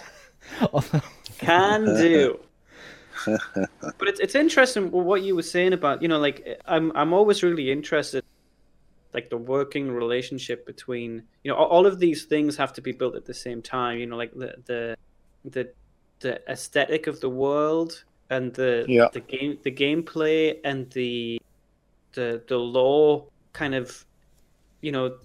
[1.38, 2.40] Can do.
[3.26, 7.42] but it's it's interesting what you were saying about you know like I'm I'm always
[7.42, 8.24] really interested
[9.14, 13.14] like the working relationship between you know all- of these things have to be built
[13.16, 14.96] at the same time you know like the the
[15.44, 15.72] the
[16.20, 19.08] the aesthetic of the world and the Yeah.
[19.12, 21.40] the game the gameplay and the
[22.12, 24.04] the the law kind of
[24.80, 25.18] you know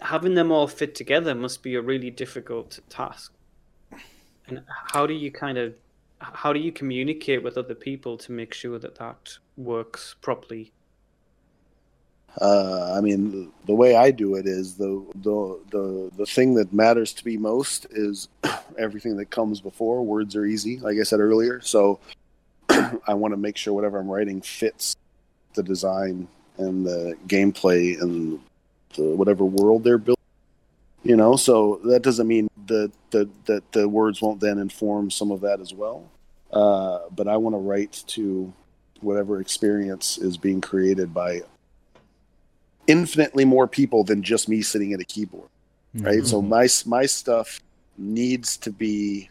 [0.00, 3.32] having them all fit together must be a really difficult task
[4.46, 4.62] and
[4.92, 5.74] how do you kind of
[6.20, 10.72] how do you communicate with other people to make sure that that works properly
[12.40, 16.72] Uh, I mean, the way I do it is the the the the thing that
[16.72, 18.28] matters to me most is
[18.78, 20.04] everything that comes before.
[20.04, 21.60] Words are easy, like I said earlier.
[21.60, 22.00] So
[22.68, 24.96] I want to make sure whatever I'm writing fits
[25.54, 26.26] the design
[26.58, 28.40] and the gameplay and
[28.96, 30.14] the, whatever world they're building.
[31.04, 35.30] You know, so that doesn't mean that that that the words won't then inform some
[35.30, 36.10] of that as well.
[36.52, 38.52] Uh, but I want to write to
[39.00, 41.42] whatever experience is being created by
[42.86, 45.48] infinitely more people than just me sitting at a keyboard
[45.94, 46.18] right?
[46.18, 46.26] Mm-hmm.
[46.26, 47.60] so my my stuff
[47.96, 49.30] needs to be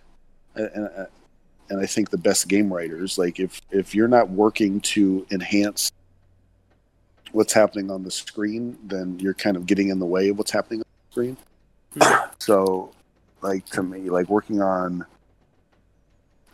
[0.55, 0.89] and,
[1.69, 5.91] and i think the best game writers like if if you're not working to enhance
[7.31, 10.51] what's happening on the screen then you're kind of getting in the way of what's
[10.51, 11.37] happening on the screen.
[12.39, 12.91] So
[13.43, 15.05] like to me like working on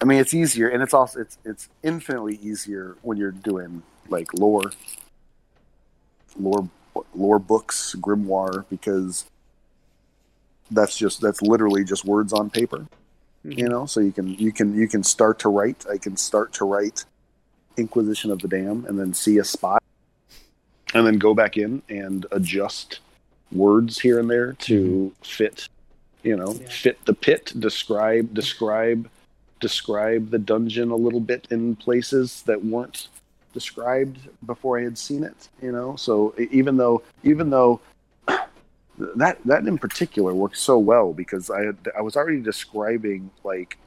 [0.01, 4.34] i mean it's easier and it's also it's it's infinitely easier when you're doing like
[4.34, 4.71] lore
[6.38, 6.67] lore
[7.14, 9.26] lore books grimoire because
[10.72, 12.88] that's just that's literally just words on paper
[13.44, 13.68] you mm-hmm.
[13.68, 13.86] know?
[13.86, 15.86] So you can you can you can start to write.
[15.90, 17.06] I can start to write
[17.78, 19.82] inquisition of the Damned and then see a spot
[20.94, 22.99] and then go back in and adjust
[23.52, 25.24] words here and there to mm-hmm.
[25.24, 25.70] fit
[26.24, 26.68] you know Yeah.
[26.68, 29.10] fit the pit describe describe
[29.61, 33.07] describe the dungeon a little bit in places that weren't
[33.53, 35.49] described before I had seen it.
[35.61, 37.81] You know, so even though even though
[39.15, 43.77] that that in particular worked so well because I had, I was already describing like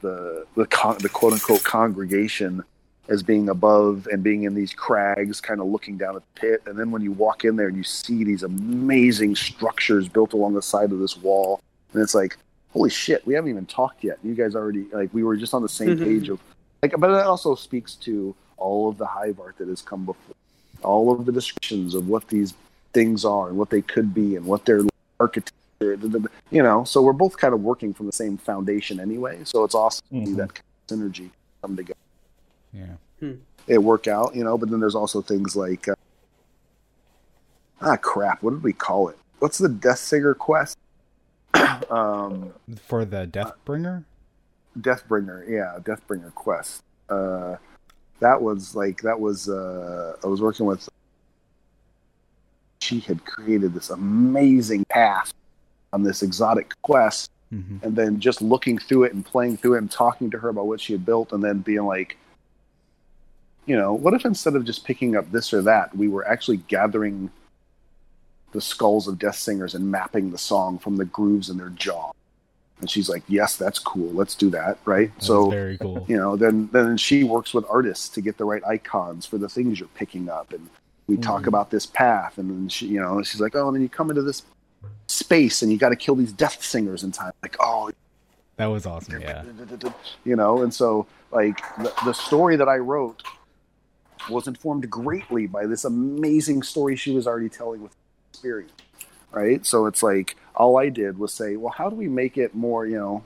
[0.00, 2.62] the the con, the quote unquote congregation
[3.08, 6.62] as being above and being in these crags, kind of looking down at the pit,
[6.66, 10.54] and then when you walk in there and you see these amazing structures built along
[10.54, 11.60] the side of this wall,
[11.92, 12.36] and it's like,
[12.72, 14.18] holy shit, we haven't even talked yet.
[14.22, 16.04] You guys already like we were just on the same Mhm.
[16.04, 16.38] page of
[16.82, 20.36] like, but it also speaks to all of the hive art that has come before,
[20.82, 22.54] all of the descriptions of what these
[22.92, 24.82] things are and what they could be and what their
[25.18, 25.52] architecture,
[26.50, 26.84] you know.
[26.84, 29.40] So we're both kind of working from the same foundation anyway.
[29.44, 30.36] So it's awesome to see Mhm.
[30.36, 30.64] that kind
[31.02, 31.30] of synergy
[31.62, 31.98] come together.
[32.72, 32.96] Yeah.
[33.66, 34.56] It work out, you know.
[34.56, 35.94] But then there's also things like, uh,
[37.82, 38.42] ah, crap.
[38.42, 39.18] What did we call it?
[39.38, 40.76] What's the Death Singer quest?
[41.90, 42.52] um,
[42.86, 44.04] For the Deathbringer?
[44.78, 46.82] Deathbringer, yeah, Deathbringer quest.
[47.08, 47.56] Uh,
[48.20, 50.88] that was like that was uh, I was working with.
[52.80, 55.34] She had created this amazing path
[55.92, 59.78] on this exotic quest, hmm and then just looking through it and playing through it
[59.78, 62.16] and talking to her about what she had built, and then being like,
[63.66, 66.58] you know, what if instead of just picking up this or that, we were actually
[66.68, 67.30] gathering
[68.52, 72.12] the skulls of death singers and mapping the song from the grooves in their jaw?
[72.80, 74.10] And she's like, yes, that's cool.
[74.12, 75.14] Let's do that, right?
[75.16, 76.04] That so very cool.
[76.08, 79.48] you know then then she works with artists to get the right icons for the
[79.48, 80.68] things you're picking up and
[81.06, 81.48] we talk Mhm.
[81.48, 84.10] about this path and then she you know she's like oh and then you come
[84.10, 84.42] into this
[85.08, 87.90] space and you got to kill these death singers in time like oh
[88.56, 89.20] That was awesome.
[89.20, 89.42] Yeah.
[90.24, 93.22] you know and so like the, the story that i wrote
[94.30, 97.94] was informed greatly by this amazing story she was already telling with
[98.32, 98.72] experience
[99.32, 102.54] right so it's like all i did was say well how do we make it
[102.54, 103.22] more you know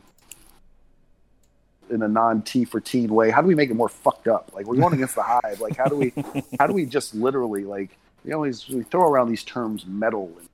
[1.90, 4.50] in a non T for teen way, how do we make it more fucked up?
[4.54, 5.60] Like we're going against the hive.
[5.60, 6.12] Like how do we
[6.58, 10.48] how do we just literally like you know we throw around these terms metal and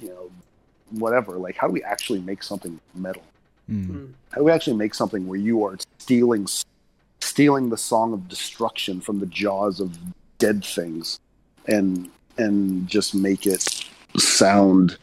[0.00, 0.30] you know
[0.90, 1.32] whatever.
[1.32, 3.22] Like how do we actually make something metal?
[3.70, 3.88] Mm.
[3.88, 4.12] Mm.
[4.30, 6.46] How do we actually make something where you are stealing
[7.20, 9.98] stealing the song of destruction from the jaws of
[10.38, 11.18] dead things
[11.66, 13.66] and and just make it
[14.18, 14.98] sound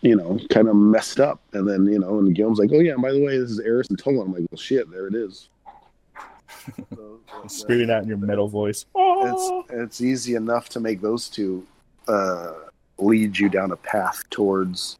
[0.00, 2.94] you know kind of messed up and then you know and Guillaume's like oh yeah
[2.96, 5.48] by the way this is Eris and Toland I'm like well shit there it is
[6.94, 7.18] so,
[7.48, 8.84] Screaming out in your metal voice.
[8.94, 11.66] it's it's easy enough to make those two
[12.08, 12.52] uh,
[12.98, 14.98] lead you down a path towards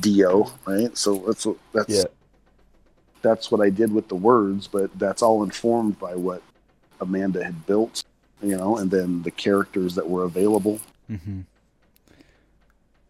[0.00, 0.96] Dio, right?
[0.96, 2.04] So that's what that's Yeah.
[3.22, 6.42] that's what I did with the words, but that's all informed by what
[7.00, 8.04] Amanda had built,
[8.42, 10.78] you know, and then the characters that were available.
[11.08, 11.40] hmm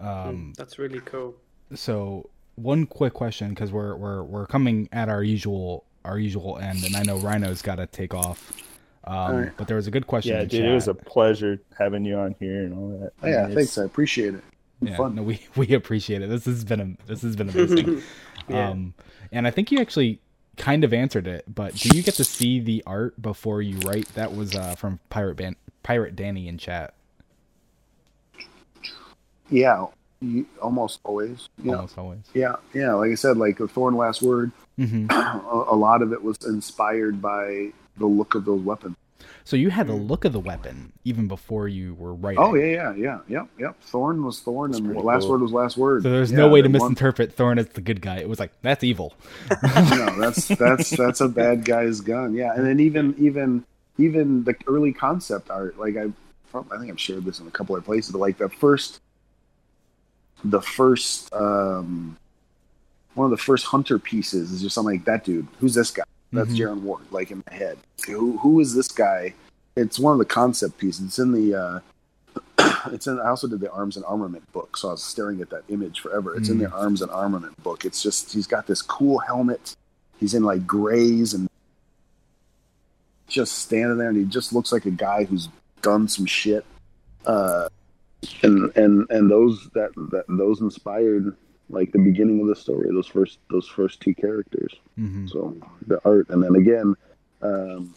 [0.00, 1.34] Um, Mm, That's really cool.
[1.74, 6.84] so one quick question because we're we're we're coming at our usual our usual end,
[6.84, 8.52] and I know Rhino's got to take off.
[9.06, 9.52] Um, Alright.
[9.56, 10.34] But there was a good question.
[10.34, 13.12] Yeah, in dude, it was a pleasure having you on here and all that.
[13.22, 13.76] Oh, yeah, I mean, thanks.
[13.78, 14.44] I appreciate it.
[14.80, 15.14] yeah, fun.
[15.14, 16.28] no, we we appreciate it.
[16.30, 18.02] This has been a this has been amazing.
[18.48, 18.68] Yeah.
[18.70, 18.94] Um,
[19.32, 20.20] and I think you actually
[20.56, 24.08] kind of answered it, but do you get to see the art before you write?
[24.14, 26.94] That was uh, from Pirate Ban- Pirate Danny in chat.
[29.50, 29.86] Yeah,
[30.20, 31.48] you, almost always.
[31.62, 32.20] Yeah, Almost always.
[32.34, 32.94] yeah, yeah.
[32.94, 36.36] Like I said, like the Thorn Last Word, hmm a, a lot of it was
[36.46, 38.96] inspired by the look of those weapons.
[39.46, 42.42] So you had the look of the weapon even before you were writing.
[42.42, 43.80] Oh yeah, yeah, yeah, yep, yep.
[43.82, 45.32] Thorn was Thorn, and last cool.
[45.32, 46.02] word was last word.
[46.02, 48.16] So there's Yeah, no way to they won- misinterpret Thorn as the good guy.
[48.18, 49.12] It was like that's evil.
[49.62, 52.32] no, that's that's that's a bad guy's gun.
[52.34, 53.64] Yeah, and then even even
[53.98, 56.04] even the early concept art, like I,
[56.54, 59.00] I think I've shared this in a couple of places, but like the first,
[60.44, 62.16] the first, um,
[63.14, 65.46] one of the first hunter pieces is just something like that dude.
[65.60, 66.02] Who's this guy?
[66.32, 66.56] That's Mhm.
[66.56, 67.02] Jaren Ward.
[67.10, 69.34] Like in my head, who who is this guy?
[69.76, 71.04] It's one of the concept pieces.
[71.06, 71.54] It's in the.
[71.54, 71.80] uh
[72.92, 73.20] it's in.
[73.20, 76.00] I also did the arms and armament book, so I was staring at that image
[76.00, 76.34] forever.
[76.36, 77.84] It's in the arms and armament book.
[77.84, 79.76] It's just he's got this cool helmet.
[80.18, 81.48] He's in like grays and
[83.28, 85.48] just standing there, and he just looks like a guy who's
[85.82, 86.64] done some shit.
[87.26, 87.68] Uh,
[88.42, 91.36] and and and those that, that those inspired
[91.70, 92.88] like the beginning of the story.
[92.90, 94.74] Those first those first two characters.
[94.96, 95.56] hmm So
[95.86, 96.94] the art, and then again,
[97.42, 97.94] um,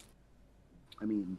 [1.00, 1.36] I mean,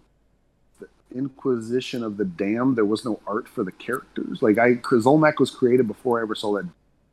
[0.80, 2.76] the Inquisition of the Damned.
[2.76, 4.42] There was no art for the characters.
[4.42, 6.68] Like I, because Olmec was created before I ever saw that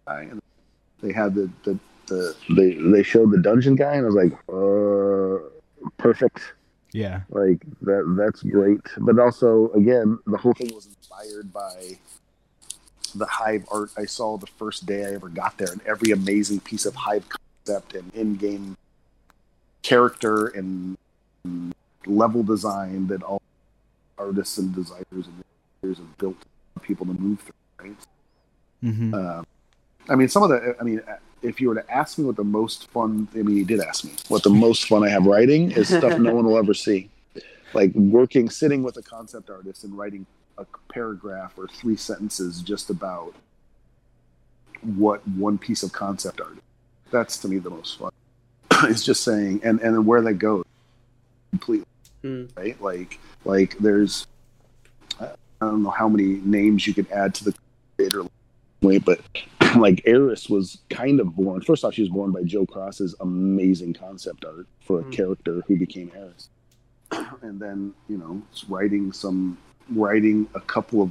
[0.06, 0.40] guy, and
[1.02, 4.32] they had the the, the they they showed the dungeon guy, and I was like,
[4.52, 6.40] uh, perfect.
[6.92, 7.22] Yeah.
[7.28, 8.80] Like that that's great.
[8.98, 11.98] But also again, the whole thing was inspired by
[13.14, 16.60] the hive art I saw the first day I ever got there and every amazing
[16.60, 18.76] piece of hive concept and in-game
[19.82, 20.96] character and,
[22.06, 23.42] level design that all
[24.18, 25.44] artists and designers and
[25.80, 26.36] designers have built
[26.82, 27.96] people to move through, right?
[28.80, 29.42] hmm Uh,
[30.08, 30.76] I mean, some of the.
[30.80, 31.00] I mean,
[31.46, 34.04] if you were to ask me what the most fun, I mean, you did ask
[34.04, 37.08] me what the most fun I have writing is stuff no one will ever see,
[37.72, 40.26] like working, sitting with a concept artist and writing
[40.58, 43.34] a paragraph or three sentences just about
[44.82, 46.52] what one piece of concept art.
[46.52, 46.62] is.
[47.10, 48.10] That's to me the most fun.
[48.90, 50.64] it's just saying, and and where that goes,
[51.50, 51.86] completely
[52.22, 52.46] Hmm.
[52.56, 52.80] right?
[52.82, 54.26] Like like there's
[55.20, 55.28] I
[55.60, 57.54] don't know how many names you could add to the
[57.96, 58.24] creator
[59.04, 59.20] but
[59.76, 61.60] like Eris was kind of born.
[61.62, 65.10] First off, she was born by Joe Cross's amazing concept art for a Hmm.
[65.10, 66.48] character who became Eris,
[67.42, 69.58] and then you know writing some
[69.94, 71.10] writing a couple of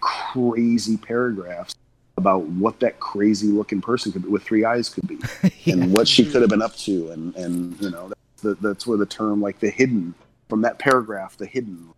[0.00, 1.74] crazy paragraphs
[2.16, 5.18] about what that crazy looking person could be with three eyes could be
[5.72, 8.86] and what she could have been up to and and you know that's, the, that's
[8.86, 10.14] where the term like the hidden
[10.48, 11.88] from that paragraph the hidden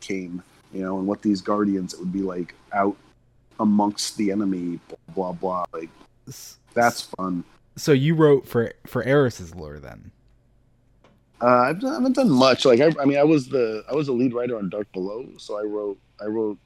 [0.00, 0.42] came
[0.72, 2.96] you know and what these guardians it would be like out
[3.60, 4.78] amongst the enemy
[5.14, 5.90] blah blah blah like
[6.74, 7.44] that's fun
[7.76, 10.10] So you wrote for for Eris's lore then.
[11.40, 13.94] uh, I've done, I haven't done much like I, I mean I was the I
[13.94, 16.58] was the lead writer on Dark Below so I wrote I wrote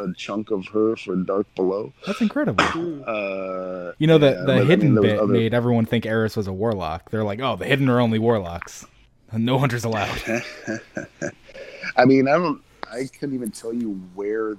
[0.00, 2.64] a chunk of her for Dark Below That's incredible.
[3.06, 6.06] Uh You know the yeah, the but, I mean, hidden bit other- made everyone think
[6.06, 7.10] Eris was a warlock.
[7.10, 8.86] They're like, oh, the hidden are only warlocks.
[9.32, 10.16] No hunters allowed.
[11.96, 12.62] I mean, I don't.
[12.90, 14.56] I couldn't even tell you where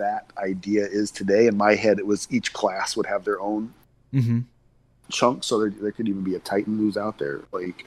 [0.00, 1.46] that idea is today.
[1.46, 3.72] In my head, it was each class would have their own
[4.10, 4.40] hmm
[5.10, 7.86] chunk, so there, there could even be a Titan who's out there, like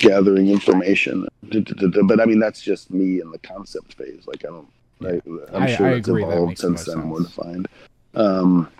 [0.00, 1.26] gathering information.
[1.42, 4.26] But I mean, that's just me in the concept phase.
[4.26, 4.68] Like, I don't.
[5.02, 7.68] I, I'm sure I it's agree, that evolved since then, more defined.
[8.14, 8.70] Um,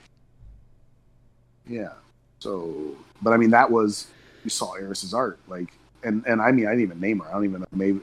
[1.67, 1.93] yeah.
[2.39, 4.09] So, but I mean, that was
[4.45, 5.73] you saw Eris's art, like,
[6.05, 7.29] and and I mean, I didn't even name her.
[7.29, 8.01] I don't even know maybe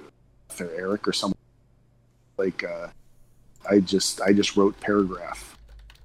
[0.49, 1.37] if they're Eric or someone.
[2.37, 2.87] Like, uh,
[3.69, 5.57] I just I just wrote paragraph.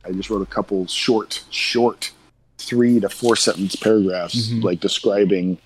[0.04, 2.10] I just wrote a couple short short
[2.58, 4.62] three to four sentence paragraphs, Mhm.
[4.62, 5.58] like describing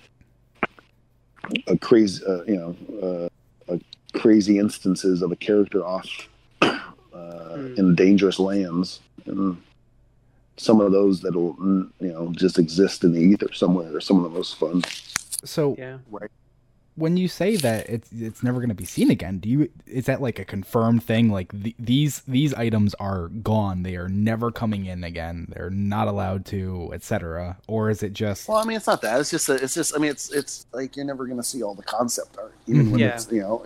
[1.67, 3.29] a crazy, uh, you know,
[3.69, 3.79] uh, a
[4.19, 6.07] crazy instances of a character off
[6.61, 7.73] uh, Hmm.
[7.77, 9.57] in dangerous lands, and
[10.57, 14.17] some of those that'll mm, you know just exist in the ether somewhere are some
[14.17, 14.83] of the most fun.
[15.43, 15.99] So Yeah.
[16.99, 20.05] When you say that it's it's never going to be seen again, do you is
[20.05, 21.31] that like a confirmed thing?
[21.31, 25.47] Like the, these these items are gone; they are never coming in again.
[25.55, 27.57] They're not allowed to, etc.
[27.67, 29.19] Or is it just Well, I mean, it's not that.
[29.19, 29.63] It's just that.
[29.63, 29.95] It's just.
[29.95, 32.83] I mean, it's it's like you're never going to see all the concept art, even
[32.83, 32.91] mm-hmm.
[32.91, 33.15] when Yeah.
[33.15, 33.63] it's you know.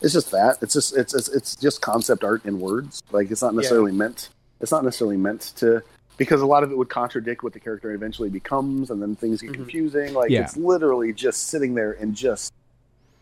[0.00, 0.58] It's just that.
[0.62, 3.02] It's just it's, it's it's just concept art in words.
[3.10, 4.30] Like it's not necessarily meant.
[4.60, 5.82] It's not necessarily meant to
[6.18, 9.40] because a lot of it would contradict what the character eventually becomes, and then things
[9.40, 9.54] get Mhm.
[9.54, 10.12] confusing.
[10.12, 10.42] Like Yeah.
[10.42, 12.52] it's literally just sitting there and just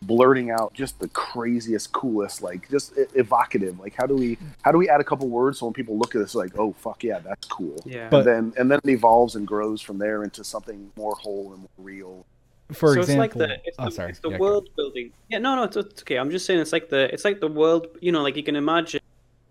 [0.03, 3.79] blurting out just the craziest, coolest, like just evocative.
[3.79, 6.13] Like how do we how do we add a couple words so when people look
[6.13, 8.09] at this, like oh fuck yeah, that's cool Yeah.
[8.09, 11.51] But- and then and then it evolves and grows from there into something more whole
[11.53, 12.25] and more real.
[12.73, 13.23] for so example?
[13.23, 14.09] it's like the it's oh, the, sorry.
[14.11, 15.11] it's the Yeah, world building.
[15.29, 16.17] Yeah, no, no, it's, it's okay.
[16.17, 17.87] I'm just saying it's like the it's like the world.
[18.01, 18.99] You know, like you can imagine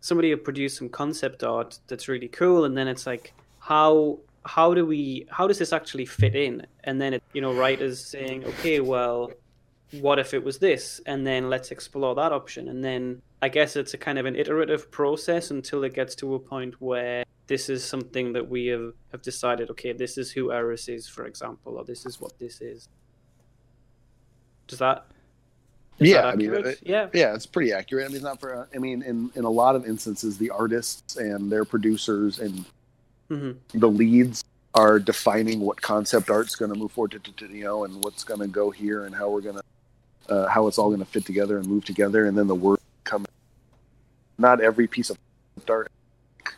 [0.00, 4.74] somebody will produce some concept art that's really cool, and then it's like how how
[4.74, 6.66] do we how does this actually fit in?
[6.84, 9.32] And then it you know writers saying, okay, well,
[10.00, 11.00] what if it was this?
[11.06, 12.68] And then let's explore that option.
[12.68, 16.34] And then i guess it's a kind of an iterative process until it gets to
[16.34, 20.50] a point where this is something that we have, have decided okay this is who
[20.50, 22.88] eris is for example or this is what this is.
[24.66, 25.06] Does that
[25.98, 28.08] is Yeah, I mean, it- yeah Yeah, it's pretty accurate.
[28.08, 28.68] I mean, not for.
[28.74, 32.64] I mean, in in a lot of instances, the artists and their producers and
[33.28, 34.44] hmm the leads
[34.74, 38.04] are defining what concept art's going to move forward to, to, to, you know, and
[38.04, 41.00] what's going to go here and how we're going to, uh, how it's all going
[41.00, 43.24] to fit together and move together, and then the word come.
[44.38, 45.16] Not every piece of
[45.68, 45.90] art,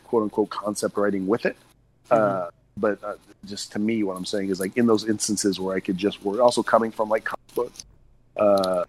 [0.03, 1.55] quote unquote, concept writing with it,
[2.11, 3.13] uh, but uh,
[3.45, 6.23] just to me, what I'm saying is like in those instances where I could just
[6.23, 6.39] work.
[6.41, 7.85] Also coming from like comic books,
[8.35, 8.83] uh,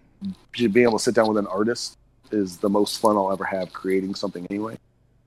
[0.52, 1.96] being able to sit down with an artist
[2.30, 4.78] is the most fun I'll ever have creating something anyway.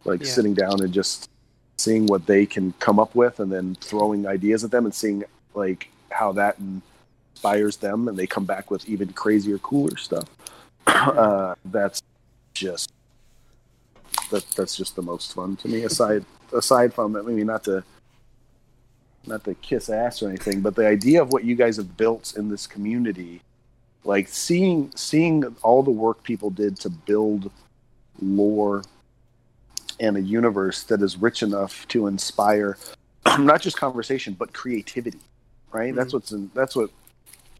[0.05, 0.27] Like Yeah.
[0.27, 1.29] sitting down and just
[1.77, 5.23] seeing what they can come up with and then throwing ideas at them and seeing
[5.53, 6.57] like how that
[7.33, 10.29] inspires them and they come back with even crazier cooler stuff
[10.87, 12.01] uh, that's
[12.53, 12.91] just
[14.29, 17.83] that, that's just the most fun to me aside aside from i mean not to
[19.25, 22.35] not to kiss ass or anything but the idea of what you guys have built
[22.37, 23.41] in this community
[24.03, 27.51] like seeing seeing all the work people did to build
[28.21, 28.84] lore
[29.99, 32.77] and a universe that is rich enough to inspire
[33.39, 35.19] not just conversation but creativity
[35.73, 35.93] right?
[35.93, 36.89] That's what's in, that's what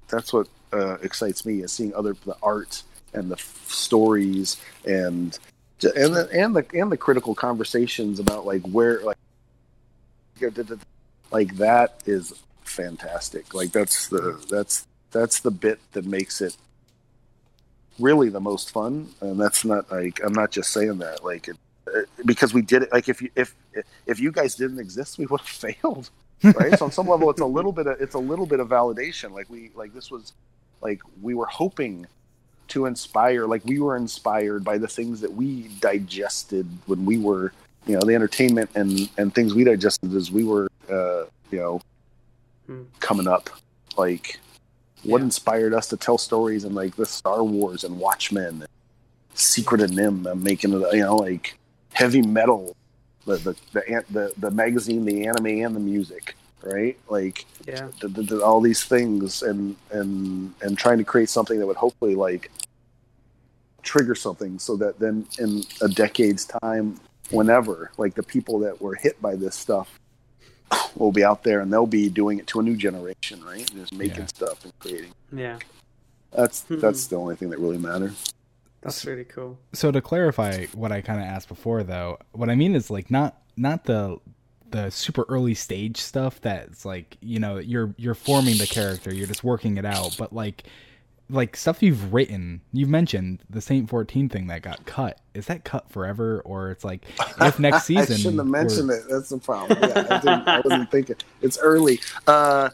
[0.08, 2.84] that's what uh, excites me is seeing other the art
[3.14, 5.38] and the f- stories and
[5.84, 9.18] and the and the and the critical conversations about like where like
[11.32, 12.34] like that is
[12.64, 13.54] fantastic.
[13.54, 16.58] Like that's the that's that's the bit that makes it
[18.00, 21.56] really the most fun and that's not like i'm not just saying that like it,
[21.88, 23.54] it- because we did it like if you if
[24.08, 25.48] if you guys didn't exist we would have
[25.82, 26.10] failed
[26.56, 28.68] right so on some level it's a little bit of it's a little bit of
[28.68, 30.34] validation like we like this was
[30.82, 32.06] like we were hoping
[32.70, 37.54] to inspire like we were inspired by the things that we digested when we were
[37.86, 41.80] you know the entertainment and and things we digested as we were uh you know
[42.66, 42.84] Hmm.
[43.02, 43.50] coming up
[43.98, 44.40] like
[45.04, 45.26] what Yeah.
[45.26, 48.68] inspired us to tell stories and like the star wars and watchmen and
[49.36, 51.58] secret of NIMH and making it you know like
[51.94, 52.76] heavy metal
[53.26, 58.08] the the the, the, the magazine the anime and the music right like yeah the,
[58.08, 62.52] the, all these things and and and trying to create something that would hopefully like
[63.82, 67.00] trigger something so that then in a decade's time
[67.32, 70.00] whenever like the people that were hit by this stuff
[70.96, 73.70] will be out there and they'll be doing it to a new generation right?
[73.74, 74.26] Just making Yeah.
[74.28, 75.12] stuff and creating.
[75.32, 75.60] Yeah.
[76.32, 76.82] That's Mhm.
[76.82, 78.34] that's the only thing that really matters.
[78.82, 79.58] That's really cool.
[79.72, 83.10] So to clarify what I kind of asked before, though, what I mean is like
[83.10, 84.18] not not the
[84.72, 89.28] the super early stage stuff that's like you know you're you're forming the character, you're
[89.28, 90.64] just working it out, but like
[91.30, 92.62] like stuff you've written.
[92.72, 95.20] You've mentioned the Saint Fourteen thing that got cut.
[95.34, 97.06] Is that cut forever, or it's like
[97.42, 98.14] if next season?
[98.14, 99.04] I shouldn't have mentioned it.
[99.10, 99.80] That's the problem.
[99.82, 101.16] Yeah, I, didn't, I wasn't thinking.
[101.42, 102.00] It's early.
[102.28, 102.70] Uh,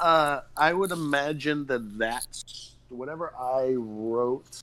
[0.00, 4.62] uh, I would imagine that that's whatever I wrote.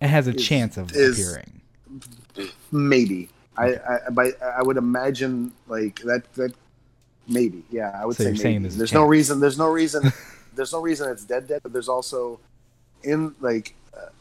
[0.00, 1.60] It has a is- chance of is- appearing.
[2.72, 3.28] Maybe.
[3.56, 6.32] I, I, but I would imagine like that.
[6.34, 6.54] That
[7.28, 7.64] maybe.
[7.70, 8.68] Yeah, I would So say maybe.
[8.68, 9.10] there's no chance.
[9.10, 9.40] reason.
[9.40, 10.12] There's no reason.
[10.54, 11.48] there's no reason it's dead.
[11.48, 11.60] Dead.
[11.62, 12.40] But there's also
[13.02, 13.74] in like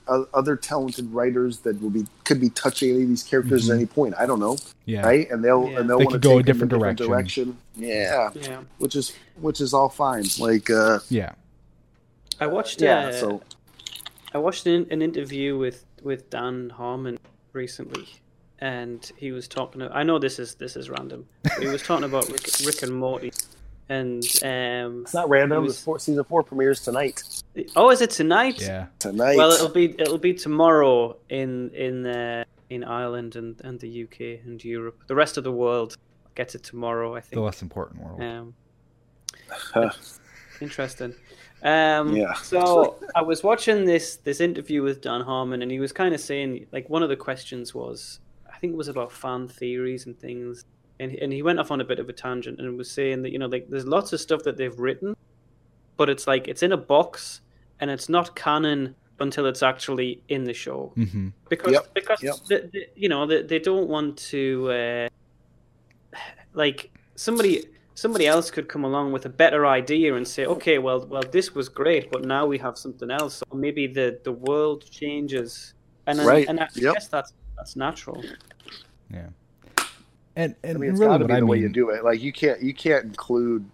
[0.08, 3.70] uh, other talented writers that will be could be touching any of these characters Mhm.
[3.72, 4.16] at any point.
[4.18, 4.58] I don't know.
[4.86, 5.06] Yeah.
[5.06, 5.80] Right, and they'll Yeah.
[5.80, 7.58] and they'll They want to could go a take them different in different direction.
[7.76, 10.26] Yeah, yeah which is which is all fine.
[10.40, 11.34] Like, uh, Yeah.
[12.40, 13.08] i watched yeah.
[13.10, 13.42] uh, So
[14.34, 17.20] I watched an, an interview with with Dan Harmon
[17.54, 18.08] recently,
[18.60, 19.82] and he was talking.
[19.84, 21.28] I know this is this is random.
[21.60, 23.32] He was talking about Rick, Rick and Morty,
[23.90, 25.02] and um.
[25.02, 25.64] It's not random.
[25.64, 27.24] It was- four, season four premieres tonight.
[27.76, 28.62] Oh, is it tonight?
[28.62, 28.88] Yeah.
[29.00, 34.04] tonight, Well, it'll be it'll be tomorrow in in uh, in Ireland and, and the
[34.04, 35.04] UK and Europe.
[35.08, 35.98] The rest of the world
[36.36, 38.22] gets it tomorrow, I think The less important world.
[38.22, 38.54] Um,
[40.62, 41.16] interesting.
[41.64, 42.34] Um, Yeah.
[42.36, 46.22] So I was watching this this interview with Dan Harmon, and he was kind of
[46.22, 48.20] saying like one of the questions was,
[48.52, 50.64] I think it was about fan theories and things,
[51.00, 53.32] and and he went off on a bit of a tangent and was saying that
[53.32, 55.16] you know like there's lots of stuff that they've written,
[55.98, 57.42] but it's like it's in a box
[57.80, 62.36] and it's not canon until it's actually in the show hmm because Yep, because yep.
[62.48, 65.10] The, the, you know they, they don't want to uh,
[66.54, 67.66] like somebody
[67.96, 71.54] somebody else could come along with a better idea and say okay well well this
[71.54, 75.74] was great but now we have something else or maybe the the world changes
[76.08, 76.94] and then, Right, and I yep.
[76.94, 78.24] guess that's that's natural
[79.12, 79.28] Yeah.
[80.40, 81.90] And and I mean, it's really got to what be I the way you do
[81.90, 82.04] it.
[82.04, 83.66] Like, you can't you can't include.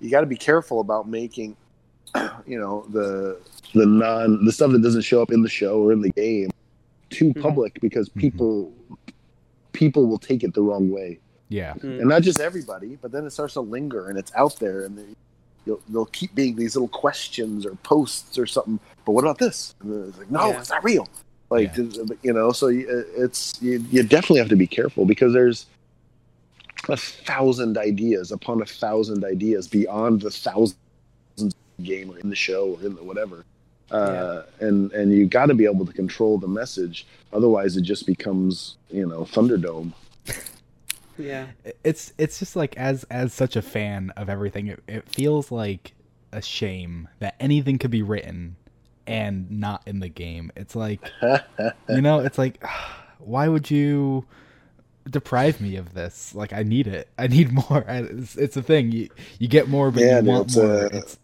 [0.00, 1.56] You got to be careful about making
[2.46, 3.38] you know the
[3.74, 6.50] the non the stuff that doesn't show up in the show or in the game
[7.10, 7.40] too Mhm.
[7.42, 8.20] public because Mhm.
[8.20, 8.72] people
[9.72, 11.18] people will take it the wrong way
[11.48, 11.72] Yeah.
[11.74, 12.00] Mm.
[12.00, 14.98] and not just everybody but then it starts to linger and it's out there and
[14.98, 15.04] they,
[15.64, 19.74] you'll, they'll keep being these little questions or posts or something but what about this
[19.80, 20.60] and it's like no Yeah.
[20.60, 21.08] it's not real
[21.50, 22.04] like Yeah.
[22.22, 25.66] you know so it's you, you definitely have to be careful because there's
[26.88, 30.76] a thousand ideas upon a thousand ideas beyond the thousands
[31.38, 33.44] of the game or in the show or in the whatever
[33.90, 38.06] uh, and and you got to be able to control the message otherwise it just
[38.06, 39.92] becomes you know thunderdome
[41.18, 41.46] Yeah.
[41.82, 45.94] it's it's just like as as such a fan of everything it, it feels like
[46.30, 48.54] a shame that anything could be written
[49.08, 50.52] and not in the game.
[50.54, 51.00] It's like
[51.88, 52.62] you know it's like
[53.18, 54.24] why would you
[55.08, 56.34] deprive me of this?
[56.34, 57.08] Like i need it.
[57.18, 57.84] I need more.
[57.88, 58.92] It's, it's a thing.
[58.92, 59.08] You
[59.38, 60.66] you get more but Yeah, you want it's, more.
[60.84, 61.18] Uh, it's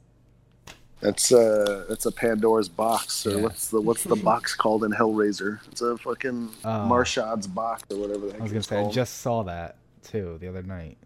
[1.01, 3.43] That's uh that's a Pandora's box, or Yeah.
[3.43, 5.61] what's the what's the box called in Hellraiser?
[5.71, 8.79] It's a fucking Uh, Marshad's box or whatever the heck i was gonna it's say
[8.79, 10.97] i just saw that too the other night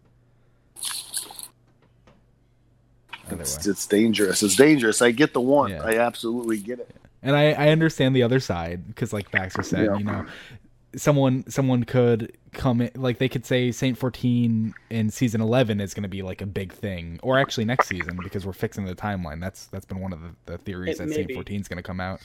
[3.33, 3.71] it's, way.
[3.71, 4.43] it's dangerous.
[4.43, 5.03] It's dangerous.
[5.03, 5.71] I get the one.
[5.71, 5.83] Yeah.
[5.85, 6.95] I absolutely get it.
[7.23, 9.99] and I, I understand the other side because like Baxter said, Yeah.
[9.99, 10.27] you know,
[10.97, 15.93] someone someone could come in like they could say Saint 14 in season 11 is
[15.93, 18.95] going to be like a big thing or actually next season because we're fixing the
[18.95, 19.41] timeline.
[19.41, 21.83] That's that's been one of the, the theories It that Saint 14 is going to
[21.83, 22.21] come out.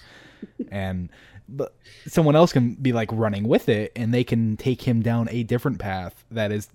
[0.71, 1.09] and
[1.49, 1.75] but
[2.07, 5.43] someone else can be like running with it and they can take him down a
[5.43, 6.69] different path that is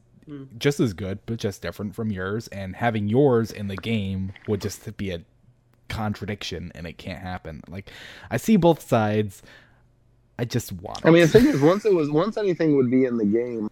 [0.59, 4.60] Just as good but just different from yours and having yours in the game would
[4.60, 5.22] just be a
[5.88, 7.90] contradiction and it can't happen like
[8.30, 9.42] i see both sides
[10.38, 13.06] i just want I mean, the thing is, once it was once anything would be
[13.06, 13.70] in the game,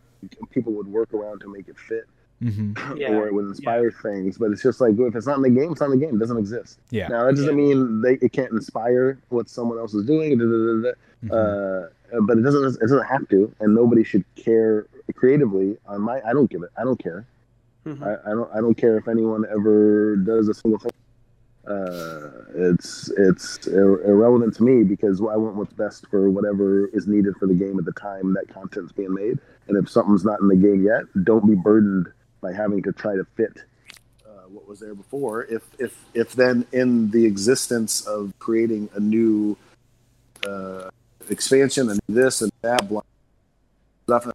[0.50, 2.04] people would work around to make it fit,
[2.42, 2.98] Mhm.
[2.98, 3.10] Yeah.
[3.12, 4.38] or it would inspire things.
[4.38, 6.16] But it's just like if it's not in the game, it's not in the game.
[6.16, 6.80] It doesn't exist.
[6.90, 7.64] yeah Now that doesn't Yeah.
[7.74, 10.38] mean they it can't inspire what someone else is doing.
[10.38, 10.92] da, da, da, da,
[11.24, 11.86] Mhm.
[12.16, 15.76] uh, but it doesn't it doesn't have to, and nobody should care creatively.
[15.86, 16.70] On my, I don't give it.
[16.76, 17.24] I don't care.
[17.86, 18.02] Mhm.
[18.02, 20.90] I, I don't I don't care if anyone ever does a single thing.
[21.66, 27.06] Uh, it's it's ir- irrelevant to me because I want what's best for whatever is
[27.08, 29.38] needed for the game at the time that content's being made.
[29.68, 32.06] And if something's not in the game yet, don't be burdened
[32.40, 33.64] by having to try to fit
[34.24, 35.44] uh, what was there before.
[35.44, 39.56] If if if then in the existence of creating a new
[40.46, 40.88] uh,
[41.28, 43.02] expansion and this and that blah,
[44.04, 44.28] stuff,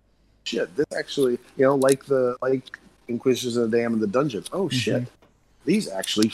[0.51, 2.65] shit, this actually you know like the like
[3.07, 4.47] Inquisition of the Damned and the dungeons.
[4.53, 5.03] Oh shit,
[5.65, 6.29] these actually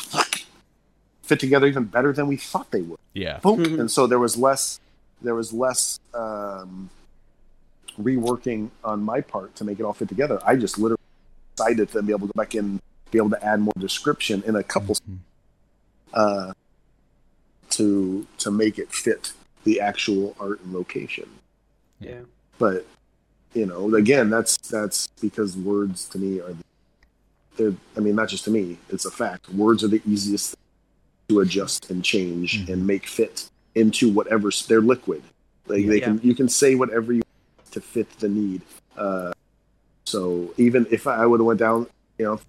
[1.29, 2.99] fit together even better than we thought they would.
[3.13, 3.59] yeah Boom.
[3.63, 3.79] Mhm.
[3.81, 4.79] And so there was less
[5.25, 6.89] there was less um,
[7.99, 10.37] reworking on my part to make it all fit together.
[10.45, 11.01] I just literally
[11.55, 12.79] decided to be able to go back in,
[13.11, 15.17] be able to add more description in a couple Mhm.
[16.13, 16.53] uh,
[17.71, 19.33] to to make it fit
[19.63, 21.27] the actual art and location.
[21.99, 22.21] Yeah.
[22.59, 22.85] But
[23.57, 26.55] you know, again, that's that's because words to me are
[27.57, 29.49] they're I mean, not just to me, it's a fact.
[29.49, 30.55] Words are the easiest
[31.29, 32.73] to adjust and change Mhm.
[32.73, 35.23] and make fit into whatever they're liquid.
[35.67, 36.05] Like they Yeah.
[36.05, 38.61] can you can say whatever you want to fit the need.
[38.95, 39.33] Uh,
[40.05, 41.87] so even if I would have went down,
[42.19, 42.39] you know,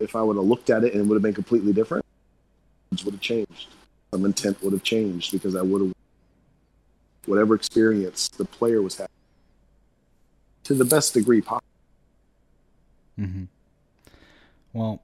[0.00, 2.04] if I would have looked at it and it would have been completely different,
[2.92, 3.68] it would have changed.
[4.12, 5.92] Some intent would have changed because I would have
[7.26, 9.15] whatever experience the player was having
[10.66, 11.62] to the best degree possible.
[13.18, 13.44] Mm-hmm.
[14.72, 15.02] Well,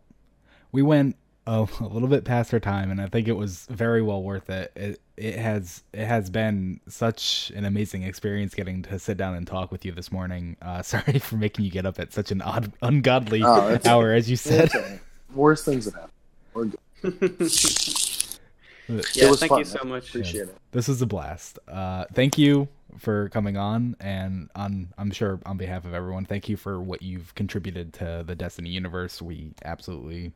[0.72, 1.16] we went
[1.46, 4.50] a, a little bit past our time, and I think it was very well worth
[4.50, 4.72] it.
[4.76, 9.46] It it has it has been such an amazing experience getting to sit down and
[9.46, 10.56] talk with you this morning.
[10.60, 14.28] Uh, sorry for making you get up at such an odd, ungodly Oh, hour, as
[14.28, 14.74] you said.
[14.74, 15.00] Okay.
[15.34, 16.12] Worst things have happened.
[16.54, 16.78] We're good.
[19.14, 19.32] yeah.
[19.32, 19.58] Thank fun.
[19.60, 20.10] you so much.
[20.10, 20.56] Appreciate it.
[20.72, 21.58] This was a blast.
[21.66, 22.68] Uh, thank you
[22.98, 27.02] for coming on, and on I'm sure on behalf of everyone, thank you for what
[27.02, 29.20] you've contributed to the Destiny universe.
[29.22, 30.32] We absolutely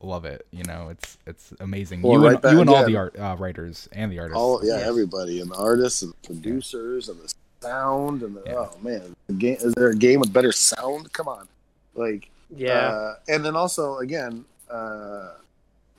[0.00, 0.46] love it.
[0.50, 2.02] You know, it's it's amazing.
[2.02, 2.92] Well, you right and, back you and all again.
[2.92, 4.38] the art uh, writers and the artists.
[4.38, 4.86] All yeah, Yes.
[4.86, 8.54] everybody and the artists and the producers and the sound and the, Yeah.
[8.54, 11.12] oh man, the game is there a game with better sound?
[11.12, 11.48] Come on,
[11.94, 12.88] like Yeah.
[12.88, 15.32] Uh, and then also again, uh,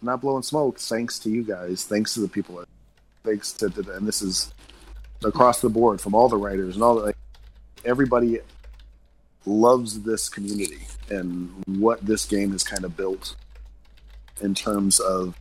[0.02, 0.80] not blowing smoke.
[0.80, 1.84] Thanks to you guys.
[1.84, 2.64] Thanks to the people.
[3.24, 4.54] Thanks to, to and this is
[5.24, 7.18] across the board from all the writers and all the like,
[7.86, 8.40] everybody
[9.46, 13.36] loves this community and what this game has kind of built
[14.42, 15.36] in terms of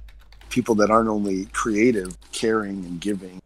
[0.48, 3.40] people that aren't only creative, caring, and giving.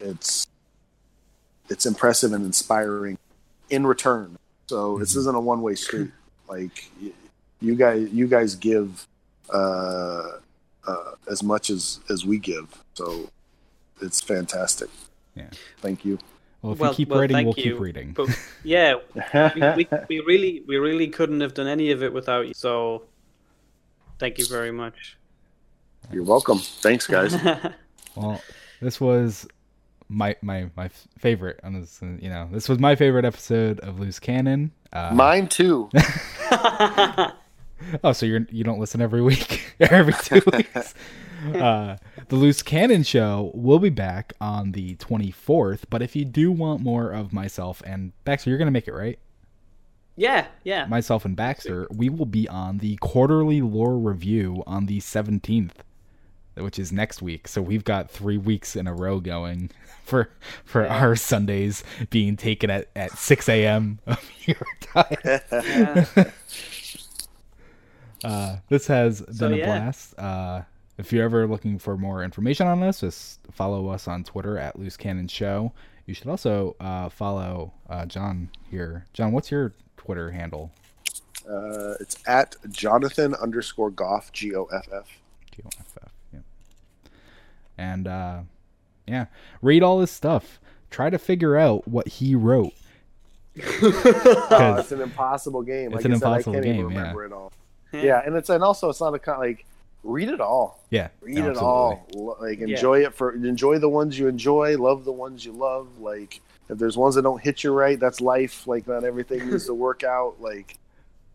[0.00, 0.46] It's
[1.68, 3.18] it's impressive and inspiring
[3.70, 4.36] in return.
[4.68, 5.18] So this Mhm.
[5.18, 6.10] isn't a one way street.
[6.48, 6.90] Like
[7.60, 9.06] you guys, you guys give
[9.52, 10.38] uh,
[10.86, 12.82] uh, as much as as we give.
[12.94, 13.30] So
[14.00, 14.88] it's fantastic.
[15.34, 15.48] Yeah.
[15.80, 16.18] Thank you.
[16.62, 17.62] Well, if Well- you keep well, writing, we'll you.
[17.72, 18.12] keep reading.
[18.12, 18.28] But
[18.64, 18.94] yeah,
[19.54, 22.54] we, we, we really we really couldn't have done any of it without you.
[22.54, 23.04] So
[24.18, 25.16] thank you very much.
[26.12, 26.58] You're welcome.
[26.58, 27.34] Thanks, guys.
[28.16, 28.40] Well,
[28.80, 29.46] this was
[30.08, 31.60] my my my favorite.
[31.62, 34.72] On this, you know, this was my favorite episode of Loose Cannon.
[34.90, 35.90] Uh, Mine too.
[38.02, 40.94] oh, so you're you don't listen every week, every two weeks.
[41.54, 41.96] Uh,
[42.28, 45.82] the Loose Cannon show will be back on the 24th.
[45.90, 49.18] But if you do want more of myself and Baxter, you're gonna make it right.
[50.16, 50.86] yeah, yeah.
[50.86, 55.72] Myself and Baxter, we will be on the quarterly lore review on the 17th,
[56.56, 57.46] which is next week.
[57.48, 59.70] So we've got three weeks in a row going
[60.04, 60.30] for
[60.64, 63.98] for our Sundays being taken at at 6 a.m.
[64.06, 66.32] of your time.
[68.22, 68.28] Yeah.
[68.28, 69.66] Uh, this has So, been a yeah.
[69.66, 70.18] blast.
[70.18, 70.62] Uh,
[70.98, 74.78] if you're ever looking for more information on us, just follow us on Twitter at
[74.78, 75.72] Loose Cannon Show.
[76.06, 79.04] You should also uh, follow uh, John here.
[79.12, 80.70] John, what's your Twitter handle?
[81.48, 85.06] Uh, it's at Jonathan underscore Goff G O F F.
[85.52, 86.40] G-O-F-F, yeah.
[87.78, 88.40] And uh,
[89.06, 89.26] yeah,
[89.62, 90.58] read all his stuff.
[90.90, 92.72] Try to figure out what he wrote.
[94.52, 95.92] Oh, it's an impossible game.
[95.92, 97.14] It's Like an I said, impossible I can't game, even yeah.
[97.24, 97.52] it all.
[97.92, 99.64] Yeah, and it's and also it's not a con- like
[100.04, 100.84] read it all.
[100.90, 101.64] Yeah, Read no, it absolutely.
[101.66, 102.06] all.
[102.14, 102.66] Lo- Like Yeah.
[102.66, 105.98] enjoy it for enjoy the ones you enjoy, love the ones you love.
[105.98, 108.66] Like if there's ones that don't hit you right, that's life.
[108.66, 110.34] Like not everything needs to work out.
[110.40, 110.78] Like,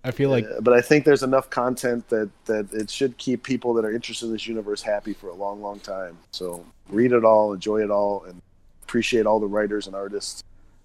[0.03, 3.43] I feel like uh, but I think there's enough content that that it should keep
[3.43, 6.17] people that are interested in this universe happy for a long, long time.
[6.31, 8.41] So read it all, enjoy it all, and
[8.83, 10.43] appreciate all the writers and artists,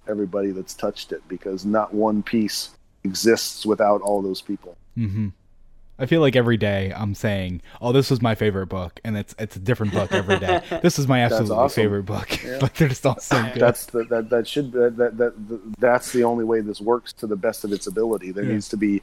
[0.08, 2.70] everybody that's touched it, because not one piece
[3.04, 4.76] exists without all those people.
[4.94, 5.28] hmm
[5.98, 9.34] I feel like every day I'm saying, "Oh, this was my favorite book," and it's
[9.38, 10.62] it's a different book every day.
[10.82, 11.82] this is my absolutely awesome.
[11.82, 12.42] favorite book.
[12.44, 12.58] Yeah.
[12.62, 13.60] like they're just all so good.
[13.62, 17.26] That's the, that that should that, that that that's the only way this works to
[17.26, 18.30] the best of its ability.
[18.32, 18.52] There Yeah.
[18.52, 19.00] needs to be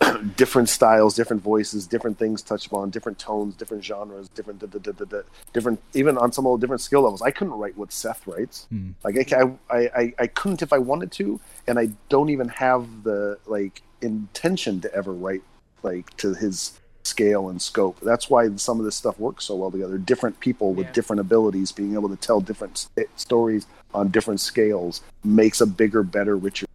[0.36, 4.78] different styles, different voices, different things touched upon, different tones, different genres, different da, da,
[4.78, 5.20] da, da, da,
[5.52, 7.22] different even on some old different skill levels.
[7.22, 8.66] I couldn't write what Seth writes.
[8.70, 8.90] Hmm.
[9.04, 13.02] Like I, I, I I couldn't if I wanted to, and I don't even have
[13.02, 15.42] the like intention to ever write
[15.82, 17.98] like to his scale and scope.
[18.00, 19.96] That's why some of this stuff works so well together.
[19.98, 20.92] Different people with Yeah.
[20.92, 26.02] different abilities being able to tell different st- stories on different scales makes a bigger,
[26.02, 26.66] better, richer.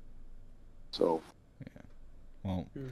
[0.91, 1.22] So
[1.61, 1.82] yeah.
[2.44, 2.88] Well, Hmm.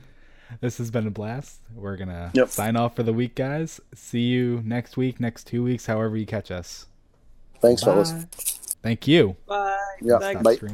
[0.61, 1.59] this has been a blast.
[1.75, 2.49] We're gonna Yep.
[2.49, 3.81] sign off for the week, guys.
[3.95, 6.85] See you next week, next two weeks, however you catch us.
[7.61, 8.11] thanks, fellas.
[8.81, 9.37] Thank you.
[9.47, 9.77] Bye.
[10.01, 10.41] Yeah, Thanks.
[10.43, 10.51] bye.
[10.51, 10.71] Stop streaming.